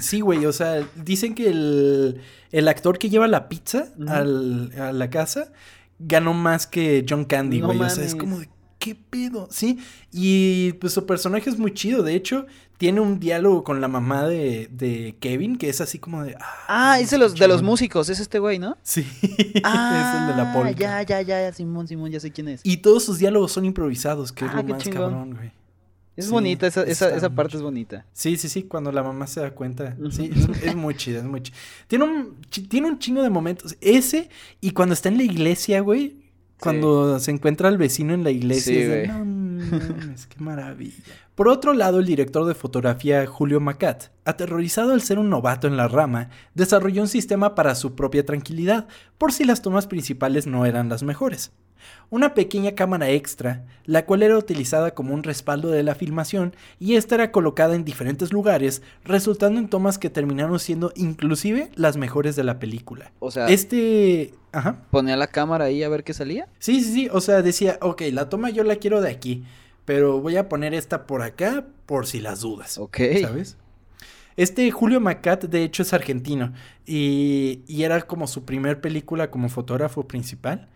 sí, 0.00 0.20
güey, 0.20 0.44
o 0.46 0.52
sea, 0.52 0.86
dicen 0.94 1.34
que 1.34 1.48
el, 1.48 2.20
el 2.52 2.68
actor 2.68 2.98
que 2.98 3.08
lleva 3.08 3.26
la 3.28 3.48
pizza 3.48 3.88
al- 4.08 4.72
a 4.78 4.92
la 4.92 5.10
casa 5.10 5.52
ganó 5.98 6.34
más 6.34 6.66
que 6.66 7.04
John 7.08 7.24
Candy, 7.24 7.60
No 7.60 7.66
güey. 7.68 7.80
O 7.80 7.90
sea, 7.90 8.04
es 8.04 8.14
como 8.14 8.38
de, 8.38 8.48
¿qué 8.78 8.94
pedo? 8.94 9.48
Sí, 9.50 9.78
y 10.12 10.72
pues 10.74 10.92
su 10.92 11.06
personaje 11.06 11.48
es 11.50 11.58
muy 11.58 11.72
chido. 11.72 12.02
De 12.02 12.14
hecho, 12.14 12.46
tiene 12.76 13.00
un 13.00 13.18
diálogo 13.18 13.64
con 13.64 13.80
la 13.80 13.88
mamá 13.88 14.26
de, 14.26 14.68
de 14.70 15.16
Kevin 15.18 15.56
que 15.56 15.70
es 15.70 15.80
así 15.80 15.98
como 15.98 16.22
de. 16.22 16.36
Ah, 16.68 17.00
es 17.00 17.08
de 17.10 17.16
los, 17.18 17.34
de 17.34 17.48
los 17.48 17.56
chingón". 17.56 17.70
músicos, 17.70 18.08
es 18.10 18.20
este 18.20 18.38
güey, 18.38 18.58
¿no? 18.58 18.76
Sí, 18.82 19.06
Ah, 19.64 20.12
es 20.14 20.20
el 20.20 20.36
de 20.36 20.42
la 20.44 20.52
polka. 20.52 20.72
Ya, 20.78 21.02
ya, 21.02 21.22
ya, 21.22 21.52
Simón, 21.54 21.88
Simón, 21.88 22.10
ya 22.10 22.20
sé 22.20 22.30
quién 22.30 22.48
es. 22.48 22.60
Y 22.62 22.76
todos 22.76 23.02
sus 23.02 23.18
diálogos 23.18 23.50
son 23.52 23.64
improvisados, 23.64 24.30
que 24.30 24.44
es 24.44 24.50
Ah, 24.52 24.56
lo 24.58 24.66
qué 24.66 24.72
más 24.74 24.82
chingón. 24.82 25.00
cabrón, 25.10 25.34
güey. 25.34 25.52
Es 26.16 26.26
sí, 26.26 26.30
bonita, 26.30 26.66
esa, 26.66 26.82
esa, 26.84 27.14
esa 27.14 27.30
parte 27.30 27.56
es 27.56 27.62
bonita. 27.62 28.06
Sí, 28.12 28.36
sí, 28.36 28.48
sí, 28.48 28.62
cuando 28.62 28.90
la 28.90 29.02
mamá 29.02 29.26
se 29.26 29.40
da 29.40 29.50
cuenta. 29.50 29.96
Sí, 30.10 30.30
es, 30.34 30.62
es 30.62 30.74
muy 30.74 30.94
chida, 30.94 31.18
es 31.18 31.24
muy 31.24 31.42
chida. 31.42 31.56
Tiene 31.88 32.04
un, 32.04 32.40
tiene 32.68 32.88
un 32.88 32.98
chingo 32.98 33.22
de 33.22 33.30
momentos. 33.30 33.76
Ese 33.80 34.30
y 34.60 34.70
cuando 34.70 34.94
está 34.94 35.08
en 35.08 35.18
la 35.18 35.24
iglesia, 35.24 35.80
güey. 35.80 36.24
Cuando 36.58 37.18
se 37.20 37.30
encuentra 37.32 37.68
al 37.68 37.76
vecino 37.76 38.14
en 38.14 38.24
la 38.24 38.30
iglesia. 38.30 38.72
Sí, 38.72 38.78
es 38.80 38.88
de, 38.88 39.06
güey. 39.06 39.08
no 39.08 39.24
mames, 39.26 40.26
qué 40.26 40.42
maravilla. 40.42 41.04
Por 41.36 41.48
otro 41.48 41.74
lado, 41.74 41.98
el 41.98 42.06
director 42.06 42.46
de 42.46 42.54
fotografía 42.54 43.26
Julio 43.26 43.60
Macat, 43.60 44.04
aterrorizado 44.24 44.92
al 44.92 45.02
ser 45.02 45.18
un 45.18 45.28
novato 45.28 45.66
en 45.66 45.76
la 45.76 45.86
rama, 45.86 46.30
desarrolló 46.54 47.02
un 47.02 47.08
sistema 47.08 47.54
para 47.54 47.74
su 47.74 47.94
propia 47.94 48.24
tranquilidad, 48.24 48.88
por 49.18 49.34
si 49.34 49.44
las 49.44 49.60
tomas 49.60 49.86
principales 49.86 50.46
no 50.46 50.64
eran 50.64 50.88
las 50.88 51.02
mejores. 51.02 51.52
Una 52.08 52.32
pequeña 52.32 52.74
cámara 52.74 53.10
extra, 53.10 53.66
la 53.84 54.06
cual 54.06 54.22
era 54.22 54.38
utilizada 54.38 54.92
como 54.92 55.12
un 55.12 55.22
respaldo 55.24 55.68
de 55.68 55.82
la 55.82 55.94
filmación 55.94 56.56
y 56.80 56.94
esta 56.94 57.16
era 57.16 57.32
colocada 57.32 57.74
en 57.74 57.84
diferentes 57.84 58.32
lugares, 58.32 58.80
resultando 59.04 59.60
en 59.60 59.68
tomas 59.68 59.98
que 59.98 60.08
terminaron 60.08 60.58
siendo 60.58 60.90
inclusive 60.96 61.70
las 61.74 61.98
mejores 61.98 62.34
de 62.34 62.44
la 62.44 62.58
película. 62.58 63.12
O 63.18 63.30
sea, 63.30 63.46
Este... 63.48 64.32
Ajá. 64.52 64.78
ponía 64.90 65.18
la 65.18 65.26
cámara 65.26 65.66
ahí 65.66 65.82
a 65.82 65.88
ver 65.90 66.02
qué 66.02 66.14
salía. 66.14 66.48
Sí, 66.60 66.80
sí, 66.80 66.94
sí. 66.94 67.08
O 67.12 67.20
sea, 67.20 67.42
decía, 67.42 67.78
ok, 67.82 68.04
la 68.12 68.30
toma 68.30 68.48
yo 68.48 68.64
la 68.64 68.76
quiero 68.76 69.02
de 69.02 69.10
aquí, 69.10 69.44
pero 69.86 70.20
voy 70.20 70.36
a 70.36 70.50
poner 70.50 70.74
esta 70.74 71.06
por 71.06 71.22
acá 71.22 71.64
por 71.86 72.06
si 72.06 72.20
las 72.20 72.42
dudas. 72.42 72.76
Ok. 72.76 72.98
¿Sabes? 73.22 73.56
Este 74.36 74.70
Julio 74.70 75.00
Macat, 75.00 75.44
de 75.44 75.62
hecho, 75.62 75.82
es 75.82 75.94
argentino 75.94 76.52
y, 76.84 77.62
y 77.66 77.84
era 77.84 78.02
como 78.02 78.26
su 78.26 78.44
primer 78.44 78.82
película 78.82 79.30
como 79.30 79.48
fotógrafo 79.48 80.06
principal. 80.06 80.68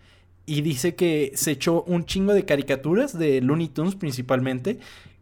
Y 0.47 0.63
dice 0.63 0.95
que 0.95 1.33
se 1.35 1.51
echó 1.51 1.83
un 1.83 2.07
chingo 2.07 2.33
de 2.33 2.47
caricaturas 2.47 3.17
de 3.19 3.43
Looney 3.43 3.69
Tunes 3.69 3.95
principalmente 3.95 4.79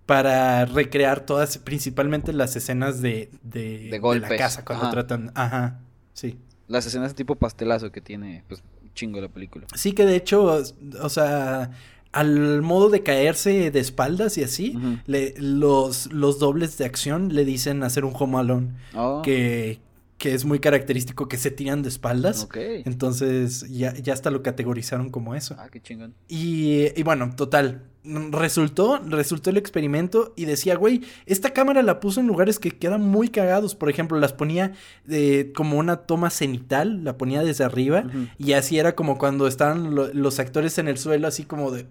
para 0.07 0.65
recrear 0.65 1.27
todas, 1.27 1.59
principalmente 1.59 2.33
las 2.33 2.57
escenas 2.57 3.03
de, 3.03 3.29
de, 3.43 3.89
De 3.91 3.99
golpes, 3.99 4.31
la 4.31 4.37
casa 4.37 4.65
cuando 4.65 4.85
ajá. 4.85 4.93
tratan. 4.93 5.33
Ajá, 5.35 5.81
sí. 6.15 6.39
Las 6.67 6.87
escenas 6.87 7.15
tipo 7.15 7.35
pastelazo 7.35 7.91
que 7.93 8.01
tiene, 8.01 8.45
pues, 8.49 8.63
chingo 8.95 9.21
la 9.21 9.29
película. 9.29 9.67
Sí 9.75 9.93
que 9.93 10.07
de 10.07 10.17
hecho, 10.17 10.63
o 11.03 11.09
sea, 11.09 11.73
al 12.13 12.63
modo 12.63 12.89
de 12.89 13.03
caerse 13.03 13.71
de 13.71 13.81
espaldas 13.81 14.39
y 14.39 14.43
así, 14.43 14.77
le- 15.07 15.35
los, 15.39 16.13
los 16.13 16.39
dobles 16.39 16.79
de 16.79 16.85
acción 16.87 17.35
le 17.35 17.45
dicen 17.45 17.83
hacer 17.83 18.05
un 18.05 18.13
home 18.19 18.39
alone, 18.39 18.69
Oh, 18.95 19.23
que, 19.23 19.79
que 20.19 20.35
es 20.35 20.45
muy 20.45 20.59
característico 20.59 21.29
que 21.29 21.37
se 21.37 21.51
tiran 21.51 21.83
de 21.83 21.89
espaldas. 21.89 22.43
ok. 22.45 22.57
Entonces 22.85 23.67
ya, 23.71 23.95
ya 23.95 24.13
hasta 24.13 24.31
lo 24.31 24.43
categorizaron 24.43 25.11
como 25.11 25.35
eso. 25.35 25.55
Ah, 25.59 25.69
qué 25.71 25.81
chingón. 25.81 26.13
Y, 26.29 26.89
y 26.99 27.03
bueno, 27.05 27.33
total, 27.37 27.85
resultó, 28.33 28.99
resultó 29.07 29.51
el 29.51 29.57
experimento 29.57 30.33
y 30.37 30.45
decía, 30.45 30.77
güey, 30.77 31.03
esta 31.27 31.51
cámara 31.53 31.83
la 31.83 32.01
puso 32.01 32.21
en 32.21 32.27
lugares 32.27 32.59
que 32.59 32.71
quedan 32.73 33.03
muy 33.03 33.29
cagados. 33.29 33.75
Por 33.75 33.91
ejemplo, 33.91 34.19
las 34.19 34.33
ponía 34.33 34.73
eh, 35.09 35.53
como 35.55 35.79
una 35.79 35.99
toma 35.99 36.31
cenital, 36.31 37.05
la 37.05 37.17
ponía 37.17 37.43
desde 37.43 37.65
arriba. 37.65 38.05
Y 38.39 38.53
así 38.55 38.79
era 38.79 38.95
como 38.95 39.19
cuando 39.19 39.47
estaban 39.47 39.95
lo- 39.95 40.13
los 40.13 40.39
actores 40.41 40.79
en 40.79 40.89
el 40.89 40.99
suelo, 40.99 41.29
así 41.29 41.45
como 41.45 41.71
de... 41.71 41.87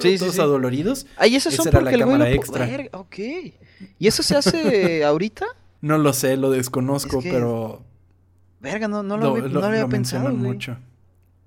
Sí, 0.00 0.18
todos 0.18 0.34
sí. 0.34 0.40
adoloridos. 0.40 1.06
Ah, 1.16 1.26
y 1.26 1.36
esos 1.36 1.54
Esa 1.54 1.64
son 1.64 1.72
era 1.74 1.80
la 1.90 1.98
cámara 1.98 2.30
extra. 2.30 2.66
Verga, 2.66 2.98
ok. 2.98 3.16
¿Y 3.98 4.06
eso 4.06 4.22
se 4.22 4.36
hace 4.36 5.04
ahorita? 5.04 5.46
No 5.80 5.98
lo 5.98 6.12
sé, 6.12 6.36
lo 6.36 6.50
desconozco, 6.50 7.18
Es 7.18 7.24
que 7.24 7.30
pero... 7.30 7.82
Verga, 8.60 8.88
no, 8.88 9.02
no 9.02 9.16
lo, 9.16 9.28
había- 9.36 9.42
no 9.48 9.60
lo 9.60 9.66
había 9.66 9.86
pensado, 9.86 10.24
güey. 10.30 10.36
mucho. 10.36 10.76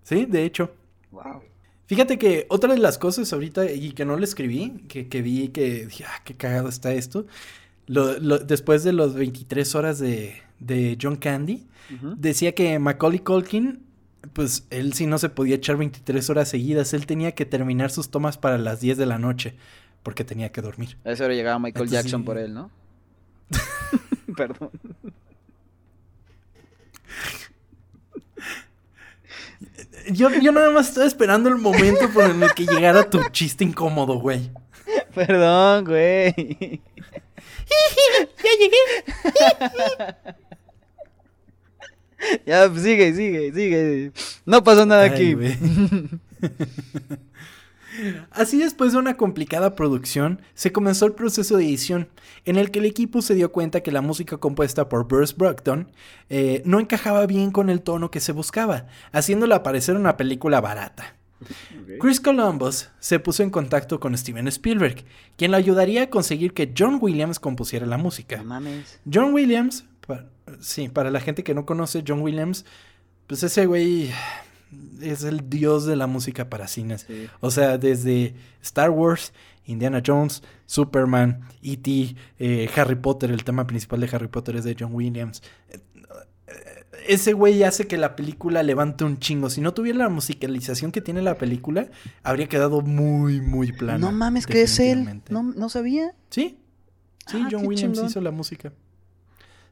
Sí, 0.03 0.25
de 0.25 0.45
hecho. 0.45 0.71
Wow. 1.11 1.41
Fíjate 1.87 2.17
que 2.19 2.45
otra 2.49 2.73
de 2.73 2.79
las 2.79 2.97
cosas 2.99 3.33
ahorita 3.33 3.71
y 3.71 3.91
que 3.93 4.05
no 4.05 4.15
le 4.15 4.23
escribí, 4.25 4.83
que, 4.87 5.07
que 5.07 5.21
vi 5.23 5.47
que 5.49 5.87
dije, 5.87 6.05
ah, 6.07 6.21
qué 6.23 6.35
cagado 6.35 6.69
está 6.69 6.93
esto. 6.93 7.25
Lo- 7.87 8.19
lo- 8.19 8.37
después 8.39 8.83
de 8.83 8.93
los 8.93 9.15
23 9.15 9.73
horas 9.75 9.97
de, 9.99 10.35
de 10.59 10.97
John 11.01 11.15
Candy, 11.15 11.65
decía 12.17 12.53
que 12.53 12.77
Macaulay 12.77 13.19
Culkin, 13.19 13.81
pues 14.33 14.67
él 14.69 14.93
sí 14.93 15.07
no 15.07 15.17
se 15.17 15.29
podía 15.29 15.55
echar 15.55 15.77
23 15.77 16.29
horas 16.29 16.47
seguidas, 16.49 16.93
él 16.93 17.07
tenía 17.07 17.31
que 17.33 17.45
terminar 17.47 17.89
sus 17.89 18.09
tomas 18.09 18.37
para 18.37 18.59
las 18.59 18.79
10 18.81 18.97
de 18.99 19.07
la 19.07 19.17
noche, 19.17 19.55
porque 20.03 20.23
tenía 20.23 20.51
que 20.51 20.61
dormir. 20.61 20.97
A 21.03 21.11
esa 21.11 21.25
hora 21.25 21.33
llegaba 21.33 21.57
Michael 21.57 21.85
Entonces, 21.85 22.03
Jackson 22.03 22.21
sí. 22.21 22.25
por 22.27 22.37
él, 22.37 22.53
¿no? 22.53 22.69
Perdón. 24.37 24.71
Yo, 30.11 30.29
yo 30.29 30.51
nada 30.51 30.71
más 30.71 30.89
estaba 30.89 31.05
esperando 31.05 31.49
el 31.49 31.57
momento 31.57 32.09
por 32.13 32.23
el 32.23 32.53
que 32.53 32.65
llegara 32.65 33.09
tu 33.09 33.21
chiste 33.29 33.63
incómodo, 33.63 34.19
güey. 34.19 34.51
Perdón, 35.13 35.85
güey. 35.85 36.81
Ya 38.43 38.51
llegué. 38.59 38.77
Ya, 42.45 42.67
pues, 42.69 42.83
sigue, 42.83 43.13
sigue, 43.13 43.53
sigue. 43.53 44.11
No 44.45 44.61
pasó 44.61 44.85
nada 44.85 45.03
Ay, 45.03 45.11
aquí. 45.11 45.37
Así 48.32 48.60
después 48.60 48.93
de 48.93 48.99
una 48.99 49.17
complicada 49.17 49.75
producción, 49.75 50.41
se 50.54 50.71
comenzó 50.71 51.06
el 51.06 51.13
proceso 51.13 51.58
de 51.58 51.65
edición, 51.65 52.10
en 52.45 52.58
el 52.58 52.71
que 52.71 52.80
el 52.80 52.86
equipo 52.86 53.21
se 53.21 53.36
dio 53.36 53.52
cuenta 53.52 53.82
que 53.82 53.91
la 53.91 54.02
música 54.02 54.38
compuesta 54.38 54.89
por 54.89 55.08
Bruce 55.08 55.36
Brockton 55.38 55.91
eh, 56.30 56.62
no 56.65 56.80
encajaba 56.80 57.25
bien 57.25 57.52
con 57.52 57.69
el 57.69 57.82
tono 57.82 58.12
que 58.12 58.19
se 58.19 58.32
buscaba, 58.32 58.88
haciéndola 59.12 59.63
parecer 59.63 59.95
una 59.95 60.17
película 60.17 60.62
barata. 60.62 61.15
Chris 61.99 62.19
Columbus 62.19 62.89
se 62.99 63.19
puso 63.19 63.43
en 63.43 63.49
contacto 63.49 63.99
con 63.99 64.17
Steven 64.17 64.47
Spielberg, 64.49 65.06
quien 65.38 65.52
le 65.52 65.58
ayudaría 65.58 66.04
a 66.04 66.10
conseguir 66.10 66.54
que 66.54 66.73
John 66.78 66.99
Williams 67.02 67.39
compusiera 67.39 67.86
la 67.86 67.97
música. 67.97 68.43
Mames. 68.43 68.99
John 69.12 69.34
Williams, 69.34 69.86
sí, 70.60 70.89
para 70.89 71.12
la 71.12 71.21
gente 71.21 71.43
que 71.43 71.54
no 71.54 71.65
conoce, 71.65 72.04
John 72.06 72.21
Williams, 72.21 72.65
pues 73.28 73.43
ese 73.43 73.65
güey 73.65 74.12
es 75.01 75.23
el 75.23 75.49
dios 75.49 75.86
de 75.86 75.95
la 75.95 76.08
música 76.08 76.49
para 76.49 76.67
cines. 76.67 77.05
Sí. 77.08 77.27
O 77.39 77.51
sea, 77.51 77.77
desde 77.77 78.36
Star 78.62 78.89
Wars, 78.89 79.34
Indiana 79.65 80.01
Jones, 80.05 80.43
Superman, 80.65 81.41
E.T., 81.62 82.15
eh, 82.39 82.69
Harry 82.75 82.95
Potter, 82.95 83.32
el 83.32 83.43
tema 83.43 83.65
principal 83.67 83.99
de 83.99 84.10
Harry 84.12 84.27
Potter 84.27 84.55
es 84.55 84.63
de 84.63 84.75
John 84.79 84.93
Williams. 84.93 85.41
Eh, 85.69 85.79
Ese 87.08 87.34
güey 87.34 87.63
hace 87.63 87.88
que 87.88 87.97
la 87.97 88.15
película 88.15 88.62
levante 88.63 89.03
un 89.03 89.19
chingo. 89.19 89.49
Si 89.49 89.62
no 89.62 89.73
tuviera 89.73 89.97
la 89.99 90.10
musicalización 90.10 90.91
que 90.91 91.01
tiene 91.01 91.21
la 91.21 91.38
película, 91.38 91.89
habría 92.23 92.47
quedado 92.47 92.82
muy, 92.82 93.41
muy 93.41 93.71
plana. 93.71 93.97
No 93.99 94.12
mames, 94.12 94.45
que 94.45 94.62
es 94.63 94.79
él. 94.79 95.21
No, 95.29 95.41
no 95.43 95.69
sabía. 95.69 96.13
Sí, 96.29 96.60
sí, 97.25 97.41
Ah, 97.43 97.47
John 97.51 97.65
Williams 97.65 97.93
chingón. 97.97 98.10
hizo 98.12 98.21
la 98.21 98.32
música. 98.32 98.73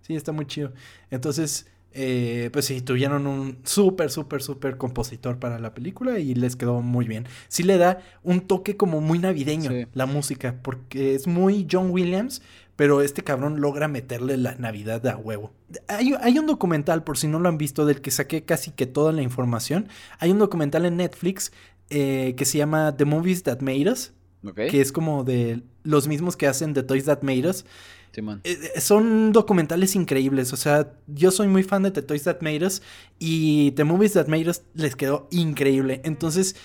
Sí, 0.02 0.16
está 0.16 0.32
muy 0.32 0.46
chido. 0.48 0.74
Entonces, 1.12 1.68
eh, 2.00 2.52
pues 2.54 2.66
sí, 2.66 2.82
tuvieron 2.82 3.26
un 3.26 3.58
súper, 3.64 4.12
súper, 4.12 4.44
súper 4.44 4.78
compositor 4.78 5.40
para 5.40 5.58
la 5.58 5.74
película 5.74 6.20
y 6.20 6.36
les 6.36 6.56
quedó 6.56 6.82
muy 6.82 7.08
bien. 7.08 7.26
Sí 7.48 7.64
le 7.64 7.78
da 7.78 8.00
un 8.24 8.42
toque 8.42 8.78
como 8.78 9.02
muy 9.02 9.18
navideño 9.18 9.72
Sí. 9.72 9.88
la 9.94 10.06
música, 10.06 10.60
porque 10.62 11.16
es 11.16 11.26
muy 11.26 11.68
John 11.70 11.90
Williams, 11.90 12.44
pero 12.76 13.02
este 13.02 13.24
cabrón 13.24 13.60
logra 13.62 13.88
meterle 13.88 14.38
la 14.38 14.54
Navidad 14.56 15.06
a 15.08 15.18
huevo. 15.18 15.52
Hay, 15.88 16.14
hay 16.22 16.38
un 16.38 16.46
documental, 16.46 17.04
por 17.04 17.18
si 17.18 17.28
no 17.28 17.40
lo 17.40 17.50
han 17.50 17.58
visto, 17.58 17.88
del 17.88 18.02
que 18.02 18.12
saqué 18.12 18.46
casi 18.46 18.70
que 18.70 18.86
toda 18.86 19.12
la 19.12 19.24
información. 19.24 19.88
Hay 20.20 20.30
un 20.30 20.38
documental 20.38 20.86
en 20.86 20.98
Netflix 20.98 21.52
eh, 21.90 22.36
que 22.38 22.46
se 22.46 22.60
llama 22.60 22.96
The 22.96 23.06
Movies 23.06 23.42
That 23.42 23.62
Made 23.62 23.90
Us 23.92 24.14
que 24.70 24.82
es 24.82 24.92
como 24.92 25.24
de 25.24 25.64
los 25.84 26.08
mismos 26.08 26.38
que 26.38 26.48
hacen 26.48 26.74
The 26.74 26.84
Toys 26.84 27.06
That 27.06 27.22
Made 27.22 27.50
Us. 27.50 27.66
Eh, 28.44 28.72
eh, 28.76 28.82
son 28.82 29.32
documentales 29.32 29.96
increíbles, 29.96 30.52
o 30.54 30.58
sea, 30.58 30.92
yo 31.08 31.32
soy 31.32 31.48
muy 31.48 31.64
fan 31.64 31.84
de 31.84 31.92
The 31.92 32.02
Toys 32.02 32.24
That 32.24 32.42
Made 32.42 32.66
Us 32.66 32.82
y 33.20 33.72
The 33.72 33.84
Movies 33.84 34.14
That 34.14 34.28
Made 34.28 34.50
Us 34.50 34.64
les 34.74 34.96
quedó 34.96 35.28
increíble. 35.32 36.02
Entonces, 36.04 36.56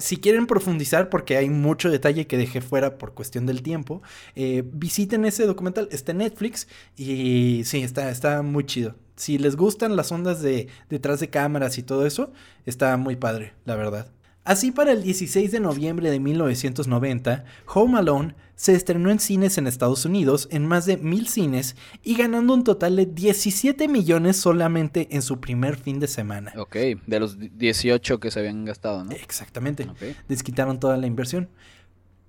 si 0.00 0.16
quieren 0.16 0.46
profundizar, 0.46 1.08
porque 1.10 1.36
hay 1.36 1.50
mucho 1.50 1.90
detalle 1.90 2.26
que 2.26 2.36
dejé 2.36 2.60
fuera 2.60 2.98
por 2.98 3.14
cuestión 3.14 3.46
del 3.46 3.62
tiempo, 3.62 4.02
eh, 4.34 4.62
visiten 4.72 5.24
ese 5.24 5.46
documental, 5.46 5.88
está 5.90 6.12
en 6.12 6.18
Netflix 6.18 6.68
y 6.96 7.62
sí, 7.64 7.82
está, 7.82 8.10
está 8.10 8.42
muy 8.42 8.64
chido. 8.64 8.96
Si 9.16 9.38
les 9.38 9.56
gustan 9.56 9.96
las 9.96 10.10
ondas 10.12 10.40
de 10.40 10.68
detrás 10.88 11.20
de 11.20 11.28
cámaras 11.28 11.76
y 11.78 11.82
todo 11.82 12.06
eso, 12.06 12.32
está 12.64 12.96
muy 12.96 13.16
padre, 13.16 13.52
la 13.66 13.76
verdad. 13.76 14.10
Así 14.50 14.72
para 14.72 14.90
el 14.90 15.04
16 15.04 15.52
de 15.52 15.60
noviembre 15.60 16.10
de 16.10 16.18
1990, 16.18 17.44
Home 17.72 17.96
Alone 17.96 18.34
se 18.56 18.72
estrenó 18.72 19.12
en 19.12 19.20
cines 19.20 19.58
en 19.58 19.68
Estados 19.68 20.04
Unidos 20.04 20.48
en 20.50 20.66
más 20.66 20.86
de 20.86 20.96
mil 20.96 21.28
cines 21.28 21.76
y 22.02 22.16
ganando 22.16 22.54
un 22.54 22.64
total 22.64 22.96
de 22.96 23.06
17 23.06 23.86
millones 23.86 24.38
solamente 24.38 25.06
en 25.12 25.22
su 25.22 25.38
primer 25.38 25.76
fin 25.76 26.00
de 26.00 26.08
semana. 26.08 26.52
Ok, 26.56 26.74
de 26.74 27.20
los 27.20 27.38
18 27.38 28.18
que 28.18 28.32
se 28.32 28.40
habían 28.40 28.64
gastado, 28.64 29.04
¿no? 29.04 29.12
Exactamente. 29.12 29.86
Desquitaron 30.26 30.80
toda 30.80 30.96
la 30.96 31.06
inversión. 31.06 31.48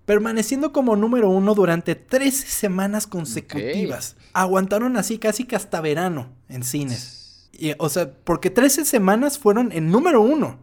Permaneciendo 0.06 0.72
como 0.72 0.96
número 0.96 1.28
uno 1.28 1.56
durante 1.56 1.96
13 1.96 2.46
semanas 2.46 3.08
consecutivas. 3.08 4.16
Aguantaron 4.34 4.96
así 4.96 5.18
casi 5.18 5.46
que 5.46 5.56
hasta 5.56 5.82
verano 5.82 6.30
en 6.50 6.62
cines. 6.62 7.50
Y, 7.52 7.74
o 7.80 7.90
sea, 7.90 8.14
porque 8.14 8.52
13 8.52 8.86
semanas 8.86 9.40
fueron 9.40 9.72
en 9.72 9.90
número 9.90 10.22
uno. 10.22 10.60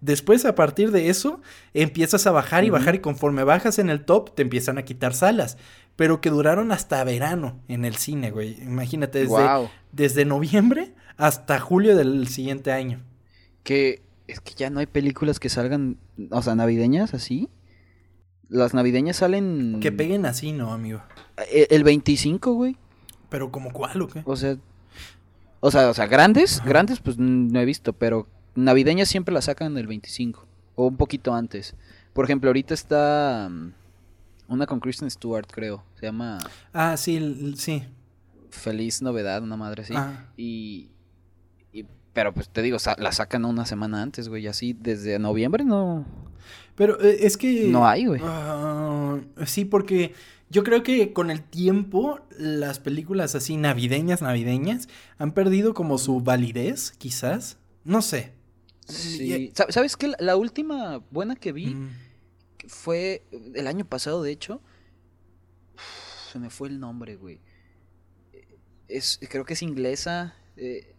Después, 0.00 0.44
a 0.44 0.54
partir 0.54 0.92
de 0.92 1.08
eso, 1.10 1.40
empiezas 1.74 2.26
a 2.26 2.30
bajar 2.30 2.64
y 2.64 2.70
bajar 2.70 2.94
y 2.94 3.00
conforme 3.00 3.42
bajas 3.44 3.78
en 3.80 3.90
el 3.90 4.04
top, 4.04 4.34
te 4.34 4.42
empiezan 4.42 4.78
a 4.78 4.84
quitar 4.84 5.12
salas. 5.14 5.58
Pero 5.96 6.20
que 6.20 6.30
duraron 6.30 6.70
hasta 6.70 7.02
verano 7.02 7.60
en 7.66 7.84
el 7.84 7.96
cine, 7.96 8.30
güey. 8.30 8.56
Imagínate, 8.62 9.18
desde, 9.18 9.32
Wow. 9.34 9.68
desde 9.90 10.24
noviembre 10.24 10.94
hasta 11.16 11.58
julio 11.58 11.96
del 11.96 12.28
siguiente 12.28 12.70
año. 12.70 13.02
Que 13.64 14.02
es 14.28 14.40
que 14.40 14.54
ya 14.54 14.70
no 14.70 14.78
hay 14.78 14.86
películas 14.86 15.40
que 15.40 15.48
salgan, 15.48 15.96
o 16.30 16.42
sea, 16.42 16.54
navideñas 16.54 17.14
así. 17.14 17.48
Las 18.48 18.72
navideñas 18.74 19.16
salen 19.16 19.80
Que 19.80 19.90
peguen 19.90 20.24
así, 20.26 20.52
¿no, 20.52 20.72
amigo? 20.72 21.02
e- 21.50 21.66
el 21.70 21.82
25, 21.84 22.52
güey. 22.54 22.76
Pero 23.28 23.50
como 23.50 23.72
cuál 23.72 24.00
o 24.02 24.06
qué? 24.08 24.22
O 24.24 24.36
sea, 24.36 24.56
o 25.60 25.70
sea, 25.72 25.90
o 25.90 25.94
sea, 25.94 26.06
grandes, 26.06 26.62
grandes 26.64 27.00
pues 27.00 27.18
no 27.18 27.58
he 27.60 27.64
visto, 27.64 27.92
pero 27.92 28.28
navideñas 28.64 29.08
siempre 29.08 29.32
las 29.34 29.46
sacan 29.46 29.76
el 29.78 29.86
25 29.86 30.46
o 30.74 30.86
un 30.86 30.96
poquito 30.96 31.34
antes. 31.34 31.74
Por 32.12 32.24
ejemplo, 32.24 32.48
ahorita 32.50 32.74
está 32.74 33.48
mm, 33.50 33.72
una 34.48 34.66
con 34.66 34.80
Kristen 34.80 35.10
Stewart, 35.10 35.46
creo. 35.50 35.84
Se 36.00 36.06
llama 36.06 36.38
Ah, 36.72 36.96
sí, 36.96 37.52
sí. 37.56 37.84
Feliz 38.50 39.02
Novedad, 39.02 39.42
una 39.42 39.56
madre 39.56 39.82
así. 39.82 39.92
Ah. 39.96 40.26
Y, 40.36 40.88
y- 41.72 41.84
pero 42.12 42.32
pues 42.32 42.48
te 42.48 42.62
digo, 42.62 42.78
sa- 42.78 42.96
la 42.98 43.12
sacan 43.12 43.44
una 43.44 43.66
semana 43.66 44.02
antes, 44.02 44.28
güey, 44.28 44.46
así 44.46 44.72
desde 44.72 45.18
noviembre 45.18 45.64
no. 45.64 46.04
Pero 46.74 47.00
eh, 47.02 47.18
es 47.26 47.36
que... 47.36 47.68
No 47.68 47.86
hay, 47.86 48.06
güey. 48.06 48.20
Ah, 48.24 49.18
sí, 49.46 49.64
porque 49.64 50.14
yo 50.48 50.64
creo 50.64 50.82
que 50.82 51.12
con 51.12 51.30
el 51.30 51.42
tiempo 51.42 52.20
las 52.38 52.78
películas 52.80 53.34
así 53.34 53.56
navideñas, 53.56 54.22
navideñas, 54.22 54.88
han 55.18 55.32
perdido 55.32 55.74
como 55.74 55.98
su 55.98 56.20
validez, 56.20 56.92
quizás. 56.98 57.58
No 57.84 58.00
sé. 58.00 58.32
Sí. 58.88 59.52
Sa- 59.54 59.70
¿Sabes 59.70 59.96
qué? 59.96 60.12
La, 60.18 60.36
última 60.36 60.98
buena 61.10 61.36
que 61.36 61.52
vi 61.52 61.74
Mm, 61.74 61.88
fue 62.68 63.22
el 63.54 63.66
año 63.66 63.84
pasado, 63.84 64.22
de 64.22 64.30
hecho. 64.32 64.60
Se 66.32 66.38
me 66.38 66.50
fue 66.50 66.68
el 66.68 66.78
nombre, 66.80 67.16
güey. 67.16 67.40
Es, 68.88 69.20
creo 69.30 69.44
que 69.44 69.54
es 69.54 69.62
inglesa. 69.62 70.34
eh, 70.56 70.94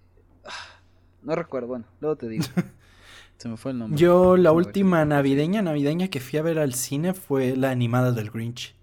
ah, 0.46 0.82
no 1.24 1.36
recuerdo, 1.36 1.68
bueno, 1.68 1.86
luego 2.00 2.16
te 2.16 2.28
digo. 2.30 2.46
Se 3.38 3.48
me 3.48 3.56
fue 3.58 3.72
el 3.72 3.80
nombre. 3.80 3.98
Yo 4.00 4.36
la 4.38 4.52
última 4.52 5.06
navideña, 5.06 5.62
navideña 5.62 6.10
que 6.10 6.20
fui 6.20 6.38
a 6.40 6.42
ver 6.42 6.60
al 6.60 6.74
cine 6.74 7.14
fue 7.14 7.56
la 7.56 7.70
animada 7.72 8.12
del 8.12 8.30
Grinch. 8.32 8.76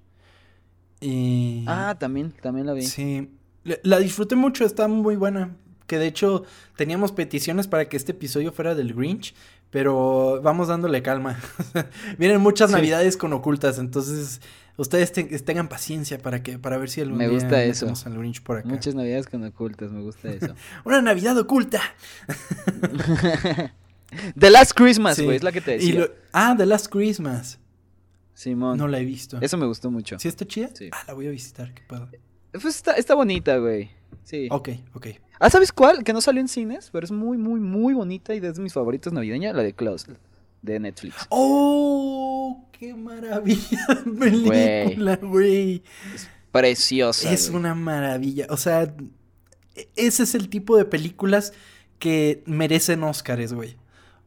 Y... 1.01 1.65
Ah, 1.69 1.95
también, 1.99 2.33
también 2.41 2.67
la 2.67 2.73
vi. 2.73 2.83
Sí, 2.83 3.31
la- 3.65 3.79
la 3.83 3.99
disfruté 3.99 4.35
mucho, 4.35 4.65
está 4.65 4.89
muy 4.89 5.17
buena. 5.17 5.55
Que 5.87 5.99
de 5.99 6.07
hecho 6.07 6.45
teníamos 6.77 7.13
peticiones 7.13 7.67
para 7.69 7.89
que 7.89 7.97
este 7.97 8.13
episodio 8.13 8.53
fuera 8.53 8.75
del 8.75 8.93
Grinch, 8.95 9.35
pero 9.71 10.41
vamos 10.43 10.69
dándole 10.69 11.03
calma. 11.03 11.39
Vienen 12.19 12.41
muchas 12.41 12.71
Sí. 12.71 12.77
navidades 12.77 13.17
con 13.17 13.33
ocultas, 13.33 13.79
entonces 13.79 14.41
ustedes 14.77 15.13
te- 15.13 15.25
tengan 15.41 15.69
paciencia 15.69 16.19
para 16.19 16.43
que 16.43 16.59
para 16.59 16.77
ver 16.79 16.91
si 16.91 17.01
algún 17.01 17.19
Me 17.19 17.25
día 17.29 17.35
gusta 17.35 17.63
eso. 17.63 17.93
al 18.05 18.19
Grinch 18.19 18.43
por 18.43 18.59
acá. 18.59 18.69
Muchas 18.69 18.95
navidades 18.95 19.27
con 19.27 19.45
ocultas, 19.45 19.91
me 19.93 20.03
gusta 20.03 20.29
eso. 20.31 20.55
Una 20.85 21.01
Navidad 21.03 21.37
oculta. 21.39 21.81
The 24.39 24.51
Last 24.51 24.73
Christmas, 24.75 25.17
Sí. 25.17 25.25
güey, 25.25 25.37
es 25.37 25.43
la 25.43 25.53
que 25.53 25.61
te 25.61 25.73
decía. 25.73 26.01
lo- 26.01 26.11
Ah, 26.33 26.55
The 26.57 26.67
Last 26.67 26.89
Christmas. 26.89 27.59
Simón. 28.35 28.77
No 28.79 28.87
la 28.87 29.01
he 29.01 29.05
visto. 29.05 29.39
Eso 29.41 29.57
me 29.57 29.67
gustó 29.67 29.91
mucho. 29.91 30.19
¿Sí 30.19 30.29
está 30.29 30.45
chida? 30.47 30.69
Sí. 30.75 30.91
Ah, 30.93 31.05
la 31.09 31.15
voy 31.15 31.27
a 31.27 31.31
visitar, 31.31 31.73
qué 31.73 31.83
padre. 31.87 32.21
Pues 32.53 32.67
está, 32.77 32.93
está 32.93 33.15
bonita, 33.15 33.57
güey. 33.59 33.91
Sí. 34.25 34.49
Ok, 34.51 34.69
ok. 34.95 35.07
Ah, 35.39 35.51
¿sabes 35.51 35.73
cuál? 35.73 36.03
Que 36.05 36.13
no 36.13 36.21
salió 36.21 36.41
en 36.41 36.49
cines, 36.49 36.89
pero 36.91 37.05
es 37.05 37.11
muy, 37.13 37.37
muy, 37.37 37.61
muy 37.61 37.95
bonita 37.95 38.35
y 38.35 38.39
es 38.39 38.57
de 38.57 38.63
mis 38.63 38.73
favoritos 38.73 39.13
navideña, 39.13 39.53
la 39.53 39.63
de 39.63 39.75
Klaus, 39.75 40.07
de 40.63 40.81
Netflix. 40.81 41.15
¡Oh! 41.31 42.65
¡Qué 42.73 42.95
maravilla 42.95 43.87
película, 44.19 45.17
güey! 45.17 45.83
Preciosa. 46.53 47.31
Es 47.33 47.51
una 47.51 47.75
maravilla. 47.75 48.47
O 48.51 48.57
sea, 48.57 48.95
e- 49.75 49.89
ese 49.97 50.23
es 50.23 50.35
el 50.35 50.49
tipo 50.49 50.77
de 50.77 50.85
películas 50.87 51.53
que 51.99 52.43
merecen 52.47 53.03
Óscares, 53.03 53.53
güey. 53.53 53.77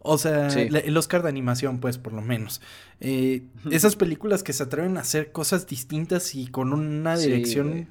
O 0.01 0.17
sea, 0.17 0.49
Sí. 0.49 0.69
la- 0.69 0.79
el 0.79 0.95
Oscar 0.95 1.23
de 1.23 1.29
animación, 1.29 1.79
pues, 1.79 1.97
por 1.97 2.13
lo 2.13 2.21
menos. 2.21 2.61
Eh, 2.99 3.43
esas 3.71 3.95
películas 3.95 4.43
que 4.43 4.53
se 4.53 4.63
atreven 4.63 4.97
a 4.97 5.01
hacer 5.01 5.31
cosas 5.31 5.67
distintas 5.67 6.35
y 6.35 6.47
con 6.47 6.71
una 6.73 7.17
dirección 7.17 7.87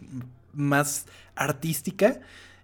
más 0.54 1.06
artística. 1.34 2.20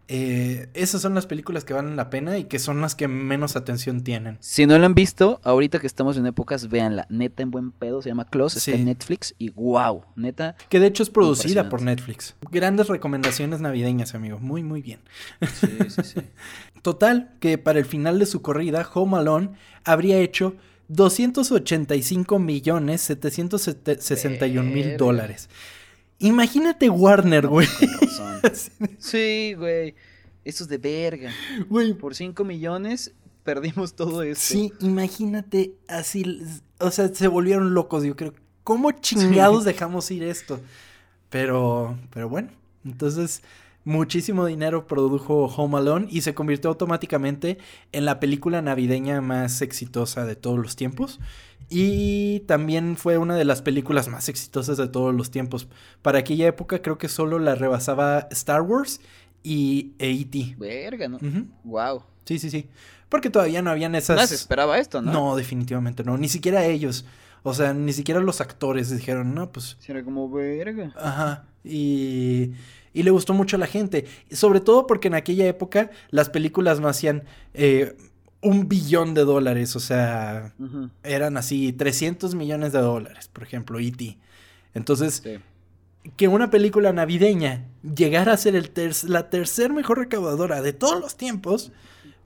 Eh, 0.09 0.69
esas 0.75 1.01
son 1.01 1.15
las 1.15 1.27
películas 1.27 1.65
que 1.65 1.73
valen 1.73 1.97
la 1.97 2.11
pena 2.11 2.37
y 2.37 2.45
que 2.45 2.59
son 2.59 2.81
las 2.81 2.95
que 2.95 3.09
menos 3.09 3.57
atención 3.57 4.03
tienen. 4.03 4.37
Si 4.41 4.67
no 4.67 4.79
la 4.79 4.87
han 4.87 4.95
visto, 4.95 5.41
ahorita 5.45 5.79
que 5.79 5.87
estamos 5.87 6.17
en 6.17 6.27
épocas, 6.27 6.69
véanla. 6.69 7.07
Neta 7.09 7.43
en 7.43 7.51
buen 7.51 7.71
pedo, 7.73 8.03
se 8.03 8.11
llama 8.11 8.27
Sí. 8.49 8.59
está 8.59 8.73
en 8.73 8.85
Netflix 8.87 9.35
y 9.39 9.51
wow, 9.51 10.03
neta. 10.17 10.57
Que 10.69 10.81
de 10.81 10.87
hecho 10.89 11.03
es 11.03 11.11
producida 11.11 11.69
por. 11.69 11.83
Netflix. 11.83 12.35
Grandes 12.51 12.89
recomendaciones 12.89 13.61
navideñas, 13.61 14.15
amigo. 14.15 14.39
Muy, 14.39 14.63
muy 14.63 14.83
bien. 14.83 15.01
Sí, 15.41 15.69
sí, 15.89 16.03
sí. 16.03 16.21
Total, 16.83 17.31
que 17.41 17.57
para 17.59 17.79
el 17.79 17.85
final 17.85 18.19
de 18.19 18.27
su 18.27 18.43
corrida, 18.43 18.89
Home 18.95 19.17
Alone 19.19 19.51
habría 19.85 20.19
hecho 20.19 20.55
285 20.89 22.39
millones 22.39 23.01
761 23.03 24.71
mil 24.71 24.97
dólares. 24.97 25.49
Imagínate 26.19 26.89
Warner, 26.91 27.47
güey. 27.47 27.67
Sí, 28.99 29.55
güey. 29.57 29.95
Estos 30.45 30.69
de 30.69 30.79
verga. 30.79 31.31
Güey, 31.69 31.95
Por 31.95 32.15
5 32.15 32.45
millones 32.45 33.15
perdimos 33.43 33.95
todo 33.95 34.23
esto. 34.23 34.43
sí, 34.43 34.73
imagínate 34.81 35.75
así. 35.89 36.43
O 36.79 36.91
sea, 36.91 37.09
se 37.09 37.29
volvieron 37.29 37.75
locos, 37.75 38.05
yo 38.05 38.17
creo. 38.17 38.35
¿Cómo 38.65 38.91
chingados 38.93 39.65
dejamos 39.65 40.11
ir 40.11 40.23
esto? 40.23 40.61
Pero, 41.29 41.99
pero 42.11 42.29
bueno, 42.29 42.49
entonces 42.85 43.43
muchísimo 43.85 44.47
dinero 44.47 44.87
produjo 44.87 45.45
Home 45.45 45.77
Alone 45.77 46.07
y 46.11 46.23
se 46.23 46.35
convirtió 46.35 46.71
automáticamente 46.71 47.59
en 47.93 48.07
la 48.07 48.19
película 48.21 48.63
navideña 48.63 49.21
más 49.21 49.61
exitosa 49.61 50.25
de 50.25 50.37
todos 50.37 50.59
los 50.59 50.77
tiempos. 50.77 51.21
Y 51.69 52.41
también 52.41 52.97
fue 52.97 53.19
una 53.19 53.37
de 53.37 53.45
las 53.45 53.63
películas 53.63 54.09
más 54.09 54.29
exitosas 54.29 54.77
de 54.77 54.89
todos 54.89 55.15
los 55.15 55.31
tiempos. 55.31 55.69
Para 56.03 56.19
aquella 56.19 56.47
época 56.47 56.83
creo 56.83 56.99
que 56.99 57.09
solo 57.09 57.39
la 57.39 57.55
rebasaba 57.55 58.29
Star 58.31 58.63
Wars 58.63 59.01
y 59.43 59.93
E.T. 59.99 60.57
Verga, 60.59 61.09
¿no? 61.09 61.17
Ujú. 61.17 61.47
Wow. 61.65 62.03
Sí, 62.25 62.39
sí, 62.39 62.51
sí. 62.51 62.69
Porque 63.09 63.31
todavía 63.31 63.63
no 63.63 63.71
habían 63.71 63.95
esas... 63.95 64.17
No 64.17 64.27
se 64.27 64.35
esperaba 64.35 64.79
esto, 64.79 65.03
¿no? 65.03 65.13
No, 65.13 65.37
definitivamente 65.37 66.05
no. 66.05 66.17
Ni 66.17 66.29
siquiera 66.29 66.65
ellos. 66.65 67.05
O 67.43 67.53
sea, 67.53 67.75
ni 67.75 67.93
siquiera 67.93 68.21
los 68.21 68.41
actores 68.41 68.91
dijeron, 68.91 69.35
no, 69.35 69.53
pues 69.53 69.77
Sí, 69.79 69.93
Era 69.93 70.03
como 70.03 70.31
verga. 70.31 70.93
Ajá. 70.97 71.45
Y, 71.63 72.53
y 72.95 73.03
le 73.03 73.11
gustó 73.11 73.35
mucho 73.35 73.57
a 73.57 73.59
la 73.59 73.67
gente. 73.67 74.07
Sobre 74.33 74.61
todo 74.61 74.87
porque 74.87 75.09
en 75.09 75.15
aquella 75.15 75.47
época 75.47 75.91
las 76.11 76.31
películas 76.31 76.81
no 76.81 76.89
hacían 76.89 77.25
eh, 77.53 77.97
un 78.45 78.69
billón 78.69 79.15
de 79.15 79.25
dólares. 79.25 79.75
O 79.77 79.81
sea, 79.81 80.53
eran 81.03 81.37
así 81.37 81.73
300 81.73 82.35
millones 82.35 82.73
de 82.73 82.79
dólares, 82.81 83.29
por 83.33 83.43
ejemplo, 83.43 83.81
E.T. 83.81 84.17
Entonces, 84.75 85.23
Sí. 85.25 85.39
que 86.17 86.29
una 86.29 86.51
película 86.51 86.93
navideña 86.93 87.65
llegara 87.83 88.33
a 88.33 88.37
ser 88.37 88.55
el 88.57 88.71
ter- 88.71 88.95
la 89.09 89.31
tercer 89.31 89.73
mejor 89.73 89.99
recaudadora 89.99 90.61
de 90.63 90.73
todos 90.73 91.01
los 91.01 91.17
tiempos, 91.17 91.73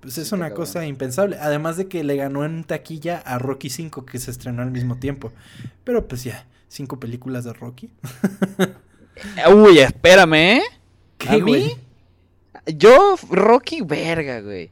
pues 0.00 0.16
es 0.18 0.28
Sí, 0.28 0.34
una 0.34 0.50
cosa 0.50 0.86
impensable. 0.86 1.36
Además 1.40 1.76
de 1.76 1.88
que 1.88 2.04
le 2.04 2.16
ganó 2.16 2.44
en 2.44 2.64
taquilla 2.64 3.18
a 3.18 3.38
Rocky 3.38 3.68
5, 3.70 4.04
que 4.06 4.18
se 4.18 4.30
estrenó 4.30 4.62
al 4.62 4.70
mismo 4.70 4.96
tiempo. 4.98 5.32
Pero 5.84 6.06
pues 6.08 6.24
ya, 6.24 6.46
cinco 6.68 6.98
películas 7.00 7.44
de 7.44 7.52
Rocky. 7.52 7.90
Uy, 9.54 9.78
espérame, 9.80 10.34
¿eh? 10.34 10.62
¿Qué, 11.16 11.28
¿A 11.28 11.32
mí? 11.34 11.40
güey? 11.40 11.76
Yo, 12.76 13.16
Rocky, 13.30 13.80
verga, 13.80 14.40
güey. 14.40 14.70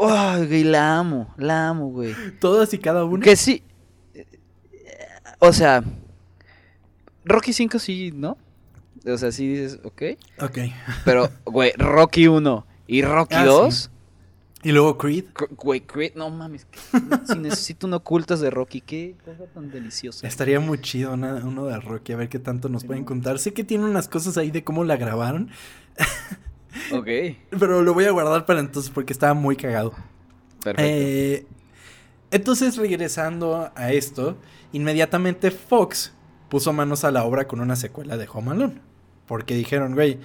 Ay, 0.00 0.46
güey, 0.46 0.64
la 0.64 0.98
amo, 0.98 1.34
la 1.36 1.68
amo, 1.68 1.88
güey. 1.90 2.14
Todas 2.40 2.72
y 2.74 2.78
cada 2.78 3.04
una. 3.04 3.22
Que 3.24 3.36
sí, 3.36 3.62
o 5.38 5.52
sea, 5.52 5.82
Rocky 7.24 7.52
5 7.52 7.78
sí, 7.78 8.12
¿no? 8.14 8.36
O 9.06 9.18
sea, 9.18 9.30
sí 9.30 9.46
dices, 9.48 9.78
ok. 9.84 10.02
Ok. 10.40 10.58
Pero, 11.04 11.28
güey, 11.44 11.72
Rocky 11.76 12.26
1 12.26 12.66
y 12.88 13.02
Rocky 13.02 13.34
Ah, 13.36 13.44
2. 13.44 13.90
Y 14.62 14.72
luego 14.72 14.98
Creed. 14.98 15.26
cr- 15.32 15.54
Güey, 15.54 15.80
Creed, 15.82 16.14
no 16.16 16.28
mames. 16.30 16.66
si 17.28 17.38
necesito 17.38 17.86
un 17.86 17.94
ocultas 17.94 18.40
de 18.40 18.50
Rocky, 18.50 18.80
qué 18.80 19.14
cosa 19.24 19.44
tan 19.54 19.70
deliciosa. 19.70 20.26
Estaría 20.26 20.58
muy 20.58 20.80
chido 20.80 21.12
una- 21.12 21.36
uno 21.36 21.66
de 21.66 21.78
Rocky, 21.78 22.14
a 22.14 22.16
ver 22.16 22.28
qué 22.28 22.40
tanto 22.40 22.68
nos 22.68 22.82
pueden 22.84 23.04
contar. 23.04 23.38
Sé 23.38 23.52
que 23.52 23.62
tiene 23.62 23.84
unas 23.84 24.08
cosas 24.08 24.36
ahí 24.38 24.50
de 24.50 24.64
cómo 24.64 24.82
la 24.82 24.96
grabaron, 24.96 25.50
Ok, 26.92 27.06
pero 27.58 27.82
lo 27.82 27.94
voy 27.94 28.04
a 28.04 28.10
guardar 28.10 28.44
para 28.46 28.60
entonces 28.60 28.90
porque 28.90 29.12
estaba 29.12 29.34
muy 29.34 29.56
cagado. 29.56 29.92
perfecto. 30.62 30.82
Eh, 30.84 31.46
entonces, 32.30 32.76
regresando 32.76 33.70
a 33.74 33.92
esto, 33.92 34.36
inmediatamente 34.72 35.50
Fox 35.50 36.12
puso 36.48 36.72
manos 36.72 37.04
a 37.04 37.10
la 37.10 37.24
obra 37.24 37.46
con 37.46 37.60
una 37.60 37.76
secuela 37.76 38.16
de 38.16 38.26
Home 38.32 38.50
Alone. 38.52 38.80
Porque 39.26 39.54
dijeron, 39.54 39.94
güey, 39.94 40.18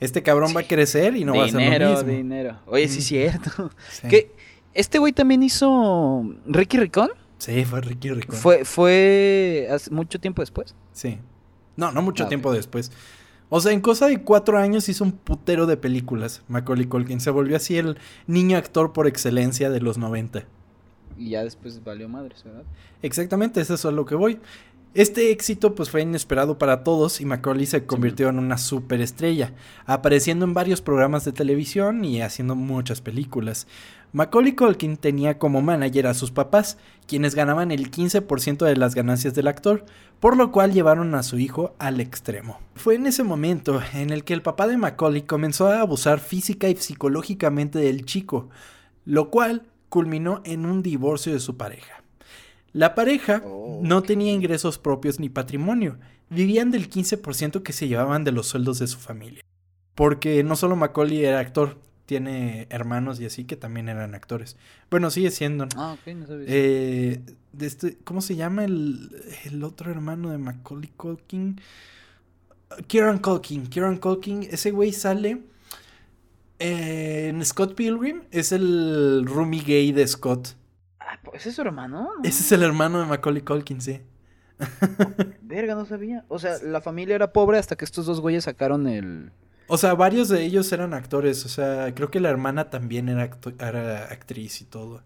este 0.00 0.22
cabrón 0.22 0.52
va 0.56 0.60
a 0.60 0.66
crecer 0.66 1.16
y 1.16 1.24
no 1.24 1.34
va 1.34 1.44
a 1.46 1.48
ser 1.48 1.80
lo 1.82 1.90
mismo. 1.90 2.08
dinero. 2.10 2.58
Oye, 2.66 2.88
sí, 2.88 2.98
es 2.98 3.04
cierto. 3.06 3.70
Sí. 3.90 4.08
¿Qué? 4.08 4.30
¿Este 4.74 4.98
güey 4.98 5.12
también 5.12 5.42
hizo 5.42 6.22
Ricky 6.46 6.78
Ricón? 6.78 7.10
Sí, 7.38 7.64
fue 7.64 7.80
Ricky 7.80 8.10
Ricón. 8.10 8.36
¿Fue, 8.36 8.64
¿Fue 8.66 9.68
hace 9.70 9.90
mucho 9.90 10.18
tiempo 10.20 10.42
después? 10.42 10.74
Sí. 10.92 11.18
No, 11.76 11.92
no 11.92 12.00
mucho 12.02 12.24
Ah, 12.24 12.28
tiempo 12.28 12.50
ok. 12.50 12.56
después. 12.56 12.92
O 13.48 13.60
sea, 13.60 13.72
en 13.72 13.80
cosa 13.80 14.06
de 14.08 14.22
cuatro 14.22 14.58
años 14.58 14.88
hizo 14.88 15.04
un 15.04 15.12
putero 15.12 15.66
de 15.66 15.76
películas. 15.76 16.42
Macaulay 16.48 16.86
Culkin 16.86 17.20
se 17.20 17.30
volvió 17.30 17.56
así 17.56 17.78
el 17.78 17.96
niño 18.26 18.58
actor 18.58 18.92
por 18.92 19.06
excelencia 19.06 19.70
de 19.70 19.80
los 19.80 19.98
90. 19.98 20.44
Y 21.16 21.30
ya 21.30 21.44
después 21.44 21.82
valió 21.84 22.08
madres, 22.08 22.42
¿verdad? 22.44 22.64
Exactamente, 23.02 23.60
eso 23.60 23.74
es 23.74 23.84
a 23.84 23.90
lo 23.90 24.04
que 24.04 24.16
voy. 24.16 24.40
Este 24.94 25.30
éxito 25.30 25.74
pues 25.74 25.90
fue 25.90 26.00
inesperado 26.00 26.56
para 26.56 26.82
todos 26.82 27.20
y 27.20 27.26
Macaulay 27.26 27.66
se 27.66 27.84
convirtió 27.84 28.30
en 28.30 28.38
una 28.38 28.56
superestrella, 28.56 29.52
apareciendo 29.84 30.46
en 30.46 30.54
varios 30.54 30.80
programas 30.80 31.24
de 31.26 31.32
televisión 31.32 32.02
y 32.02 32.22
haciendo 32.22 32.54
muchas 32.54 33.02
películas. 33.02 33.66
Macaulay 34.12 34.54
Culkin 34.54 34.96
tenía 34.96 35.38
como 35.38 35.60
manager 35.60 36.06
a 36.06 36.14
sus 36.14 36.30
papás, 36.30 36.78
quienes 37.06 37.34
ganaban 37.34 37.70
el 37.70 37.90
15% 37.90 38.64
de 38.64 38.76
las 38.76 38.94
ganancias 38.94 39.34
del 39.34 39.48
actor, 39.48 39.84
por 40.20 40.36
lo 40.36 40.52
cual 40.52 40.72
llevaron 40.72 41.14
a 41.14 41.22
su 41.22 41.38
hijo 41.38 41.74
al 41.78 42.00
extremo. 42.00 42.58
Fue 42.74 42.94
en 42.94 43.06
ese 43.06 43.24
momento 43.24 43.80
en 43.94 44.10
el 44.10 44.24
que 44.24 44.34
el 44.34 44.42
papá 44.42 44.66
de 44.66 44.76
Macaulay 44.76 45.22
comenzó 45.22 45.68
a 45.68 45.80
abusar 45.80 46.20
física 46.20 46.68
y 46.68 46.76
psicológicamente 46.76 47.78
del 47.78 48.04
chico, 48.04 48.48
lo 49.04 49.30
cual 49.30 49.66
culminó 49.88 50.40
en 50.44 50.66
un 50.66 50.82
divorcio 50.82 51.32
de 51.32 51.40
su 51.40 51.56
pareja. 51.56 52.02
La 52.72 52.94
pareja 52.94 53.42
no 53.80 54.02
tenía 54.02 54.32
ingresos 54.32 54.78
propios 54.78 55.18
ni 55.20 55.28
patrimonio, 55.28 55.98
vivían 56.28 56.70
del 56.70 56.90
15% 56.90 57.62
que 57.62 57.72
se 57.72 57.88
llevaban 57.88 58.24
de 58.24 58.32
los 58.32 58.48
sueldos 58.48 58.78
de 58.78 58.86
su 58.86 58.98
familia. 58.98 59.42
Porque 59.94 60.42
no 60.44 60.56
solo 60.56 60.76
Macaulay 60.76 61.24
era 61.24 61.38
actor, 61.40 61.78
tiene 62.06 62.66
hermanos 62.70 63.20
y 63.20 63.26
así 63.26 63.44
que 63.44 63.56
también 63.56 63.88
eran 63.88 64.14
actores. 64.14 64.56
Bueno, 64.90 65.10
sigue 65.10 65.30
siendo. 65.30 65.66
¿no? 65.66 65.72
Ah, 65.76 65.92
ok, 65.92 66.14
no 66.14 66.26
sabía. 66.26 66.46
Eh, 66.48 67.20
de 67.52 67.66
este, 67.66 67.98
¿Cómo 68.04 68.20
se 68.20 68.36
llama 68.36 68.64
el, 68.64 69.10
el 69.44 69.62
otro 69.64 69.90
hermano 69.90 70.30
de 70.30 70.38
Macaulay 70.38 70.90
Culkin? 70.96 71.60
Kieran 72.86 73.18
Culkin. 73.18 73.66
Kieran 73.66 73.98
Culkin, 73.98 74.42
ese 74.44 74.70
güey 74.70 74.92
sale 74.92 75.42
eh, 76.58 77.28
en 77.28 77.44
Scott 77.44 77.74
Pilgrim. 77.74 78.22
Es 78.30 78.52
el 78.52 79.24
roomie 79.26 79.62
gay 79.62 79.92
de 79.92 80.06
Scott. 80.06 80.56
Ah, 81.00 81.18
pues, 81.22 81.40
¿Ese 81.40 81.50
es 81.50 81.56
su 81.56 81.62
hermano? 81.62 82.12
No, 82.16 82.22
Ese 82.24 82.42
es 82.42 82.52
el 82.52 82.62
hermano 82.62 83.00
de 83.00 83.06
Macaulay 83.06 83.42
Culkin, 83.42 83.80
sí. 83.80 84.00
Verga, 85.42 85.74
no 85.74 85.86
sabía. 85.86 86.24
O 86.28 86.38
sea, 86.38 86.58
la 86.62 86.80
familia 86.80 87.14
era 87.14 87.32
pobre 87.32 87.58
hasta 87.58 87.76
que 87.76 87.84
estos 87.84 88.06
dos 88.06 88.20
güeyes 88.20 88.44
sacaron 88.44 88.86
el... 88.86 89.32
O 89.68 89.78
sea, 89.78 89.94
varios 89.94 90.28
de 90.28 90.44
ellos 90.44 90.70
eran 90.72 90.94
actores. 90.94 91.44
O 91.44 91.48
sea, 91.48 91.94
creo 91.94 92.10
que 92.10 92.20
la 92.20 92.30
hermana 92.30 92.70
también 92.70 93.08
era, 93.08 93.24
actriz 94.10 94.60
y 94.60 94.64
todo. 94.64 95.02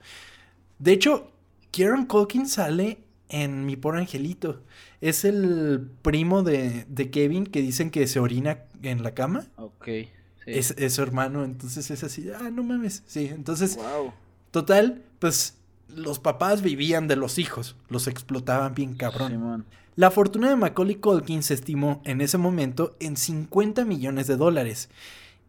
De 0.78 0.92
hecho, 0.92 1.30
Kieran 1.70 2.06
Culkin 2.06 2.46
sale 2.48 2.98
en 3.28 3.64
Mi 3.66 3.76
Pobre 3.76 4.00
Angelito. 4.00 4.62
Es 5.00 5.24
el 5.24 5.88
primo 6.02 6.42
de, 6.42 6.84
de 6.88 7.10
Kevin 7.10 7.46
que 7.46 7.62
dicen 7.62 7.90
que 7.90 8.06
se 8.06 8.20
orina 8.20 8.64
en 8.82 9.02
la 9.02 9.14
cama. 9.14 9.46
Ok, 9.56 9.84
sí. 9.86 10.08
Es, 10.46 10.72
es 10.78 10.94
su 10.94 11.02
hermano. 11.02 11.44
Entonces 11.44 11.90
es 11.90 12.02
así, 12.04 12.28
ah, 12.30 12.50
no 12.50 12.62
mames. 12.62 13.02
Sí, 13.06 13.26
entonces, 13.28 13.76
Wow. 13.76 14.12
total, 14.50 15.02
pues 15.18 15.56
los 15.96 16.18
papás 16.18 16.62
vivían 16.62 17.08
de 17.08 17.16
los 17.16 17.38
hijos. 17.38 17.76
Los 17.88 18.06
explotaban 18.06 18.74
bien 18.74 18.94
cabrón. 18.94 19.30
Simón. 19.30 19.64
La 19.96 20.10
fortuna 20.10 20.48
de 20.48 20.56
Macaulay 20.56 20.96
Culkin 20.96 21.42
se 21.42 21.54
estimó 21.54 22.00
en 22.04 22.20
ese 22.20 22.38
momento 22.38 22.96
en 23.00 23.16
50 23.16 23.84
millones 23.84 24.26
de 24.26 24.36
dólares. 24.36 24.88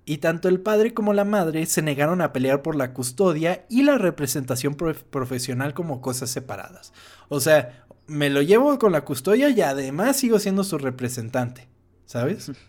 Y 0.03 0.17
tanto 0.17 0.49
el 0.49 0.59
padre 0.59 0.93
como 0.93 1.13
la 1.13 1.23
madre 1.25 1.65
se 1.67 1.81
negaron 1.83 2.21
a 2.21 2.33
pelear 2.33 2.61
por 2.63 2.75
la 2.75 2.91
custodia 2.91 3.65
y 3.69 3.83
la 3.83 3.97
representación 3.97 4.73
prof- 4.75 5.03
profesional 5.03 5.73
como 5.73 6.01
cosas 6.01 6.31
separadas. 6.31 6.91
O 7.29 7.39
sea, 7.39 7.85
me 8.07 8.29
lo 8.29 8.41
llevo 8.41 8.77
con 8.79 8.91
la 8.91 9.05
custodia 9.05 9.49
y 9.51 9.61
además 9.61 10.17
sigo 10.17 10.39
siendo 10.39 10.63
su 10.63 10.77
representante. 10.79 11.67
¿Sabes? 12.05 12.51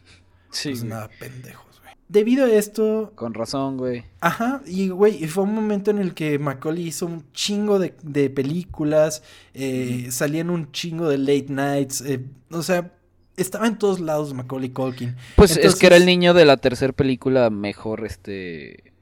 Sí, 0.55 0.69
Pues 0.73 0.85
nada, 0.85 1.09
pendejos, 1.19 1.65
güey. 1.65 1.72
Debido 2.13 2.45
a 2.45 2.51
esto, 2.51 3.13
Con 3.15 3.33
razón, 3.33 3.79
güey. 3.79 4.05
Ajá, 4.21 4.61
y 4.67 4.91
güey, 4.91 5.27
fue 5.29 5.45
un 5.45 5.55
momento 5.55 5.91
en 5.91 5.99
el 5.99 6.13
que 6.13 6.39
Macaulay 6.39 6.89
hizo 6.89 7.07
un 7.07 7.25
chingo 7.33 7.79
de, 7.79 7.95
de 8.03 8.29
películas, 8.29 9.23
eh, 9.55 10.09
salía 10.11 10.43
en 10.43 10.51
un 10.51 10.71
chingo 10.73 11.09
de 11.09 11.17
late 11.17 11.47
nights, 11.49 12.03
eh, 12.03 12.23
o 12.51 12.63
sea, 12.63 12.93
estaba 13.39 13.67
en 13.67 13.79
todos 13.79 13.99
lados 13.99 14.35
Macaulay 14.35 14.69
Culkin. 14.69 15.17
Pues 15.37 15.57
es 15.57 15.75
que 15.75 15.87
era 15.87 15.97
el 15.97 16.05
niño 16.05 16.35
de 16.35 16.45
la 16.45 16.59
tercera 16.59 16.93
película 16.93 17.49
mejor, 17.49 18.05
este... 18.05 18.93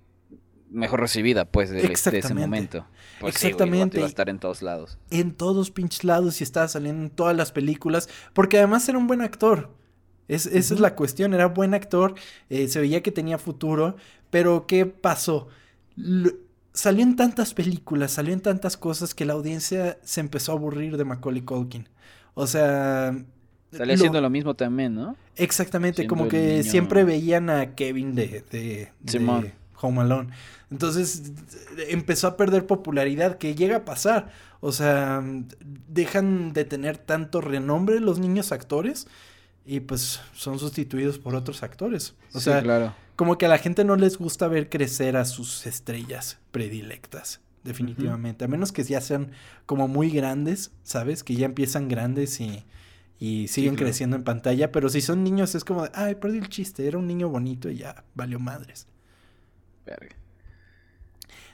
Mejor 0.71 1.01
recibida, 1.01 1.47
pues, 1.47 1.71
de, 1.71 1.79
de 1.79 1.83
ese 1.83 1.93
Exactamente. 1.95 2.35
momento. 2.47 2.87
Pues 3.19 3.35
sí, 3.35 3.41
güey, 3.41 3.53
Exactamente. 3.55 3.97
iba 3.99 4.07
a 4.07 4.09
estar 4.09 4.29
en 4.29 4.39
todos 4.39 4.63
lados. 4.63 4.99
En 5.11 5.35
todos 5.35 5.73
pinches 5.73 6.05
lados 6.05 6.41
y 6.41 6.45
estaba 6.45 6.69
saliendo 6.69 7.03
en 7.03 7.11
todas 7.11 7.37
las 7.37 7.51
películas, 7.51 8.09
porque 8.35 8.59
además 8.59 8.89
era 8.89 8.97
un 8.97 9.09
buen 9.09 9.21
actor. 9.21 9.80
Es, 10.31 10.47
esa 10.47 10.74
es 10.74 10.81
la 10.81 10.95
cuestión, 10.95 11.35
era 11.35 11.47
buen 11.47 11.74
actor, 11.74 12.14
eh, 12.49 12.68
se 12.68 12.81
veía 12.81 13.03
que 13.03 13.11
tenía 13.12 13.37
futuro, 13.39 13.97
pero 14.31 14.66
¿qué 14.66 14.87
pasó? 14.87 15.49
Lo- 15.97 16.31
salió 16.72 17.03
en 17.03 17.16
tantas 17.16 17.53
películas, 17.53 18.12
salió 18.12 18.33
en 18.33 18.41
tantas 18.41 18.76
cosas 18.76 19.14
que 19.14 19.24
la 19.24 19.33
audiencia 19.33 19.99
se 20.03 20.20
empezó 20.20 20.53
a 20.53 20.55
aburrir 20.55 20.97
de 20.97 21.05
Macaulay 21.05 21.43
Culkin. 21.43 21.89
O 22.35 22.47
sea... 22.47 23.12
Salía 23.72 23.95
lo- 23.95 23.95
haciendo 24.01 24.20
lo 24.20 24.31
mismo 24.31 24.55
también, 24.55 24.95
¿no? 24.95 25.16
Exactamente, 25.37 25.97
Siendo 26.03 26.14
como 26.16 26.28
que 26.28 26.59
niño- 26.59 26.70
siempre 26.70 27.05
veían 27.05 27.51
a 27.51 27.74
Kevin 27.74 28.14
de, 28.14 28.45
de, 28.51 28.89
de. 29.01 29.53
Home 29.83 30.01
Alone. 30.03 30.28
Entonces 30.70 31.33
empezó 31.89 32.26
a 32.28 32.37
perder 32.37 32.66
popularidad, 32.66 33.39
que 33.39 33.55
llega 33.55 33.76
a 33.78 33.85
pasar. 33.85 34.31
O 34.61 34.72
sea, 34.72 35.22
dejan 35.89 36.53
de 36.53 36.64
tener 36.66 36.99
tanto 36.99 37.41
renombre 37.41 37.99
los 38.01 38.18
niños 38.18 38.53
actores 38.53 39.07
y 39.77 39.81
pues 39.81 40.21
son 40.35 40.59
sustituidos 40.59 41.18
por 41.18 41.35
otros 41.37 41.62
actores. 41.62 42.14
O 42.33 42.39
Sí, 42.39 42.45
sea, 42.47 42.61
claro. 42.62 42.95
como 43.16 43.39
que 43.39 43.47
a 43.47 43.49
la 43.49 43.59
gente 43.59 43.85
no 43.85 43.95
les 43.97 44.18
gusta 44.18 44.49
ver 44.49 44.68
crecer 44.68 45.16
a 45.16 45.25
sus 45.25 45.66
estrellas 45.66 46.39
predilectas. 46.51 47.41
Definitivamente. 47.62 48.45
A 48.45 48.49
menos 48.49 48.73
que 48.73 48.83
ya 48.83 49.01
sean 49.01 49.33
como 49.66 49.87
muy 49.87 50.11
grandes, 50.11 50.73
¿sabes? 50.83 51.23
Que 51.23 51.35
ya 51.37 51.47
empiezan 51.47 51.89
grandes 51.89 52.41
y, 52.41 52.64
y 53.18 53.49
siguen 53.49 53.75
claro. 53.75 53.87
creciendo 53.87 54.16
en 54.16 54.25
pantalla. 54.25 54.73
Pero 54.73 54.89
si 54.89 55.01
son 55.03 55.23
niños 55.23 55.55
es 55.55 55.62
como 55.64 55.85
de, 55.85 55.91
ay, 55.95 56.14
perdí 56.16 56.39
el 56.39 56.49
chiste. 56.49 56.87
Era 56.89 56.99
un 56.99 57.07
niño 57.07 57.29
bonito 57.29 57.68
y 57.71 57.77
ya 57.77 58.03
valió 58.14 58.41
madres. 58.41 58.87
Verga. 59.87 60.16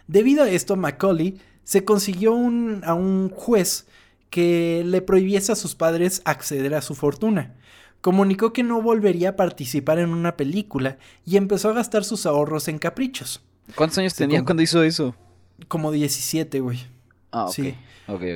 Debido 0.07 0.45
a 0.45 0.49
esto, 0.49 0.77
Macaulay 0.77 1.39
se 1.65 1.85
consiguió 1.85 2.33
un- 2.35 2.83
a 2.85 2.95
un 2.95 3.29
juez 3.31 3.87
que 4.31 4.83
le 4.87 5.03
prohibiese 5.03 5.53
a 5.53 5.57
sus 5.57 5.75
padres 5.75 6.23
acceder 6.25 6.75
a 6.75 6.83
su 6.83 6.95
fortuna. 6.95 7.55
Comunicó 8.01 8.53
que 8.53 8.63
no 8.63 8.83
volvería 8.83 9.31
a 9.31 9.37
participar 9.37 9.99
en 9.99 10.11
una 10.11 10.37
película 10.37 10.99
y 11.25 11.37
empezó 11.37 11.71
a 11.71 11.75
gastar 11.75 12.05
sus 12.05 12.27
ahorros 12.27 12.69
en 12.69 12.79
caprichos. 12.79 13.43
¿Cuántos 13.75 13.99
años 13.99 14.13
Sí, 14.13 14.19
tenía 14.19 14.45
cuando 14.45 14.63
hizo 14.63 14.83
eso? 14.83 15.15
Como 15.69 15.91
17, 15.91 16.61
güey. 16.61 16.87
Ah, 17.33 17.47
ok. 17.47 17.53
Sí. 17.53 17.75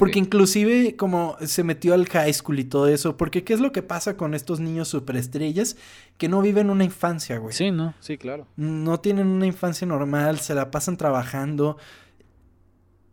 Porque 0.01 0.19
inclusive 0.19 0.97
como 0.97 1.37
se 1.45 1.63
metió 1.63 1.95
al 1.95 2.09
high 2.09 2.33
school 2.33 2.59
y 2.59 2.65
todo 2.65 2.89
eso. 2.89 3.17
Porque 3.17 3.45
¿qué 3.45 3.55
es 3.55 3.61
lo 3.61 3.71
que 3.71 3.83
pasa 3.83 4.17
con 4.17 4.35
estos 4.35 4.59
niños 4.59 4.89
superestrellas 4.89 5.77
que 6.19 6.29
no 6.29 6.43
viven 6.43 6.71
una 6.71 6.83
infancia, 6.83 7.39
güey? 7.39 7.55
Sí, 7.55 7.71
¿no? 7.71 7.95
Sí, 8.01 8.19
claro. 8.19 8.49
No 8.57 8.99
tienen 8.99 9.29
una 9.29 9.47
infancia 9.47 9.87
normal, 9.87 10.41
se 10.41 10.55
la 10.55 10.73
pasan 10.73 10.97
trabajando. 10.97 11.77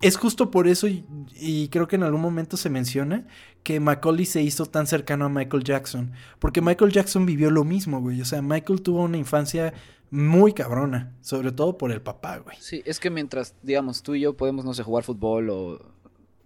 Es 0.01 0.15
justo 0.17 0.51
por 0.51 0.67
eso, 0.67 0.87
y, 0.87 1.05
y 1.35 1.69
creo 1.69 1.87
que 1.87 1.95
en 1.95 2.03
algún 2.03 2.21
momento 2.21 2.55
se 2.55 2.69
menciona, 2.69 3.25
que 3.63 3.79
Macaulay 3.79 4.25
se 4.25 4.41
hizo 4.43 4.65
tan 4.65 4.87
cercano 4.87 5.25
a 5.25 5.29
Michael 5.29 5.63
Jackson. 5.63 6.13
Porque 6.39 6.61
Michael 6.61 6.91
Jackson 6.91 7.25
vivió 7.25 7.49
lo 7.49 7.63
mismo, 7.63 7.99
güey. 7.99 8.21
O 8.21 8.25
sea, 8.25 8.41
Michael 8.41 8.81
tuvo 8.81 9.03
una 9.03 9.17
infancia 9.17 9.73
muy 10.09 10.53
cabrona. 10.53 11.13
Sobre 11.21 11.51
todo 11.51 11.77
por 11.77 11.91
el 11.91 12.01
papá, 12.01 12.37
güey. 12.37 12.55
Sí, 12.59 12.81
es 12.85 12.99
que 12.99 13.09
mientras, 13.09 13.55
digamos, 13.63 14.03
tú 14.03 14.15
y 14.15 14.21
yo 14.21 14.37
podemos, 14.37 14.63
no 14.63 14.73
sé, 14.73 14.83
jugar 14.83 15.03
fútbol 15.03 15.49
o 15.49 15.91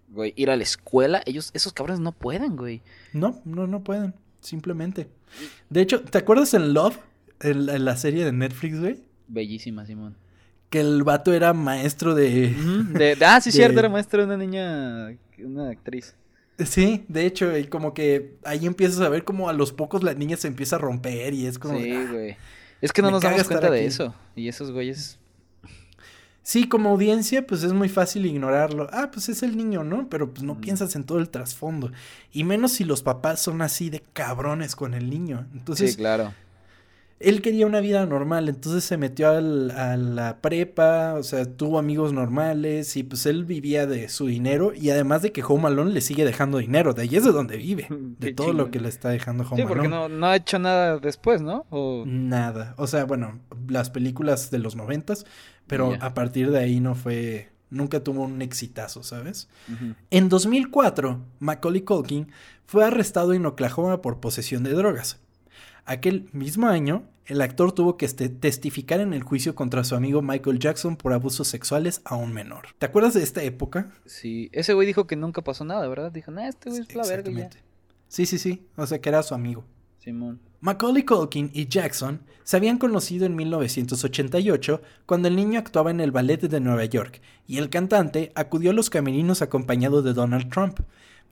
güey, 0.10 0.34
ir 0.36 0.50
a 0.50 0.56
la 0.56 0.64
escuela, 0.64 1.22
ellos, 1.26 1.52
esos 1.54 1.74
cabrones 1.74 2.00
no 2.00 2.12
pueden, 2.12 2.56
güey. 2.56 2.82
No, 3.14 3.42
no, 3.46 3.68
no 3.68 3.84
pueden. 3.84 4.14
Simplemente. 4.40 5.10
De 5.70 5.82
hecho, 5.82 6.02
¿te 6.02 6.18
acuerdas 6.18 6.54
en 6.54 6.74
Love? 6.74 6.98
En, 7.40 7.70
en 7.70 7.86
la 7.86 7.98
serie 7.98 8.26
de 8.26 8.32
Netflix, 8.32 8.80
güey. 8.80 9.04
Bellísima, 9.28 9.86
Simón. 9.86 10.16
Que 10.72 10.80
el 10.80 11.04
vato 11.04 11.34
era 11.34 11.54
maestro 11.54 12.16
de. 12.16 12.56
De- 12.94 13.16
de- 13.16 13.26
ah, 13.26 13.40
sí, 13.40 13.50
De- 13.52 13.56
cierto, 13.58 13.78
era 13.80 13.90
maestra 13.90 14.22
de 14.22 14.26
una 14.26 14.38
niña, 14.38 15.16
una 15.38 15.70
actriz. 15.70 16.16
Sí, 16.66 17.06
de 17.08 17.26
hecho, 17.26 17.56
y 17.58 17.66
como 17.66 17.94
que 17.94 18.36
ahí 18.44 18.66
empiezas 18.66 19.02
a 19.02 19.10
ver 19.10 19.24
como 19.24 19.50
a 19.50 19.54
los 19.54 19.72
pocos 19.74 20.02
la 20.04 20.14
niña 20.14 20.38
se 20.38 20.48
empieza 20.48 20.78
a 20.78 20.80
romper 20.80 21.34
y 21.36 21.46
es 21.46 21.60
como. 21.60 21.78
Sí, 21.78 21.92
ah. 21.92 22.08
güey. 22.12 22.38
Es 22.82 22.92
que 22.92 23.04
no 23.04 23.12
nos 23.12 23.22
damos 23.22 23.44
cuenta 23.44 23.70
de 23.70 23.78
aquí. 23.80 23.88
eso. 23.88 24.16
Y 24.36 24.48
esos 24.48 24.72
güeyes. 24.72 25.20
Sí, 26.44 26.68
como 26.68 26.90
audiencia, 26.90 27.46
pues 27.46 27.62
es 27.64 27.72
muy 27.72 27.88
fácil 27.88 28.26
ignorarlo. 28.26 28.88
Ah, 28.92 29.12
pues 29.12 29.30
es 29.30 29.44
el 29.44 29.56
niño, 29.56 29.84
¿no? 29.84 30.10
Pero 30.10 30.34
pues 30.34 30.42
no 30.44 30.60
piensas 30.60 30.96
en 30.96 31.04
todo 31.04 31.20
el 31.20 31.30
trasfondo. 31.30 31.92
Y 32.34 32.44
menos 32.44 32.72
si 32.72 32.84
los 32.84 33.04
papás 33.04 33.40
son 33.40 33.62
así 33.62 33.92
de 33.92 34.02
cabrones 34.14 34.76
con 34.76 34.96
el 34.96 35.10
niño. 35.12 35.46
Entonces, 35.54 35.92
sí, 35.92 35.98
claro. 35.98 36.34
Él 37.24 37.42
quería 37.42 37.66
una 37.66 37.80
vida 37.80 38.06
normal, 38.06 38.50
entonces 38.50 38.84
se 38.84 38.98
metió 38.98 39.30
al- 39.30 39.72
a 39.72 39.98
la 39.98 40.38
prepa, 40.42 41.14
o 41.16 41.24
sea, 41.24 41.46
tuvo 41.46 41.80
amigos 41.80 42.14
normales 42.14 42.96
y 42.98 43.04
pues 43.04 43.26
él 43.26 43.46
vivía 43.46 43.86
de 43.88 44.10
su 44.10 44.28
dinero 44.28 44.74
y 44.76 44.90
además 44.90 45.22
de 45.22 45.32
que 45.32 45.44
Home 45.44 45.68
Alone 45.68 45.92
le 45.92 46.02
sigue 46.02 46.26
dejando 46.26 46.58
dinero, 46.58 46.94
de 46.94 47.04
ahí 47.04 47.16
es 47.16 47.24
de 47.24 47.32
donde 47.32 47.58
vive, 47.58 47.88
de 47.90 48.28
Qué 48.30 48.34
todo 48.34 48.54
lo 48.54 48.72
que 48.72 48.80
le 48.80 48.90
está 48.90 49.10
dejando 49.10 49.44
Home 49.50 49.62
Sí, 49.62 49.68
porque 49.68 49.88
Alone. 49.88 50.10
no, 50.10 50.20
no 50.20 50.28
ha 50.28 50.36
hecho 50.36 50.60
nada 50.60 51.00
después, 51.00 51.42
¿no? 51.42 51.66
O... 51.70 52.04
Nada, 52.06 52.74
o 52.78 52.88
sea, 52.88 53.06
bueno, 53.06 53.40
las 53.68 53.90
películas 53.90 54.52
de 54.52 54.60
los 54.60 54.76
noventas, 54.76 55.26
pero 55.68 55.94
a 56.02 56.14
partir 56.14 56.52
de 56.52 56.60
ahí 56.60 56.80
no 56.80 56.96
fue, 56.96 57.50
nunca 57.70 58.04
tuvo 58.04 58.24
un 58.24 58.42
exitazo, 58.42 59.04
¿sabes? 59.04 59.48
En 60.10 60.28
2004, 60.30 61.20
Macaulay 61.40 61.82
Culkin 61.82 62.28
fue 62.66 62.84
arrestado 62.86 63.34
en 63.34 63.46
Oklahoma 63.46 64.02
por 64.02 64.20
posesión 64.20 64.64
de 64.64 64.74
drogas. 64.74 65.20
Aquel 65.86 66.30
mismo 66.32 66.68
año, 66.68 67.04
el 67.32 67.42
actor 67.42 67.72
tuvo 67.72 67.96
que 67.96 68.06
este- 68.06 68.28
testificar 68.28 69.00
en 69.00 69.14
el 69.14 69.24
juicio 69.24 69.56
contra 69.56 69.84
su 69.86 69.96
amigo 69.96 70.22
Michael 70.22 70.60
Jackson 70.60 70.98
por 70.98 71.14
abusos 71.14 71.48
sexuales 71.48 72.02
a 72.04 72.16
un 72.16 72.34
menor. 72.34 72.68
¿Te 72.78 72.86
acuerdas 72.86 73.14
de 73.14 73.24
esta 73.24 73.42
época? 73.42 73.90
Sí, 74.06 74.50
ese 74.52 74.74
güey 74.74 74.86
dijo 74.86 75.08
que 75.08 75.16
nunca 75.16 75.42
pasó 75.42 75.64
nada, 75.64 75.88
¿verdad? 75.88 76.12
Dijo, 76.12 76.30
nah, 76.32 76.48
este 76.48 76.70
güey 76.70 76.82
es 76.82 76.94
la 76.94 77.04
verga 77.04 77.32
ya. 77.32 77.50
Sí, 78.10 78.26
sí, 78.26 78.38
sí. 78.38 78.68
O 78.76 78.86
sea, 78.86 79.00
que 79.00 79.08
era 79.08 79.24
su 79.24 79.34
amigo. 79.34 79.64
Simón. 80.00 80.42
Macaulay 80.60 81.04
Culkin 81.06 81.50
y 81.54 81.68
Jackson 81.68 82.22
se 82.44 82.58
habían 82.58 82.78
conocido 82.78 83.26
en 83.26 83.36
1988 83.36 84.82
cuando 85.06 85.28
el 85.28 85.36
niño 85.36 85.58
actuaba 85.58 85.92
en 85.92 86.02
el 86.02 86.12
ballet 86.12 86.42
de 86.42 86.60
Nueva 86.60 86.86
York 86.86 87.22
y 87.48 87.58
el 87.60 87.70
cantante 87.70 88.32
acudió 88.36 88.72
a 88.72 88.74
los 88.74 88.90
camerinos 88.90 89.42
acompañado 89.42 90.02
de 90.02 90.14
Donald 90.14 90.50
Trump. 90.52 90.80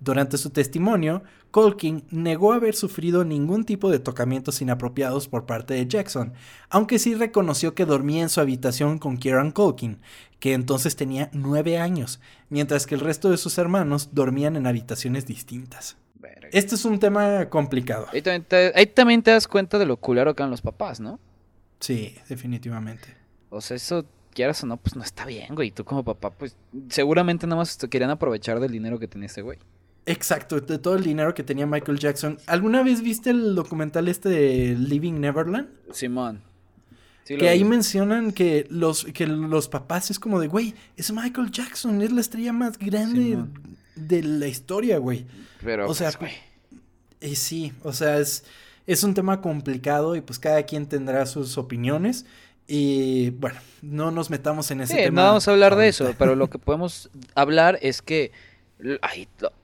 Durante 0.02 0.38
su 0.38 0.50
testimonio, 0.50 1.24
Culkin 1.52 2.06
negó 2.10 2.54
haber 2.54 2.76
sufrido 2.76 3.26
ningún 3.26 3.66
tipo 3.66 3.90
de 3.90 4.00
tocamientos 4.00 4.62
inapropiados 4.62 5.28
por 5.28 5.46
parte 5.46 5.74
de 5.74 5.88
Jackson, 5.88 6.34
aunque 6.70 7.00
sí 7.00 7.16
reconoció 7.16 7.76
que 7.76 7.86
dormía 7.86 8.22
en 8.22 8.30
su 8.30 8.40
habitación 8.40 8.98
con 9.00 9.18
Kieran 9.18 9.52
Culkin, 9.52 10.00
que 10.40 10.54
entonces 10.54 10.96
tenía 10.96 11.30
nueve 11.34 11.78
años, 11.78 12.22
mientras 12.50 12.86
que 12.86 12.96
el 12.96 13.02
resto 13.02 13.30
de 13.30 13.38
sus 13.38 13.58
hermanos 13.58 14.10
dormían 14.14 14.56
en 14.56 14.68
habitaciones 14.68 15.26
distintas. 15.26 15.98
Verga. 16.16 16.50
Este 16.52 16.76
es 16.76 16.86
un 16.86 17.00
tema 17.00 17.50
complicado. 17.50 18.08
Ahí, 18.14 18.22
también 18.22 18.44
te, 18.44 18.72
ahí 18.76 18.88
también 18.88 19.22
te 19.22 19.32
das 19.32 19.48
cuenta 19.48 19.78
de 19.78 19.86
lo 19.86 19.98
culero 19.98 20.34
que 20.36 20.44
eran 20.44 20.52
los 20.52 20.62
papás, 20.62 21.00
¿no? 21.00 21.20
Sí, 21.80 22.16
definitivamente. 22.28 23.16
O 23.50 23.62
sea, 23.62 23.76
eso, 23.76 24.06
quieras 24.34 24.64
o 24.64 24.68
no, 24.68 24.78
pues 24.78 24.96
no 24.96 25.04
está 25.04 25.26
bien, 25.26 25.56
güey. 25.56 25.72
Tú 25.72 25.84
como 25.84 26.04
papá, 26.04 26.32
pues 26.32 26.56
seguramente 26.90 27.48
nada 27.48 27.58
más 27.58 27.78
te 27.78 27.90
querían 27.90 28.12
aprovechar 28.12 28.60
del 28.60 28.72
dinero 28.72 29.00
que 29.00 29.08
tenía 29.08 29.28
ese 29.28 29.42
güey. 29.42 29.60
Exacto, 30.12 30.60
de 30.60 30.78
todo 30.80 30.96
el 30.96 31.04
dinero 31.04 31.34
que 31.34 31.44
tenía 31.44 31.66
Michael 31.68 32.00
Jackson. 32.00 32.38
¿Alguna 32.48 32.82
vez 32.84 33.02
viste 33.02 33.30
el 33.30 33.54
documental 33.56 34.08
este 34.08 34.30
de 34.30 34.76
Living 34.78 35.14
Neverland? 35.20 35.68
Simón. 35.92 36.42
Sí, 37.26 37.38
que 37.38 37.48
ahí 37.48 37.62
vi. 37.62 37.70
mencionan 37.70 38.32
que 38.32 38.66
los, 38.72 39.06
que 39.06 39.28
los 39.28 39.68
papás 39.70 40.10
es 40.10 40.20
como 40.20 40.40
de, 40.40 40.48
güey, 40.48 40.74
es 40.98 41.12
Michael 41.12 41.52
Jackson, 41.52 42.02
es 42.02 42.12
la 42.12 42.22
estrella 42.22 42.52
más 42.54 42.80
grande 42.80 43.22
Simón. 43.22 43.54
de 43.96 44.24
la 44.24 44.48
historia, 44.48 44.98
güey. 44.98 45.28
Pero, 45.64 45.88
o 45.88 45.94
sea, 45.94 46.12
pues, 46.12 46.32
güey. 47.22 47.32
Y 47.32 47.36
sí, 47.36 47.72
o 47.84 47.94
sea, 47.94 48.18
es, 48.18 48.46
es 48.88 49.04
un 49.04 49.14
tema 49.14 49.42
complicado 49.42 50.16
y 50.16 50.22
pues 50.22 50.40
cada 50.40 50.64
quien 50.64 50.88
tendrá 50.88 51.26
sus 51.28 51.58
opiniones. 51.60 52.26
Y 52.68 53.32
bueno, 53.32 53.60
no 53.84 54.10
nos 54.10 54.30
metamos 54.32 54.72
en 54.72 54.82
ese 54.82 54.94
Sí, 54.96 55.00
tema. 55.04 55.22
no 55.22 55.28
vamos 55.28 55.48
a 55.48 55.52
hablar 55.52 55.76
de 55.76 55.88
eso, 55.88 56.16
pero 56.18 56.36
lo 56.36 56.50
que 56.50 56.58
podemos 56.60 57.10
hablar 57.36 57.78
es 57.84 58.02
que 58.02 58.32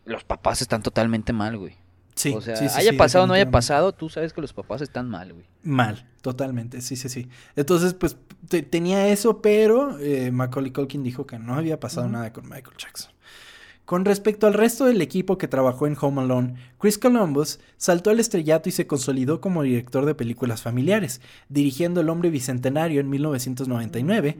los 0.05 0.23
papás 0.23 0.61
están 0.61 0.83
totalmente 0.83 1.33
mal, 1.33 1.57
güey. 1.57 1.73
Sí, 2.15 2.33
o 2.33 2.39
sea, 2.39 2.55
sí, 2.55 2.69
sí, 2.69 2.75
haya 2.79 2.91
sí, 2.91 2.97
pasado 2.97 3.25
o 3.25 3.27
no 3.27 3.33
haya 3.33 3.51
pasado, 3.51 3.91
tú 3.91 4.09
sabes 4.09 4.31
que 4.31 4.39
los 4.39 4.53
papás 4.53 4.81
están 4.81 5.09
mal, 5.09 5.33
güey. 5.33 5.45
Mal, 5.63 6.07
totalmente, 6.21 6.79
sí, 6.79 6.95
sí, 6.95 7.09
sí. 7.09 7.27
Entonces, 7.57 7.93
pues 7.93 8.15
te- 8.47 8.61
tenía 8.63 9.09
eso, 9.09 9.41
pero 9.41 9.99
eh, 9.99 10.31
Macaulay 10.31 10.71
Culkin 10.71 11.03
dijo 11.03 11.27
que 11.27 11.37
no 11.39 11.55
había 11.55 11.77
pasado 11.79 12.07
nada 12.07 12.31
con 12.31 12.45
Michael 12.45 12.77
Jackson. 12.77 13.11
Con 13.83 14.05
respecto 14.05 14.47
al 14.47 14.53
resto 14.53 14.85
del 14.85 15.01
equipo 15.01 15.37
que 15.37 15.47
trabajó 15.49 15.87
en 15.87 15.97
Home 15.99 16.21
Alone, 16.21 16.55
Chris 16.79 16.97
Columbus 16.97 17.59
saltó 17.77 18.09
al 18.11 18.19
estrellato 18.19 18.69
y 18.69 18.71
se 18.71 18.87
consolidó 18.87 19.41
como 19.41 19.61
director 19.61 20.05
de 20.05 20.15
películas 20.15 20.61
familiares, 20.61 21.21
dirigiendo 21.49 21.99
El 22.01 22.09
hombre 22.09 22.29
bicentenario 22.29 23.01
en 23.01 23.09
1999, 23.09 24.37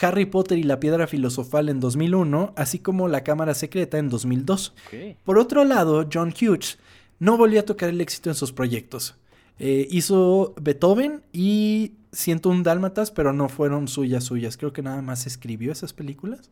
Harry 0.00 0.26
Potter 0.26 0.58
y 0.58 0.62
la 0.62 0.80
piedra 0.80 1.06
filosofal 1.06 1.68
en 1.68 1.80
2001, 1.80 2.52
así 2.56 2.78
como 2.78 3.08
La 3.08 3.22
cámara 3.22 3.54
secreta 3.54 3.98
en 3.98 4.08
2002. 4.08 4.74
Ok. 4.86 5.16
Por 5.24 5.38
otro 5.38 5.64
lado, 5.64 6.08
John 6.12 6.32
Hughes 6.32 6.78
no 7.18 7.36
volvió 7.36 7.60
a 7.60 7.64
tocar 7.64 7.90
el 7.90 8.00
éxito 8.00 8.30
en 8.30 8.34
sus 8.34 8.52
proyectos. 8.52 9.14
Eh, 9.58 9.86
hizo 9.90 10.54
Beethoven 10.60 11.22
y 11.32 11.92
101 12.12 12.62
Dálmatas, 12.62 13.10
pero 13.10 13.32
no 13.32 13.48
fueron 13.48 13.88
suyas 13.88 14.24
suyas. 14.24 14.56
Creo 14.56 14.72
que 14.72 14.82
nada 14.82 15.02
más 15.02 15.26
escribió 15.26 15.70
esas 15.70 15.92
películas. 15.92 16.50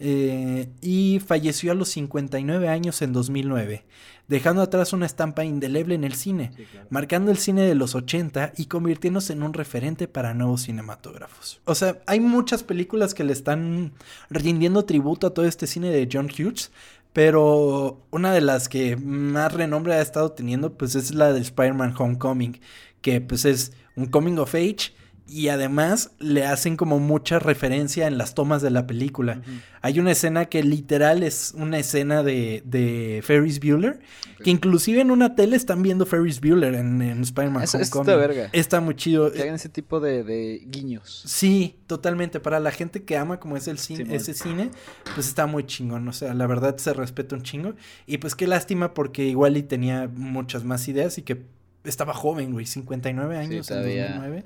Eh, 0.00 0.68
y 0.80 1.20
falleció 1.24 1.70
a 1.70 1.76
los 1.76 1.90
59 1.90 2.68
años 2.68 3.02
en 3.02 3.12
2009, 3.12 3.84
dejando 4.26 4.62
atrás 4.62 4.92
una 4.92 5.06
estampa 5.06 5.44
indeleble 5.44 5.94
en 5.94 6.02
el 6.02 6.14
cine, 6.14 6.50
marcando 6.90 7.30
el 7.30 7.38
cine 7.38 7.62
de 7.62 7.76
los 7.76 7.94
80 7.94 8.54
y 8.56 8.66
convirtiéndose 8.66 9.32
en 9.32 9.44
un 9.44 9.52
referente 9.52 10.08
para 10.08 10.34
nuevos 10.34 10.64
cinematógrafos. 10.64 11.60
O 11.66 11.76
sea, 11.76 12.02
hay 12.06 12.18
muchas 12.18 12.64
películas 12.64 13.14
que 13.14 13.22
le 13.22 13.32
están 13.32 13.92
rindiendo 14.28 14.84
tributo 14.84 15.28
a 15.28 15.34
todo 15.34 15.46
este 15.46 15.68
cine 15.68 15.90
de 15.90 16.08
John 16.12 16.26
Hughes, 16.26 16.72
pero 17.12 18.00
una 18.10 18.32
de 18.32 18.40
las 18.40 18.68
que 18.68 18.96
más 18.96 19.52
renombre 19.52 19.94
ha 19.94 20.02
estado 20.02 20.32
teniendo 20.32 20.74
pues 20.74 20.94
es 20.94 21.14
la 21.14 21.32
de 21.32 21.40
Spider-Man 21.40 21.94
Homecoming, 21.96 22.58
que 23.02 23.20
pues 23.20 23.44
es 23.44 23.72
un 23.94 24.06
coming 24.06 24.38
of 24.38 24.54
age 24.54 24.94
y 25.28 25.48
además 25.48 26.10
le 26.18 26.44
hacen 26.44 26.76
como 26.76 26.98
mucha 26.98 27.38
referencia 27.38 28.06
en 28.06 28.18
las 28.18 28.34
tomas 28.34 28.60
de 28.60 28.70
la 28.70 28.86
película. 28.86 29.40
Hay 29.80 29.98
una 29.98 30.12
escena 30.12 30.46
que 30.46 30.62
literal 30.62 31.22
es 31.22 31.54
una 31.56 31.78
escena 31.78 32.22
de, 32.22 32.62
de 32.66 33.20
Ferris 33.24 33.58
Bueller, 33.60 34.00
que 34.42 34.50
inclusive 34.50 35.00
en 35.00 35.10
una 35.10 35.34
tele 35.34 35.56
están 35.56 35.82
viendo 35.82 36.04
Ferris 36.06 36.40
Bueller 36.40 36.74
en, 36.74 37.00
en 37.00 37.22
Spider-Man 37.22 37.64
Homecoming. 37.72 38.16
verga. 38.18 38.50
Está 38.52 38.80
muy 38.80 38.94
chido. 38.94 39.32
Que 39.32 39.42
hagan 39.42 39.54
ese 39.54 39.68
tipo 39.68 40.00
de, 40.00 40.22
de 40.24 40.62
guiños. 40.66 41.22
Sí, 41.26 41.76
totalmente. 41.86 42.40
Para 42.40 42.60
la 42.60 42.70
gente 42.70 43.04
que 43.04 43.16
ama 43.16 43.40
como 43.40 43.56
es 43.56 43.68
el 43.68 43.78
cine, 43.78 44.14
ese 44.14 44.34
cine, 44.34 44.70
pues 45.14 45.28
está 45.28 45.46
muy 45.46 45.64
chingón. 45.64 46.06
O 46.08 46.12
sea, 46.12 46.34
la 46.34 46.46
verdad 46.46 46.76
se 46.76 46.92
respeta 46.92 47.36
un 47.36 47.42
chingo. 47.42 47.74
Y 48.06 48.18
pues 48.18 48.34
qué 48.34 48.46
lástima 48.46 48.92
porque 48.92 49.24
igual 49.24 49.56
y 49.56 49.62
tenía 49.62 50.10
muchas 50.12 50.64
más 50.64 50.86
ideas 50.88 51.16
y 51.18 51.22
que 51.22 51.42
estaba 51.84 52.12
joven, 52.12 52.52
güey, 52.52 52.66
59 52.66 53.36
años 53.36 53.70
en 53.70 53.76
todavía. 53.76 54.08
2009. 54.08 54.44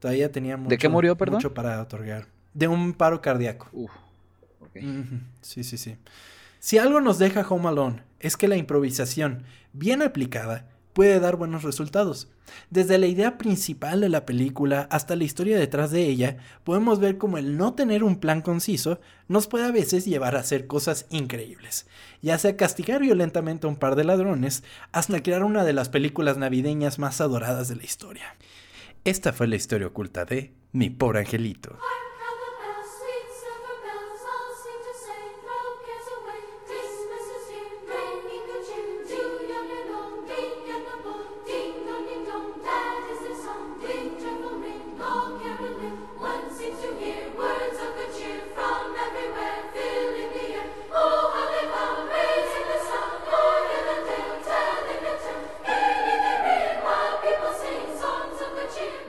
Todavía 0.00 0.32
tenía 0.32 0.56
mucho, 0.56 0.70
¿De 0.70 0.78
qué 0.78 0.88
murió, 0.88 1.16
perdón? 1.16 1.36
mucho 1.36 1.54
para 1.54 1.80
otorgar. 1.80 2.26
De 2.54 2.66
un 2.66 2.94
paro 2.94 3.20
cardíaco. 3.20 3.68
Uf. 3.72 3.90
Sí, 5.42 5.64
sí, 5.64 5.78
sí. 5.78 5.96
Si 6.58 6.78
algo 6.78 7.00
nos 7.00 7.18
deja 7.18 7.46
Home 7.48 7.68
Alone 7.68 8.02
es 8.18 8.36
que 8.36 8.48
la 8.48 8.56
improvisación, 8.56 9.44
bien 9.72 10.02
aplicada, 10.02 10.66
puede 10.92 11.20
dar 11.20 11.36
buenos 11.36 11.62
resultados. 11.62 12.28
Desde 12.68 12.98
la 12.98 13.06
idea 13.06 13.38
principal 13.38 14.00
de 14.00 14.08
la 14.08 14.26
película 14.26 14.88
hasta 14.90 15.16
la 15.16 15.24
historia 15.24 15.58
detrás 15.58 15.90
de 15.90 16.06
ella, 16.06 16.38
podemos 16.64 16.98
ver 16.98 17.16
cómo 17.16 17.38
el 17.38 17.56
no 17.56 17.74
tener 17.74 18.02
un 18.02 18.16
plan 18.16 18.42
conciso 18.42 19.00
nos 19.28 19.46
puede 19.46 19.66
a 19.66 19.70
veces 19.70 20.04
llevar 20.04 20.36
a 20.36 20.40
hacer 20.40 20.66
cosas 20.66 21.06
increíbles, 21.10 21.86
ya 22.22 22.36
sea 22.38 22.56
castigar 22.56 23.00
violentamente 23.00 23.66
a 23.66 23.70
un 23.70 23.76
par 23.76 23.94
de 23.94 24.04
ladrones, 24.04 24.64
hasta 24.92 25.22
crear 25.22 25.44
una 25.44 25.64
de 25.64 25.72
las 25.72 25.88
películas 25.88 26.36
navideñas 26.38 26.98
más 26.98 27.20
adoradas 27.20 27.68
de 27.68 27.76
la 27.76 27.84
historia. 27.84 28.34
Esta 29.04 29.32
fue 29.32 29.46
la 29.46 29.56
historia 29.56 29.86
oculta 29.86 30.26
de 30.26 30.52
Mi 30.72 30.90
pobre 30.90 31.20
angelito. 31.20 31.78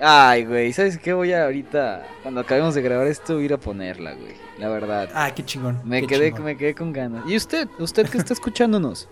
Ay, 0.03 0.45
güey, 0.45 0.73
¿sabes 0.73 0.97
qué? 0.97 1.13
Voy 1.13 1.31
a 1.31 1.45
ahorita, 1.45 2.07
cuando 2.23 2.41
acabemos 2.41 2.73
de 2.73 2.81
grabar 2.81 3.05
esto, 3.07 3.39
ir 3.39 3.53
a 3.53 3.59
ponerla, 3.59 4.13
güey. 4.15 4.33
La 4.57 4.67
verdad. 4.67 5.09
Ah, 5.13 5.31
qué 5.35 5.45
chingón. 5.45 5.79
Me 5.85 6.01
qué 6.01 6.07
quedé, 6.07 6.29
chingón. 6.29 6.43
me 6.45 6.57
quedé 6.57 6.73
con 6.73 6.91
ganas. 6.91 7.23
Y 7.29 7.35
usted, 7.37 7.67
usted 7.77 8.07
que 8.09 8.17
está 8.17 8.33
escuchándonos, 8.33 9.09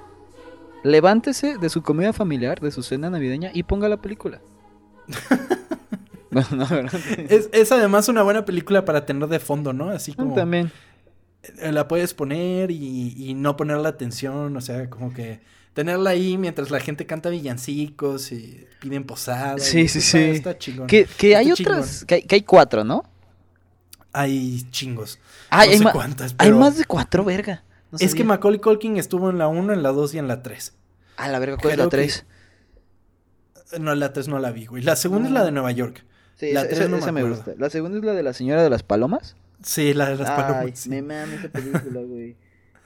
levántese 0.84 1.58
de 1.58 1.70
su 1.70 1.84
comida 1.84 2.12
familiar, 2.12 2.60
de 2.60 2.72
su 2.72 2.82
cena 2.82 3.10
navideña 3.12 3.52
y 3.54 3.64
ponga 3.64 3.88
la 3.88 3.98
película. 3.98 4.42
no, 6.32 6.42
no, 6.56 6.68
¿verdad? 6.68 7.00
Es, 7.30 7.50
es 7.52 7.72
además 7.72 8.10
una 8.10 8.24
buena 8.24 8.46
película 8.46 8.84
para 8.86 9.06
tener 9.06 9.28
de 9.30 9.40
fondo, 9.40 9.74
¿no? 9.74 9.90
Así 9.90 10.14
como 10.14 10.34
También. 10.36 10.72
eh, 11.60 11.72
la 11.72 11.88
puedes 11.88 12.14
poner 12.16 12.72
y, 12.72 13.14
y 13.16 13.34
no 13.36 13.56
ponerle 13.58 13.88
atención, 13.88 14.56
o 14.58 14.62
sea, 14.62 14.90
como 14.90 15.14
que 15.14 15.40
tenerla 15.80 16.10
ahí 16.10 16.38
mientras 16.38 16.72
la 16.72 16.80
gente 16.82 17.06
canta 17.06 17.30
villancicos 17.30 18.34
y 18.34 18.68
piden 18.82 19.06
posada. 19.06 19.56
y 19.58 19.62
Sí, 19.62 19.88
sí, 19.88 20.00
está- 20.00 20.12
sí. 20.12 20.18
Está 20.24 20.58
chingón. 20.58 20.88
Que, 20.88 21.06
que 21.06 21.38
hay 21.38 21.52
otras, 21.54 22.04
que 22.04 22.16
hay, 22.16 22.22
que 22.24 22.36
hay 22.36 22.42
cuatro, 22.42 22.84
¿no? 22.84 23.04
Hay 24.12 24.64
chingos. 24.72 25.20
No 25.52 25.58
hay, 25.58 25.78
sé 25.78 25.86
cuántas, 25.94 26.36
hay 26.38 26.52
más 26.52 26.78
de 26.78 26.84
cuatro, 26.84 27.24
verga. 27.24 27.64
No 27.92 27.98
es 28.02 28.14
que. 28.14 28.24
Macaulay 28.26 28.60
Culkin 28.60 28.98
estuvo 28.98 29.30
en 29.30 29.38
la 29.38 29.48
1, 29.48 29.72
en 29.72 29.82
la 29.82 29.92
2 29.94 30.14
y 30.16 30.18
en 30.18 30.28
la 30.28 30.44
3. 30.44 30.74
Ah, 31.16 31.30
la 31.30 31.40
verga, 31.40 31.56
¿cuál 31.58 31.72
es 31.72 31.78
la 31.78 31.84
que- 31.86 31.90
tres? 31.92 32.26
No, 33.80 33.96
la 33.96 34.12
3 34.14 34.28
no 34.28 34.40
la 34.40 34.52
vi, 34.52 34.66
güey. 34.66 34.84
La 34.84 34.96
segunda 34.98 35.28
es 35.28 35.34
la 35.34 35.46
de 35.46 35.52
Nueva 35.52 35.72
York. 35.72 36.04
Sí, 36.36 36.52
la 36.52 36.62
esa, 36.62 36.68
tres 36.70 36.80
esa- 36.82 36.90
no 36.90 36.96
me 36.98 37.02
esa 37.04 37.12
me 37.14 37.20
acuerdo. 37.22 37.38
gusta. 37.38 37.54
La 37.58 37.70
segunda 37.70 37.98
es 38.00 38.04
la 38.04 38.14
de 38.14 38.24
la 38.24 38.34
señora 38.34 38.64
de 38.64 38.70
las 38.70 38.84
palomas. 38.84 39.36
Sí, 39.64 39.94
la 39.94 40.10
de 40.10 40.18
las 40.18 40.30
Ay, 40.30 40.36
palomas. 40.42 40.80
Sí. 40.80 40.90
me 40.90 41.02
mama 41.02 41.34
esa 41.36 41.50
película, 41.50 42.02
güey. 42.02 42.36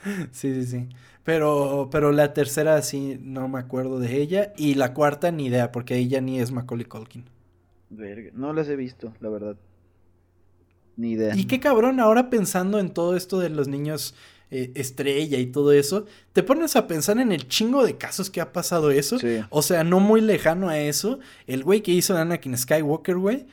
sí, 0.32 0.54
sí, 0.54 0.66
sí. 0.66 0.90
Pero, 1.24 1.90
pero 1.92 2.12
la 2.12 2.34
tercera 2.34 2.82
sí 2.82 3.18
no 3.22 3.48
me 3.48 3.60
acuerdo 3.60 4.00
de 4.00 4.22
ella. 4.22 4.54
Y 4.58 4.76
la 4.76 4.94
cuarta 4.94 5.32
ni 5.32 5.46
idea, 5.46 5.72
porque 5.72 5.96
ella 5.96 6.22
ni 6.22 6.40
es 6.40 6.52
Macaulay 6.52 6.86
Culkin. 6.86 7.26
Verga, 7.90 8.32
no 8.34 8.54
las 8.54 8.68
he 8.68 8.76
visto, 8.76 9.14
la 9.20 9.30
verdad. 9.30 9.56
Ni 10.98 11.12
idea. 11.12 11.36
Y 11.36 11.46
qué 11.46 11.60
cabrón, 11.60 12.00
ahora 12.00 12.30
pensando 12.30 12.80
en 12.80 12.92
todo 12.92 13.16
esto 13.16 13.40
de 13.40 13.50
los 13.50 13.68
niños 13.68 14.16
eh, 14.52 14.72
estrella 14.76 15.40
y 15.40 15.48
todo 15.48 15.72
eso, 15.72 16.06
te 16.34 16.44
pones 16.44 16.76
a 16.76 16.86
pensar 16.86 17.18
en 17.18 17.32
el 17.32 17.48
chingo 17.48 17.84
de 17.84 17.98
casos 17.98 18.30
que 18.30 18.42
ha 18.42 18.52
pasado 18.52 18.92
eso. 18.92 19.18
Sí. 19.18 19.40
O 19.50 19.62
sea, 19.62 19.84
no 19.84 20.00
muy 20.00 20.22
lejano 20.22 20.70
a 20.70 20.80
eso. 20.80 21.20
El 21.48 21.64
güey 21.64 21.82
que 21.82 21.92
hizo 21.92 22.16
Anakin 22.16 22.58
Skywalker, 22.58 23.16
güey, 23.16 23.48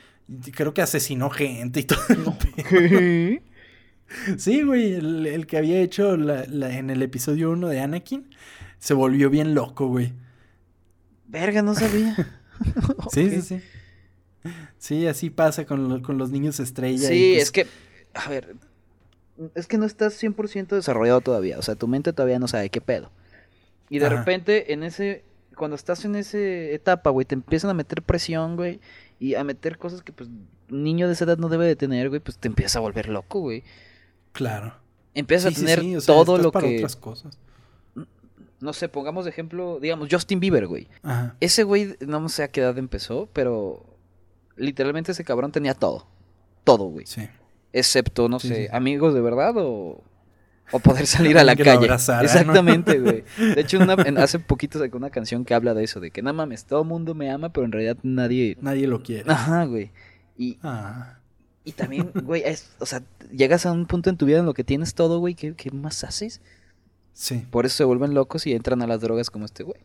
creo 0.53 0.73
que 0.73 0.81
asesinó 0.81 1.29
gente 1.29 1.79
y 1.79 1.83
todo. 1.83 1.99
el 2.09 2.17
pedo. 2.17 3.50
Sí, 4.37 4.61
güey, 4.63 4.93
el, 4.93 5.25
el 5.25 5.47
que 5.47 5.57
había 5.57 5.79
hecho 5.81 6.17
la- 6.17 6.45
la- 6.47 6.77
en 6.77 6.89
el 6.89 7.01
episodio 7.01 7.51
1 7.51 7.67
de 7.69 7.79
Anakin 7.79 8.29
se 8.79 8.93
volvió 8.93 9.29
bien 9.29 9.53
loco, 9.55 9.87
güey. 9.87 10.13
Verga, 11.27 11.61
no 11.61 11.73
sabía. 11.75 12.15
Sí, 13.11 13.29
sí, 13.31 13.41
sí. 13.41 13.61
Sí, 14.77 15.07
así 15.07 15.29
pasa 15.31 15.65
con, 15.65 15.89
lo- 15.89 16.01
con 16.03 16.17
los 16.19 16.29
niños 16.29 16.59
estrella. 16.59 17.05
y 17.11 17.17
Sí, 17.17 17.31
pues- 17.33 17.43
es 17.43 17.51
que, 17.51 17.67
a 18.13 18.29
ver, 18.29 18.55
es 19.55 19.65
que 19.65 19.77
no 19.79 19.85
estás 19.85 20.13
100% 20.21 20.75
desarrollado 20.75 21.21
todavía, 21.21 21.57
o 21.57 21.61
sea, 21.63 21.73
tu 21.75 21.87
mente 21.87 22.13
todavía 22.13 22.37
no 22.37 22.47
sabe 22.47 22.69
qué 22.69 22.79
pedo. 22.81 23.11
Y 23.89 23.97
de 23.99 24.05
Ajá. 24.05 24.17
repente, 24.17 24.73
en 24.73 24.83
ese, 24.83 25.23
cuando 25.55 25.75
estás 25.75 26.05
en 26.05 26.15
esa 26.15 26.37
etapa, 26.37 27.09
güey, 27.09 27.25
te 27.25 27.33
empiezan 27.35 27.71
a 27.71 27.73
meter 27.73 28.03
presión, 28.03 28.55
güey, 28.57 28.79
y 29.19 29.33
a 29.35 29.43
meter 29.43 29.77
cosas 29.79 30.03
que, 30.03 30.11
pues, 30.13 30.29
un 30.69 30.83
niño 30.83 31.07
de 31.07 31.13
esa 31.13 31.25
edad 31.25 31.37
no 31.39 31.49
debe 31.49 31.65
de 31.65 31.75
tener, 31.75 32.09
güey, 32.09 32.21
pues 32.21 32.37
te 32.37 32.47
empiezas 32.47 32.75
a 32.75 32.79
volver 32.81 33.09
loco, 33.09 33.39
güey. 33.39 33.63
Claro. 34.31 34.73
Empiezas 35.13 35.53
Sí, 35.53 35.61
a 35.61 35.65
tener 35.65 35.79
sí, 35.81 35.95
o 35.97 36.01
sea, 36.01 36.15
todo 36.15 36.37
lo 36.37 36.51
para 36.51 36.67
que, 36.67 36.77
otras 36.77 36.95
cosas. 36.95 37.37
no 38.59 38.73
sé, 38.73 38.87
pongamos 38.89 39.25
de 39.25 39.31
ejemplo, 39.31 39.79
digamos, 39.81 40.07
Justin 40.11 40.39
Bieber, 40.39 40.67
güey. 40.67 40.87
Ajá. 41.03 41.35
Ese 41.39 41.63
güey, 41.63 41.95
no 41.99 42.29
sé 42.29 42.43
a 42.43 42.47
qué 42.47 42.61
edad 42.61 42.77
empezó, 42.77 43.27
pero 43.33 43.85
literalmente 44.55 45.11
ese 45.11 45.23
cabrón 45.23 45.51
tenía 45.51 45.73
todo. 45.73 46.07
Todo, 46.63 46.85
güey. 46.85 47.05
Sí. 47.07 47.27
Excepto, 47.73 48.29
no 48.29 48.39
sé, 48.39 48.69
amigos 48.71 49.13
de 49.13 49.21
verdad 49.21 49.53
o, 49.57 50.03
o 50.71 50.79
poder 50.79 51.07
salir 51.07 51.37
a 51.37 51.43
la 51.43 51.55
que 51.55 51.63
calle. 51.63 51.87
Exactamente, 52.21 52.99
güey. 52.99 53.23
De 53.55 53.61
hecho, 53.61 53.79
una- 53.79 53.93
en- 54.05 54.17
hace 54.17 54.39
poquito 54.39 54.77
sacó 54.77 54.97
una 54.97 55.09
canción 55.09 55.43
que 55.45 55.53
habla 55.53 55.73
de 55.73 55.83
eso, 55.85 55.99
de 55.99 56.11
que 56.11 56.21
no 56.21 56.33
mames, 56.33 56.65
todo 56.65 56.81
el 56.83 56.87
mundo 56.87 57.15
me 57.15 57.31
ama, 57.31 57.49
pero 57.49 57.65
en 57.65 57.71
realidad 57.71 57.97
nadie... 58.03 58.57
Nadie 58.61 58.87
lo 58.87 59.01
quiere. 59.01 59.31
Ajá, 59.31 59.65
güey. 59.65 59.91
Y, 60.37 60.57
Ah. 60.63 61.17
Y 61.63 61.71
también, 61.73 62.11
güey, 62.23 62.43
es- 62.45 62.71
o 62.79 62.85
sea, 62.85 63.03
llegas 63.31 63.65
a 63.65 63.71
un 63.71 63.85
punto 63.85 64.09
en 64.09 64.17
tu 64.17 64.25
vida 64.25 64.39
en 64.39 64.45
lo 64.45 64.53
que 64.53 64.63
tienes 64.63 64.93
todo, 64.95 65.19
güey, 65.19 65.35
¿qué, 65.35 65.53
qué 65.55 65.71
más 65.71 66.03
haces? 66.03 66.41
Sí. 67.13 67.45
Por 67.51 67.65
eso 67.65 67.75
se 67.77 67.83
vuelven 67.83 68.13
locos 68.13 68.47
y 68.47 68.53
entran 68.53 68.81
a 68.81 68.87
las 68.87 69.01
drogas 69.01 69.29
como 69.29 69.45
este 69.45 69.63
güey. 69.63 69.79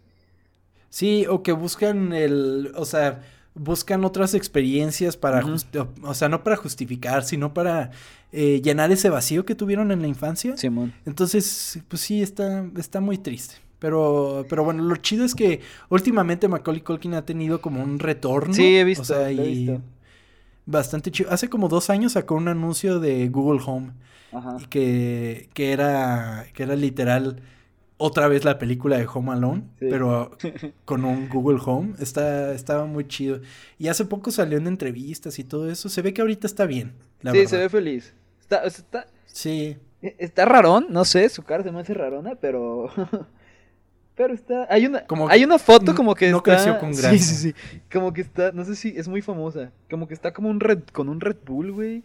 Sí, 0.88 1.26
o 1.28 1.42
que 1.42 1.52
buscan 1.52 2.12
el, 2.12 2.72
o 2.76 2.84
sea, 2.84 3.22
buscan 3.54 4.04
otras 4.04 4.34
experiencias 4.34 5.16
para, 5.16 5.44
o, 5.44 5.56
o 6.02 6.14
sea, 6.14 6.28
no 6.28 6.42
para 6.44 6.56
justificar, 6.56 7.24
sino 7.24 7.52
para 7.52 7.90
eh, 8.32 8.60
llenar 8.62 8.92
ese 8.92 9.10
vacío 9.10 9.44
que 9.44 9.54
tuvieron 9.54 9.90
en 9.92 10.00
la 10.02 10.08
infancia. 10.08 10.56
Simón. 10.56 10.94
Entonces, 11.04 11.80
pues 11.88 12.00
sí, 12.02 12.22
está, 12.22 12.64
está 12.76 13.00
muy 13.00 13.18
triste. 13.18 13.56
Pero, 13.78 14.46
pero 14.48 14.64
bueno, 14.64 14.82
lo 14.82 14.96
chido 14.96 15.24
es 15.24 15.34
que 15.34 15.60
últimamente 15.90 16.48
Macaulay 16.48 16.80
Culkin 16.80 17.12
ha 17.14 17.26
tenido 17.26 17.60
como 17.60 17.82
un 17.82 17.98
retorno. 17.98 18.54
Sí, 18.54 18.76
he 18.76 18.84
visto, 18.84 19.02
O 19.02 19.04
sea, 19.04 19.28
he 19.28 19.34
y 19.34 19.66
visto. 19.66 19.82
Bastante 20.66 21.10
chido. 21.10 21.30
Hace 21.30 21.48
como 21.48 21.68
dos 21.68 21.88
años 21.90 22.12
sacó 22.12 22.34
un 22.34 22.48
anuncio 22.48 23.00
de 23.00 23.28
Google 23.28 23.60
Home. 23.66 23.92
Ajá. 24.32 24.56
y 24.60 24.66
que, 24.66 25.48
que 25.54 25.72
era 25.72 26.46
que 26.52 26.64
era 26.64 26.74
literal 26.76 27.40
otra 27.96 28.28
vez 28.28 28.44
la 28.44 28.58
película 28.58 28.98
de 28.98 29.06
Home 29.06 29.32
Alone, 29.32 29.62
Sí. 29.78 29.86
pero 29.88 30.36
con 30.84 31.04
un 31.06 31.28
Google 31.30 31.60
Home. 31.64 31.94
Está, 32.00 32.52
estaba 32.52 32.84
muy 32.86 33.06
chido. 33.08 33.40
Y 33.78 33.88
hace 33.88 34.04
poco 34.04 34.30
salió 34.30 34.58
en 34.58 34.66
entrevistas 34.66 35.38
y 35.38 35.44
todo 35.44 35.70
eso. 35.70 35.88
Se 35.88 36.02
ve 36.02 36.12
que 36.12 36.20
ahorita 36.20 36.46
está 36.46 36.66
bien. 36.66 36.92
La 37.22 37.30
sí, 37.32 37.38
verdad. 37.38 37.50
se 37.50 37.56
ve 37.58 37.68
feliz. 37.70 38.14
Está, 38.40 38.64
está, 38.64 39.06
Sí, 39.26 39.76
Está 40.02 40.44
rarón, 40.44 40.86
no 40.90 41.04
sé, 41.04 41.28
su 41.30 41.42
cara 41.42 41.64
se 41.64 41.72
me 41.72 41.80
hace 41.80 41.94
rarona, 41.94 42.34
pero. 42.34 42.90
Pero 44.16 44.32
está. 44.34 44.66
Hay 44.70 44.86
una, 44.86 45.06
Como 45.06 45.28
hay 45.28 45.44
una 45.44 45.58
foto 45.58 45.94
como 45.94 46.14
que 46.14 46.30
no 46.30 46.38
está. 46.38 46.54
creció 46.56 46.78
con 46.78 46.94
Sí, 46.94 47.02
grasa. 47.02 47.18
sí, 47.18 47.34
sí. 47.34 47.54
Como 47.92 48.12
que 48.12 48.22
está, 48.22 48.50
no 48.52 48.64
sé 48.64 48.74
si 48.74 48.94
es 48.96 49.08
muy 49.08 49.20
famosa. 49.22 49.70
Como 49.90 50.08
que 50.08 50.14
está 50.14 50.32
como 50.32 50.48
un 50.48 50.58
red, 50.60 50.78
con 50.92 51.08
un 51.08 51.20
Red 51.20 51.36
Bull, 51.44 51.72
güey. 51.72 52.02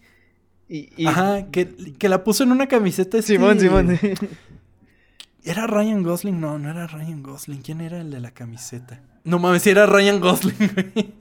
Y, 0.67 0.89
y- 0.97 1.05
Ajá, 1.07 1.47
que, 1.51 1.67
que 1.97 2.09
la 2.09 2.23
puso 2.23 2.43
en 2.43 2.51
una 2.51 2.67
camiseta. 2.67 3.17
este- 3.17 3.33
Simón, 3.33 3.59
Simón. 3.59 3.97
¿Era 5.43 5.65
Ryan 5.67 6.03
Gosling? 6.03 6.39
No, 6.39 6.59
no 6.59 6.69
era 6.69 6.85
Ryan 6.87 7.23
Gosling. 7.23 7.61
¿Quién 7.61 7.81
era 7.81 7.99
el 8.01 8.11
de 8.11 8.19
la 8.19 8.31
camiseta? 8.31 9.01
No 9.23 9.39
mames, 9.39 9.61
sí 9.63 9.69
era 9.71 9.85
Ryan 9.85 10.19
Gosling, 10.19 10.55
güey. 10.93 11.13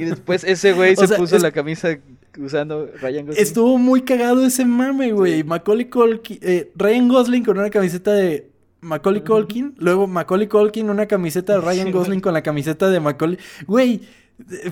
y 0.00 0.04
después 0.04 0.44
ese 0.44 0.72
güey 0.72 0.96
se 0.96 1.06
sea, 1.06 1.16
puso 1.16 1.36
es- 1.36 1.42
la 1.42 1.50
camisa 1.52 1.96
usando 2.38 2.88
Ryan 3.00 3.26
Gosling. 3.26 3.42
Estuvo 3.42 3.78
muy 3.78 4.02
cagado 4.02 4.44
ese 4.44 4.64
mame, 4.64 5.12
güey. 5.12 5.44
Macaulay 5.44 5.86
Culkin, 5.88 6.38
eh, 6.42 6.72
Ryan 6.74 7.08
Gosling 7.08 7.44
con 7.44 7.58
una 7.58 7.70
camiseta 7.70 8.12
de 8.12 8.50
Macaulay 8.84 9.22
Culkin, 9.22 9.74
luego 9.78 10.06
Macaulay 10.06 10.46
Culkin 10.46 10.90
una 10.90 11.06
camiseta 11.06 11.54
de 11.54 11.60
Ryan 11.60 11.90
Gosling 11.90 12.20
con 12.20 12.34
la 12.34 12.42
camiseta 12.42 12.90
de 12.90 13.00
Macaulay. 13.00 13.38
Güey, 13.66 14.02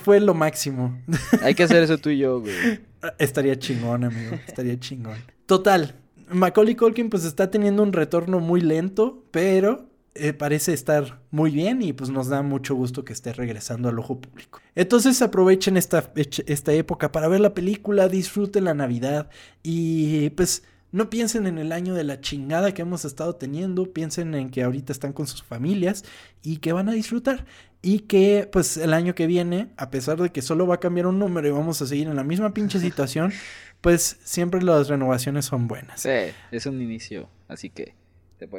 fue 0.03 0.21
lo 0.21 0.35
máximo. 0.35 0.99
Hay 1.43 1.55
que 1.55 1.63
hacer 1.63 1.83
eso 1.83 1.99
tú 1.99 2.11
y 2.11 2.19
yo, 2.19 2.41
güey. 2.41 2.53
Estaría 3.19 3.59
chingón, 3.59 4.05
amigo. 4.05 4.39
Estaría 4.47 4.79
chingón. 4.79 5.17
Total. 5.47 5.95
Macaulay 6.29 6.77
Culkin 6.77 7.11
pues 7.11 7.25
está 7.25 7.51
teniendo 7.51 7.83
un 7.83 7.93
retorno 7.93 8.39
muy 8.39 8.61
lento, 8.61 9.25
pero 9.31 9.89
eh, 10.15 10.35
parece 10.35 10.75
estar 10.75 11.21
muy 11.31 11.51
bien 11.51 11.81
y 11.81 11.95
pues 11.95 12.11
nos 12.11 12.29
da 12.29 12.43
mucho 12.43 12.75
gusto 12.75 13.05
que 13.05 13.15
esté 13.15 13.33
regresando 13.33 13.89
al 13.89 13.99
ojo 13.99 14.21
público. 14.21 14.61
Entonces 14.75 15.23
aprovechen 15.23 15.79
esta, 15.79 16.13
esta 16.15 16.73
época 16.73 17.13
para 17.13 17.29
ver 17.29 17.41
la 17.41 17.55
película, 17.55 18.09
disfruten 18.09 18.65
la 18.65 18.75
Navidad 18.75 19.31
y 19.63 20.31
pues 20.31 20.65
no 20.93 21.09
piensen 21.09 21.47
en 21.47 21.59
el 21.59 21.73
año 21.73 21.95
de 21.95 22.05
la 22.05 22.21
chingada 22.21 22.73
que 22.73 22.83
hemos 22.83 23.05
estado 23.05 23.35
teniendo, 23.35 23.93
piensen 23.93 24.35
en 24.35 24.51
que 24.51 24.63
ahorita 24.63 24.93
están 24.93 25.15
con 25.15 25.27
sus 25.27 25.43
familias 25.43 26.05
y 26.43 26.59
que 26.59 26.73
van 26.73 26.89
a 26.89 26.93
disfrutar. 26.93 27.47
Y 27.81 28.01
que 28.01 28.49
pues 28.53 28.77
el 28.77 28.95
año 28.95 29.15
que 29.15 29.27
viene, 29.27 29.71
a 29.77 29.91
pesar 29.91 30.21
de 30.21 30.31
que 30.31 30.43
solo 30.43 30.67
va 30.67 30.77
a 30.77 30.81
cambiar 30.81 31.07
un 31.07 31.19
número 31.19 31.49
y 31.49 31.51
vamos 31.51 31.83
a 31.83 31.87
seguir 31.87 32.07
en 32.07 32.15
la 32.15 32.23
misma 32.23 32.53
pinche 32.55 32.79
situación, 32.81 33.33
pues 33.81 34.19
siempre 34.23 34.63
las 34.63 34.89
renovaciones 34.89 35.47
son 35.47 35.67
buenas. 35.67 36.03
Sí, 36.03 36.33
es 36.53 36.67
un 36.67 36.81
inicio, 36.81 37.29
así 37.49 37.71
que. 37.71 37.95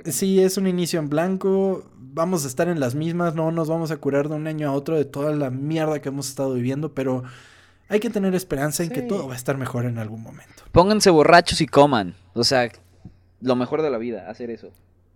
Sí, 0.05 0.39
es 0.39 0.57
un 0.57 0.65
inicio 0.65 0.99
en 0.99 1.09
blanco, 1.09 1.91
vamos 1.97 2.45
a 2.45 2.47
estar 2.47 2.69
en 2.69 2.79
las 2.79 2.95
mismas, 2.95 3.35
no 3.35 3.51
nos 3.51 3.67
vamos 3.67 3.91
a 3.91 3.97
curar 3.97 4.29
de 4.29 4.35
un 4.35 4.47
año 4.47 4.69
a 4.69 4.71
otro 4.71 4.95
de 4.95 5.03
toda 5.03 5.35
la 5.35 5.49
mierda 5.49 6.01
que 6.01 6.07
hemos 6.07 6.29
estado 6.29 6.53
viviendo, 6.53 6.93
pero 6.93 7.23
hay 7.89 7.99
que 7.99 8.09
tener 8.09 8.33
esperanza 8.35 8.83
en 8.83 8.89
que 8.89 9.01
todo 9.01 9.27
va 9.27 9.33
a 9.33 9.37
estar 9.37 9.57
mejor 9.57 9.85
en 9.85 9.97
algún 9.97 10.21
momento. 10.21 10.63
Pónganse 10.71 11.09
borrachos 11.09 11.61
y 11.61 11.67
coman. 11.67 12.15
O 12.33 12.43
sea, 12.43 12.71
lo 13.41 13.55
mejor 13.55 13.81
de 13.81 13.89
la 13.89 13.97
vida, 13.97 14.29
hacer 14.29 14.49
eso. 14.49 14.71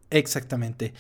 Exactamente. 0.09 0.93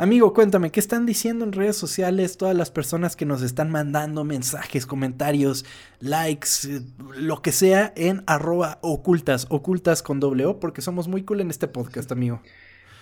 Amigo, 0.00 0.32
cuéntame, 0.32 0.70
¿qué 0.70 0.80
están 0.80 1.04
diciendo 1.04 1.44
en 1.44 1.52
redes 1.52 1.76
sociales 1.76 2.38
todas 2.38 2.56
las 2.56 2.70
personas 2.70 3.16
que 3.16 3.26
nos 3.26 3.42
están 3.42 3.70
mandando 3.70 4.24
mensajes, 4.24 4.86
comentarios, 4.86 5.66
likes, 5.98 6.48
eh, 6.64 6.80
lo 7.16 7.42
que 7.42 7.52
sea 7.52 7.92
en 7.96 8.24
arroba 8.26 8.78
ocultas, 8.80 9.46
ocultas 9.50 10.02
con 10.02 10.18
doble 10.18 10.46
O, 10.46 10.58
porque 10.58 10.80
somos 10.80 11.06
muy 11.06 11.22
cool 11.22 11.42
en 11.42 11.50
este 11.50 11.68
podcast, 11.68 12.10
amigo. 12.12 12.40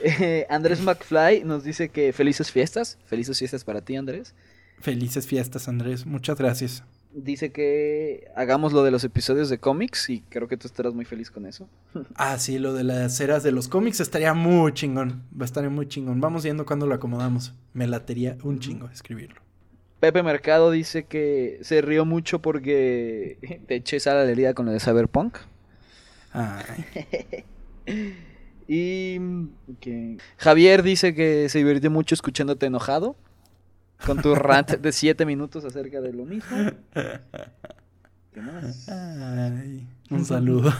Eh, 0.00 0.44
Andrés 0.50 0.80
McFly 0.80 1.44
nos 1.44 1.62
dice 1.62 1.88
que 1.90 2.12
felices 2.12 2.50
fiestas. 2.50 2.98
Felices 3.06 3.38
fiestas 3.38 3.62
para 3.62 3.80
ti, 3.80 3.94
Andrés. 3.94 4.34
Felices 4.80 5.24
fiestas, 5.26 5.68
Andrés, 5.68 6.04
muchas 6.04 6.36
gracias. 6.36 6.82
Dice 7.12 7.52
que 7.52 8.30
hagamos 8.36 8.72
lo 8.72 8.82
de 8.82 8.90
los 8.90 9.04
episodios 9.04 9.48
de 9.48 9.58
cómics 9.58 10.10
y 10.10 10.20
creo 10.28 10.48
que 10.48 10.56
tú 10.56 10.66
estarás 10.66 10.94
muy 10.94 11.04
feliz 11.04 11.30
con 11.30 11.46
eso. 11.46 11.68
Ah, 12.14 12.38
sí, 12.38 12.58
lo 12.58 12.74
de 12.74 12.84
las 12.84 13.20
eras 13.20 13.42
de 13.42 13.52
los 13.52 13.68
cómics 13.68 14.00
estaría 14.00 14.34
muy 14.34 14.72
chingón. 14.72 15.22
Va 15.32 15.42
a 15.42 15.44
estar 15.44 15.68
muy 15.70 15.88
chingón. 15.88 16.20
Vamos 16.20 16.44
viendo 16.44 16.66
cuándo 16.66 16.86
lo 16.86 16.94
acomodamos. 16.94 17.54
Me 17.72 17.86
latería 17.86 18.36
un 18.42 18.58
chingo 18.60 18.88
escribirlo. 18.88 19.40
Pepe 20.00 20.22
Mercado 20.22 20.70
dice 20.70 21.04
que 21.04 21.58
se 21.62 21.80
rió 21.80 22.04
mucho 22.04 22.40
porque 22.40 23.62
te 23.66 23.76
eché 23.76 24.00
sal 24.00 24.16
a 24.16 24.24
la 24.24 24.30
herida 24.30 24.54
con 24.54 24.66
lo 24.66 24.72
de 24.72 24.80
Cyberpunk. 24.80 25.38
Ay, 26.32 26.84
Y 28.70 29.18
que 29.80 30.18
Javier 30.36 30.82
dice 30.82 31.14
que 31.14 31.48
se 31.48 31.58
divirtió 31.58 31.90
mucho 31.90 32.14
escuchándote 32.14 32.66
enojado 32.66 33.16
con 34.04 34.20
tu 34.22 34.34
rant 34.34 34.70
de 34.70 34.92
7 34.92 35.24
minutos 35.26 35.64
acerca 35.64 36.00
de 36.00 36.12
lo 36.12 36.24
mismo. 36.24 36.56
¿Qué 38.32 38.40
más? 38.40 38.88
ay, 38.88 39.86
un 40.10 40.24
saludo. 40.24 40.72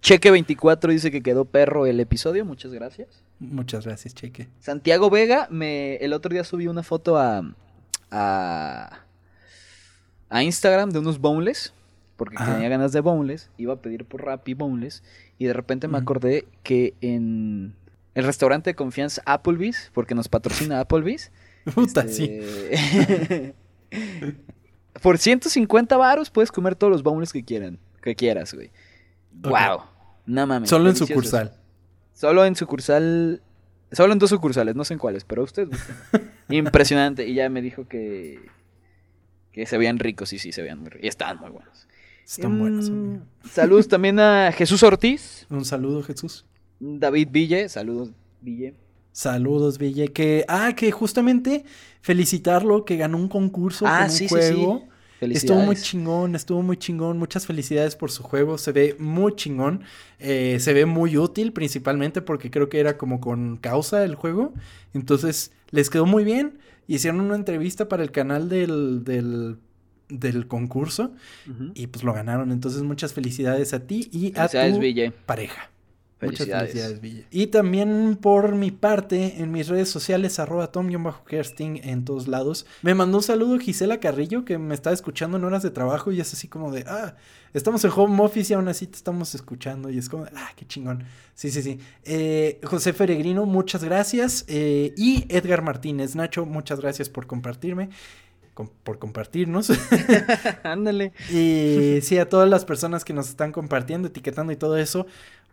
Cheque 0.00 0.30
24 0.30 0.92
dice 0.92 1.10
que 1.10 1.22
quedó 1.22 1.44
perro 1.46 1.84
el 1.86 1.98
episodio, 1.98 2.44
muchas 2.44 2.72
gracias. 2.72 3.24
Muchas 3.40 3.84
gracias, 3.84 4.14
Cheque. 4.14 4.48
Santiago 4.60 5.10
Vega, 5.10 5.48
me, 5.50 5.96
el 5.96 6.12
otro 6.12 6.32
día 6.32 6.44
subí 6.44 6.68
una 6.68 6.84
foto 6.84 7.18
a, 7.18 7.42
a, 8.10 9.00
a 10.28 10.42
Instagram 10.42 10.90
de 10.90 11.00
unos 11.00 11.18
boneless, 11.18 11.72
porque 12.16 12.36
Ajá. 12.38 12.54
tenía 12.54 12.68
ganas 12.68 12.92
de 12.92 13.00
boneless, 13.00 13.50
iba 13.58 13.74
a 13.74 13.82
pedir 13.82 14.04
por 14.04 14.24
Rappi 14.24 14.54
boneless, 14.54 15.02
y 15.38 15.46
de 15.46 15.52
repente 15.52 15.88
me 15.88 15.98
acordé 15.98 16.46
que 16.62 16.94
en 17.00 17.74
el 18.14 18.24
restaurante 18.24 18.70
de 18.70 18.74
confianza 18.74 19.22
Applebee's, 19.26 19.90
porque 19.92 20.14
nos 20.14 20.28
patrocina 20.28 20.78
Applebee's, 20.80 21.32
Puta, 21.74 22.06
sí. 22.08 22.28
este, 22.70 23.54
por 25.02 25.18
150 25.18 25.96
varos 25.96 26.30
puedes 26.30 26.50
comer 26.52 26.74
todos 26.74 26.90
los 26.90 27.02
boneless 27.02 27.32
que 27.32 27.44
quieran, 27.44 27.78
que 28.02 28.14
quieras, 28.14 28.54
güey. 28.54 28.68
Ok. 29.42 29.48
Wow. 29.50 29.80
No 30.26 30.46
mames. 30.46 30.68
Solo 30.70 30.88
en 30.88 30.96
sucursal. 30.96 31.52
Solo 32.12 32.44
en 32.44 32.56
sucursal. 32.56 33.42
Solo 33.92 34.12
en 34.12 34.18
dos 34.18 34.30
sucursales, 34.30 34.74
no 34.74 34.84
sé 34.84 34.94
en 34.94 34.98
cuáles, 34.98 35.24
pero 35.24 35.44
ustedes 35.44 35.68
busquen. 35.70 36.30
Impresionante. 36.48 37.26
Y 37.26 37.34
ya 37.34 37.48
me 37.48 37.62
dijo 37.62 37.86
que. 37.86 38.40
Que 39.52 39.64
se 39.66 39.78
veían 39.78 39.98
ricos, 39.98 40.28
sí, 40.28 40.38
sí, 40.38 40.52
se 40.52 40.60
veían 40.62 40.80
muy 40.80 40.88
ricos. 40.90 41.04
Y 41.04 41.08
estaban 41.08 41.38
muy 41.38 41.50
buenos. 41.50 41.86
Están 42.24 42.58
buenos, 42.58 42.90
Mm, 42.90 42.92
amigo. 42.94 43.24
Saludos 43.48 43.86
también 43.88 44.18
a 44.18 44.50
Jesús 44.52 44.82
Ortiz, 44.82 45.46
Un 45.48 45.64
saludo, 45.64 46.02
Jesús. 46.02 46.44
David 46.80 47.28
Ville. 47.30 47.68
Saludos, 47.68 48.10
Ville. 48.40 48.74
Saludos, 49.16 49.78
Ville. 49.78 50.08
Que, 50.12 50.44
ah, 50.46 50.74
que 50.76 50.92
justamente 50.92 51.64
felicitarlo, 52.02 52.84
que 52.84 52.98
ganó 52.98 53.16
un 53.16 53.28
concurso 53.28 53.86
Ah, 53.86 54.00
con 54.00 54.10
un 54.10 54.10
sí, 54.10 54.24
sí, 54.24 54.28
juego. 54.28 54.84
sí. 55.20 55.26
Estuvo 55.32 55.60
muy 55.60 55.74
chingón, 55.76 56.34
estuvo 56.34 56.60
muy 56.62 56.76
chingón. 56.76 57.18
Muchas 57.18 57.46
felicidades 57.46 57.96
por 57.96 58.10
su 58.10 58.22
juego. 58.22 58.58
Se 58.58 58.72
ve 58.72 58.94
muy 58.98 59.34
chingón. 59.34 59.84
eh, 60.18 60.58
se 60.60 60.74
ve 60.74 60.84
muy 60.84 61.16
útil, 61.16 61.54
principalmente 61.54 62.20
porque 62.20 62.50
creo 62.50 62.68
que 62.68 62.78
era 62.78 62.98
como 62.98 63.18
con 63.22 63.56
causa 63.56 64.04
el 64.04 64.16
juego. 64.16 64.52
Entonces, 64.92 65.50
les 65.70 65.88
quedó 65.88 66.04
muy 66.04 66.22
bien. 66.22 66.58
Hicieron 66.86 67.20
una 67.22 67.36
entrevista 67.36 67.88
para 67.88 68.02
el 68.02 68.10
canal 68.12 68.50
del, 68.50 69.02
del, 69.04 69.56
del 70.10 70.46
concurso 70.46 71.12
y 71.74 71.86
pues 71.86 72.04
lo 72.04 72.12
ganaron. 72.12 72.52
Entonces, 72.52 72.82
muchas 72.82 73.14
felicidades 73.14 73.72
a 73.72 73.86
ti 73.86 74.10
y 74.12 74.38
a 74.38 74.48
tu 74.48 74.78
Ville. 74.78 75.10
pareja. 75.24 75.70
Muchas 76.22 76.46
Felicidades. 76.46 77.00
Ville. 77.02 77.26
Y 77.30 77.48
también 77.48 78.16
por 78.20 78.54
mi 78.54 78.70
parte, 78.70 79.42
en 79.42 79.52
mis 79.52 79.68
redes 79.68 79.90
sociales, 79.90 80.38
arroba 80.38 80.72
tom-kersting 80.72 81.80
en 81.84 82.04
todos 82.06 82.26
lados. 82.26 82.64
Me 82.82 82.94
mandó 82.94 83.18
un 83.18 83.22
saludo 83.22 83.58
Gisela 83.58 84.00
Carrillo, 84.00 84.44
que 84.44 84.56
me 84.56 84.74
está 84.74 84.92
escuchando 84.92 85.36
en 85.36 85.44
horas 85.44 85.62
de 85.62 85.70
trabajo 85.70 86.12
y 86.12 86.20
es 86.20 86.32
así 86.32 86.48
como 86.48 86.72
de, 86.72 86.84
ah, 86.88 87.16
estamos 87.52 87.84
en 87.84 87.90
home 87.94 88.22
office 88.22 88.52
y 88.52 88.56
aún 88.56 88.66
así 88.68 88.86
te 88.86 88.96
estamos 88.96 89.34
escuchando. 89.34 89.90
Y 89.90 89.98
es 89.98 90.08
como, 90.08 90.24
de, 90.24 90.30
ah, 90.36 90.50
qué 90.56 90.66
chingón. 90.66 91.04
Sí, 91.34 91.50
sí, 91.50 91.60
sí. 91.62 91.78
Eh, 92.04 92.60
José 92.64 92.94
Feregrino, 92.94 93.44
muchas 93.44 93.84
gracias. 93.84 94.46
Eh, 94.48 94.94
y 94.96 95.26
Edgar 95.28 95.60
Martínez, 95.60 96.16
Nacho, 96.16 96.46
muchas 96.46 96.80
gracias 96.80 97.10
por 97.10 97.26
compartirme. 97.26 97.90
com- 98.54 98.70
por 98.84 98.98
compartirnos. 98.98 99.70
Ándale. 100.62 101.12
Y 101.30 102.00
sí, 102.00 102.16
a 102.18 102.26
todas 102.26 102.48
las 102.48 102.64
personas 102.64 103.04
que 103.04 103.12
nos 103.12 103.28
están 103.28 103.52
compartiendo, 103.52 104.08
etiquetando 104.08 104.50
y 104.50 104.56
todo 104.56 104.78
eso, 104.78 105.06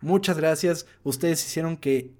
muchas 0.03 0.37
gracias. 0.37 0.85
Ustedes 1.03 1.43
hicieron 1.45 1.77
que 1.77 2.11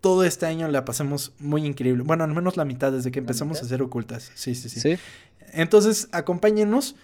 todo 0.00 0.24
este 0.24 0.46
año 0.46 0.68
la 0.68 0.84
pasemos 0.84 1.32
muy 1.38 1.66
increíble. 1.66 2.02
Bueno, 2.04 2.24
al 2.24 2.32
menos 2.34 2.56
la 2.56 2.64
mitad 2.64 2.92
desde 2.92 3.10
que 3.10 3.20
¿La 3.20 3.24
empezamos 3.24 3.60
a 3.60 3.66
hacer 3.66 3.82
ocultas. 3.82 4.30
Sí, 4.34 4.54
sí, 4.54 4.68
sí, 4.68 4.80
Sí. 4.80 4.96
Entonces, 5.52 6.08
acompáñenos 6.12 6.94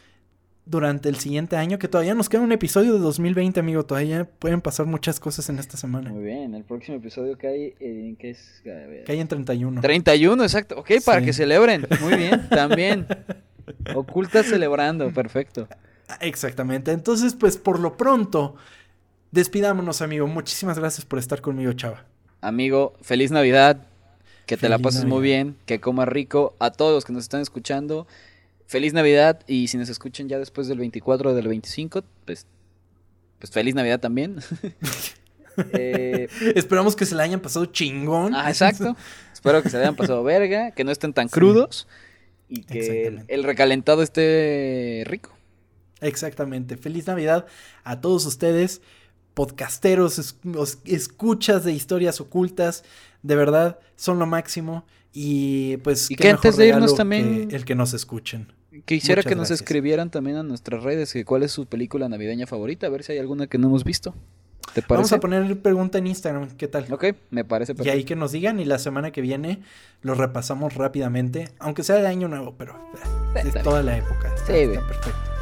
durante 0.67 1.09
el 1.09 1.17
siguiente 1.17 1.57
año, 1.57 1.79
que 1.79 1.89
todavía 1.89 2.15
nos 2.15 2.29
queda 2.29 2.41
un 2.43 2.53
episodio 2.53 2.93
de 2.95 2.99
2020, 3.01 3.59
amigo. 3.61 3.85
Todavía 3.85 4.25
pueden 4.25 4.61
pasar 4.61 4.87
muchas 4.87 5.19
cosas 5.21 5.49
en 5.51 5.59
esta 5.59 5.77
semana. 5.77 6.11
Muy 6.11 6.25
bien. 6.25 6.55
El 6.55 6.65
próximo 6.65 6.97
episodio 6.99 7.37
que 7.37 7.47
hay. 7.49 7.75
¿En 7.81 8.17
qué 8.17 8.31
es? 8.31 8.61
Que 8.63 9.05
hay 9.09 9.21
en 9.21 9.29
31. 9.29 9.81
31, 9.81 10.43
exacto. 10.43 10.79
Ok, 10.79 10.91
para 11.05 11.21
Sí. 11.21 11.27
que 11.27 11.33
celebren. 11.33 11.87
Muy 12.01 12.15
bien, 12.17 12.49
también. 12.51 13.07
Oculta 13.95 14.43
celebrando, 14.43 15.11
perfecto. 15.13 15.69
Exactamente. 16.21 16.93
Entonces, 16.93 17.35
pues 17.35 17.57
por 17.57 17.81
lo 17.81 17.97
pronto, 17.97 18.57
despidámonos, 19.35 20.01
amigo. 20.03 20.27
Muchísimas 20.27 20.79
gracias 20.79 21.05
por 21.05 21.19
estar 21.19 21.41
conmigo, 21.41 21.73
chava. 21.73 22.05
Amigo, 22.41 22.95
feliz 23.03 23.31
Navidad. 23.31 23.87
Que 24.47 24.57
te 24.59 24.69
la 24.69 24.79
pases 24.79 25.07
muy 25.07 25.23
bien, 25.23 25.57
que 25.65 25.81
comas 25.81 26.07
rico. 26.09 26.55
A 26.59 26.71
todos 26.71 26.93
los 26.93 27.05
que 27.07 27.15
nos 27.15 27.23
están 27.23 27.41
escuchando, 27.41 28.07
feliz 28.67 28.93
Navidad. 28.93 29.41
Y 29.47 29.69
si 29.69 29.79
nos 29.79 29.89
escuchan 29.89 30.29
ya 30.29 30.39
después 30.39 30.69
del 30.69 30.79
24 30.79 31.31
o 31.31 31.35
del 31.35 31.49
25, 31.49 32.05
pues, 32.27 32.47
pues 33.39 33.51
feliz 33.51 33.75
Navidad 33.75 34.01
también. 34.01 34.37
Eh, 35.73 36.27
Esperamos 36.57 36.97
que 36.97 37.07
se 37.07 37.15
la 37.15 37.23
hayan 37.23 37.39
pasado 37.39 37.67
chingón. 37.67 38.35
ah, 38.35 38.49
exacto. 38.49 38.97
Espero 39.33 39.63
que 39.63 39.71
se 39.71 39.77
le 39.77 39.85
hayan 39.85 39.95
pasado 39.95 40.25
verga, 40.25 40.73
que 40.73 40.83
no 40.83 40.91
estén 40.91 41.13
tan 41.13 41.29
Sí. 41.29 41.33
crudos 41.35 41.87
y 42.49 42.63
que 42.65 43.21
el 43.29 43.45
recalentado 43.45 44.03
esté 44.03 45.05
rico. 45.07 45.31
Exactamente. 46.01 46.77
Feliz 46.77 47.07
Navidad 47.07 47.47
a 47.85 48.01
todos 48.01 48.27
ustedes, 48.27 48.83
podcasteros, 49.35 50.19
es- 50.19 50.37
os- 50.57 50.79
escuchas 50.85 51.65
de 51.65 51.73
historias 51.73 52.21
ocultas. 52.21 52.85
De 53.23 53.37
verdad, 53.37 53.79
son 53.97 54.19
lo 54.19 54.27
máximo. 54.27 54.85
Y 55.13 55.77
pues. 55.79 56.11
Y 56.11 56.17
qué 56.17 56.23
que 56.25 56.31
antes 56.31 56.53
mejor 56.53 56.59
de 56.59 56.69
irnos 56.69 56.95
también- 56.97 57.49
que 57.49 57.57
el 57.57 57.65
que 57.65 57.75
nos 57.75 57.95
escuchen. 57.95 58.53
Quisiera 58.87 59.21
Muchas 59.21 59.31
que 59.31 59.37
nos 59.37 59.51
escribieran 59.53 60.11
también 60.11 60.37
a 60.37 60.43
nuestras 60.43 60.83
redes 60.83 61.13
que 61.13 61.25
cuál 61.25 61.45
es 61.45 61.53
su 61.53 61.67
película 61.67 62.09
navideña 62.09 62.47
favorita, 62.49 62.89
a 62.89 62.91
ver 62.91 63.05
si 63.05 63.13
hay 63.13 63.19
alguna 63.19 63.47
que 63.47 63.57
no 63.57 63.69
hemos 63.69 63.85
visto. 63.85 64.15
¿Te 64.75 64.83
parece? 64.83 64.95
Vamos 64.95 65.13
a 65.13 65.21
poner 65.21 65.63
pregunta 65.63 65.99
en 65.99 66.09
Instagram. 66.09 66.49
¿Qué 66.57 66.67
tal? 66.67 66.93
Ok, 66.93 67.05
me 67.31 67.45
parece 67.45 67.73
Y 67.73 67.75
perfecto. 67.77 67.97
ahí 67.97 68.05
que 68.05 68.17
nos 68.17 68.33
digan. 68.33 68.59
Y 68.59 68.65
la 68.65 68.81
semana 68.81 69.13
que 69.13 69.21
viene 69.21 69.63
lo 70.03 70.15
repasamos 70.15 70.75
rápidamente. 70.75 71.51
Aunque 71.61 71.85
sea 71.85 71.97
de 71.97 72.09
año 72.09 72.27
nuevo, 72.27 72.55
pero 72.59 72.75
eh, 73.37 73.43
bien. 73.45 73.63
toda 73.63 73.83
la 73.85 73.97
época. 73.97 74.35
Está, 74.35 74.47
Sí, 74.47 74.53
está 74.55 74.71
bien. 74.73 74.87
perfecto. 74.89 75.34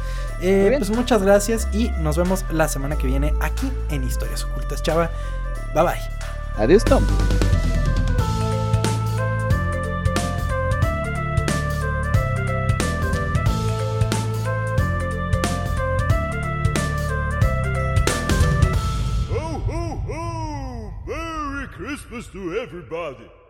Eh, 0.45 0.75
pues 0.77 0.89
muchas 0.89 1.23
gracias 1.23 1.69
y 1.71 1.89
nos 2.01 2.17
vemos 2.17 2.43
la 2.51 2.67
semana 2.67 2.97
que 2.97 3.07
viene 3.07 3.33
aquí 3.39 3.71
en 3.89 4.03
Historias 4.03 4.43
Ocultas. 4.43 4.83
Chava, 4.83 5.09
bye 5.73 5.83
bye. 5.83 5.99
Adiós, 6.57 6.83
Tom. 6.83 7.03
To 22.31 22.57
everybody! 22.57 23.42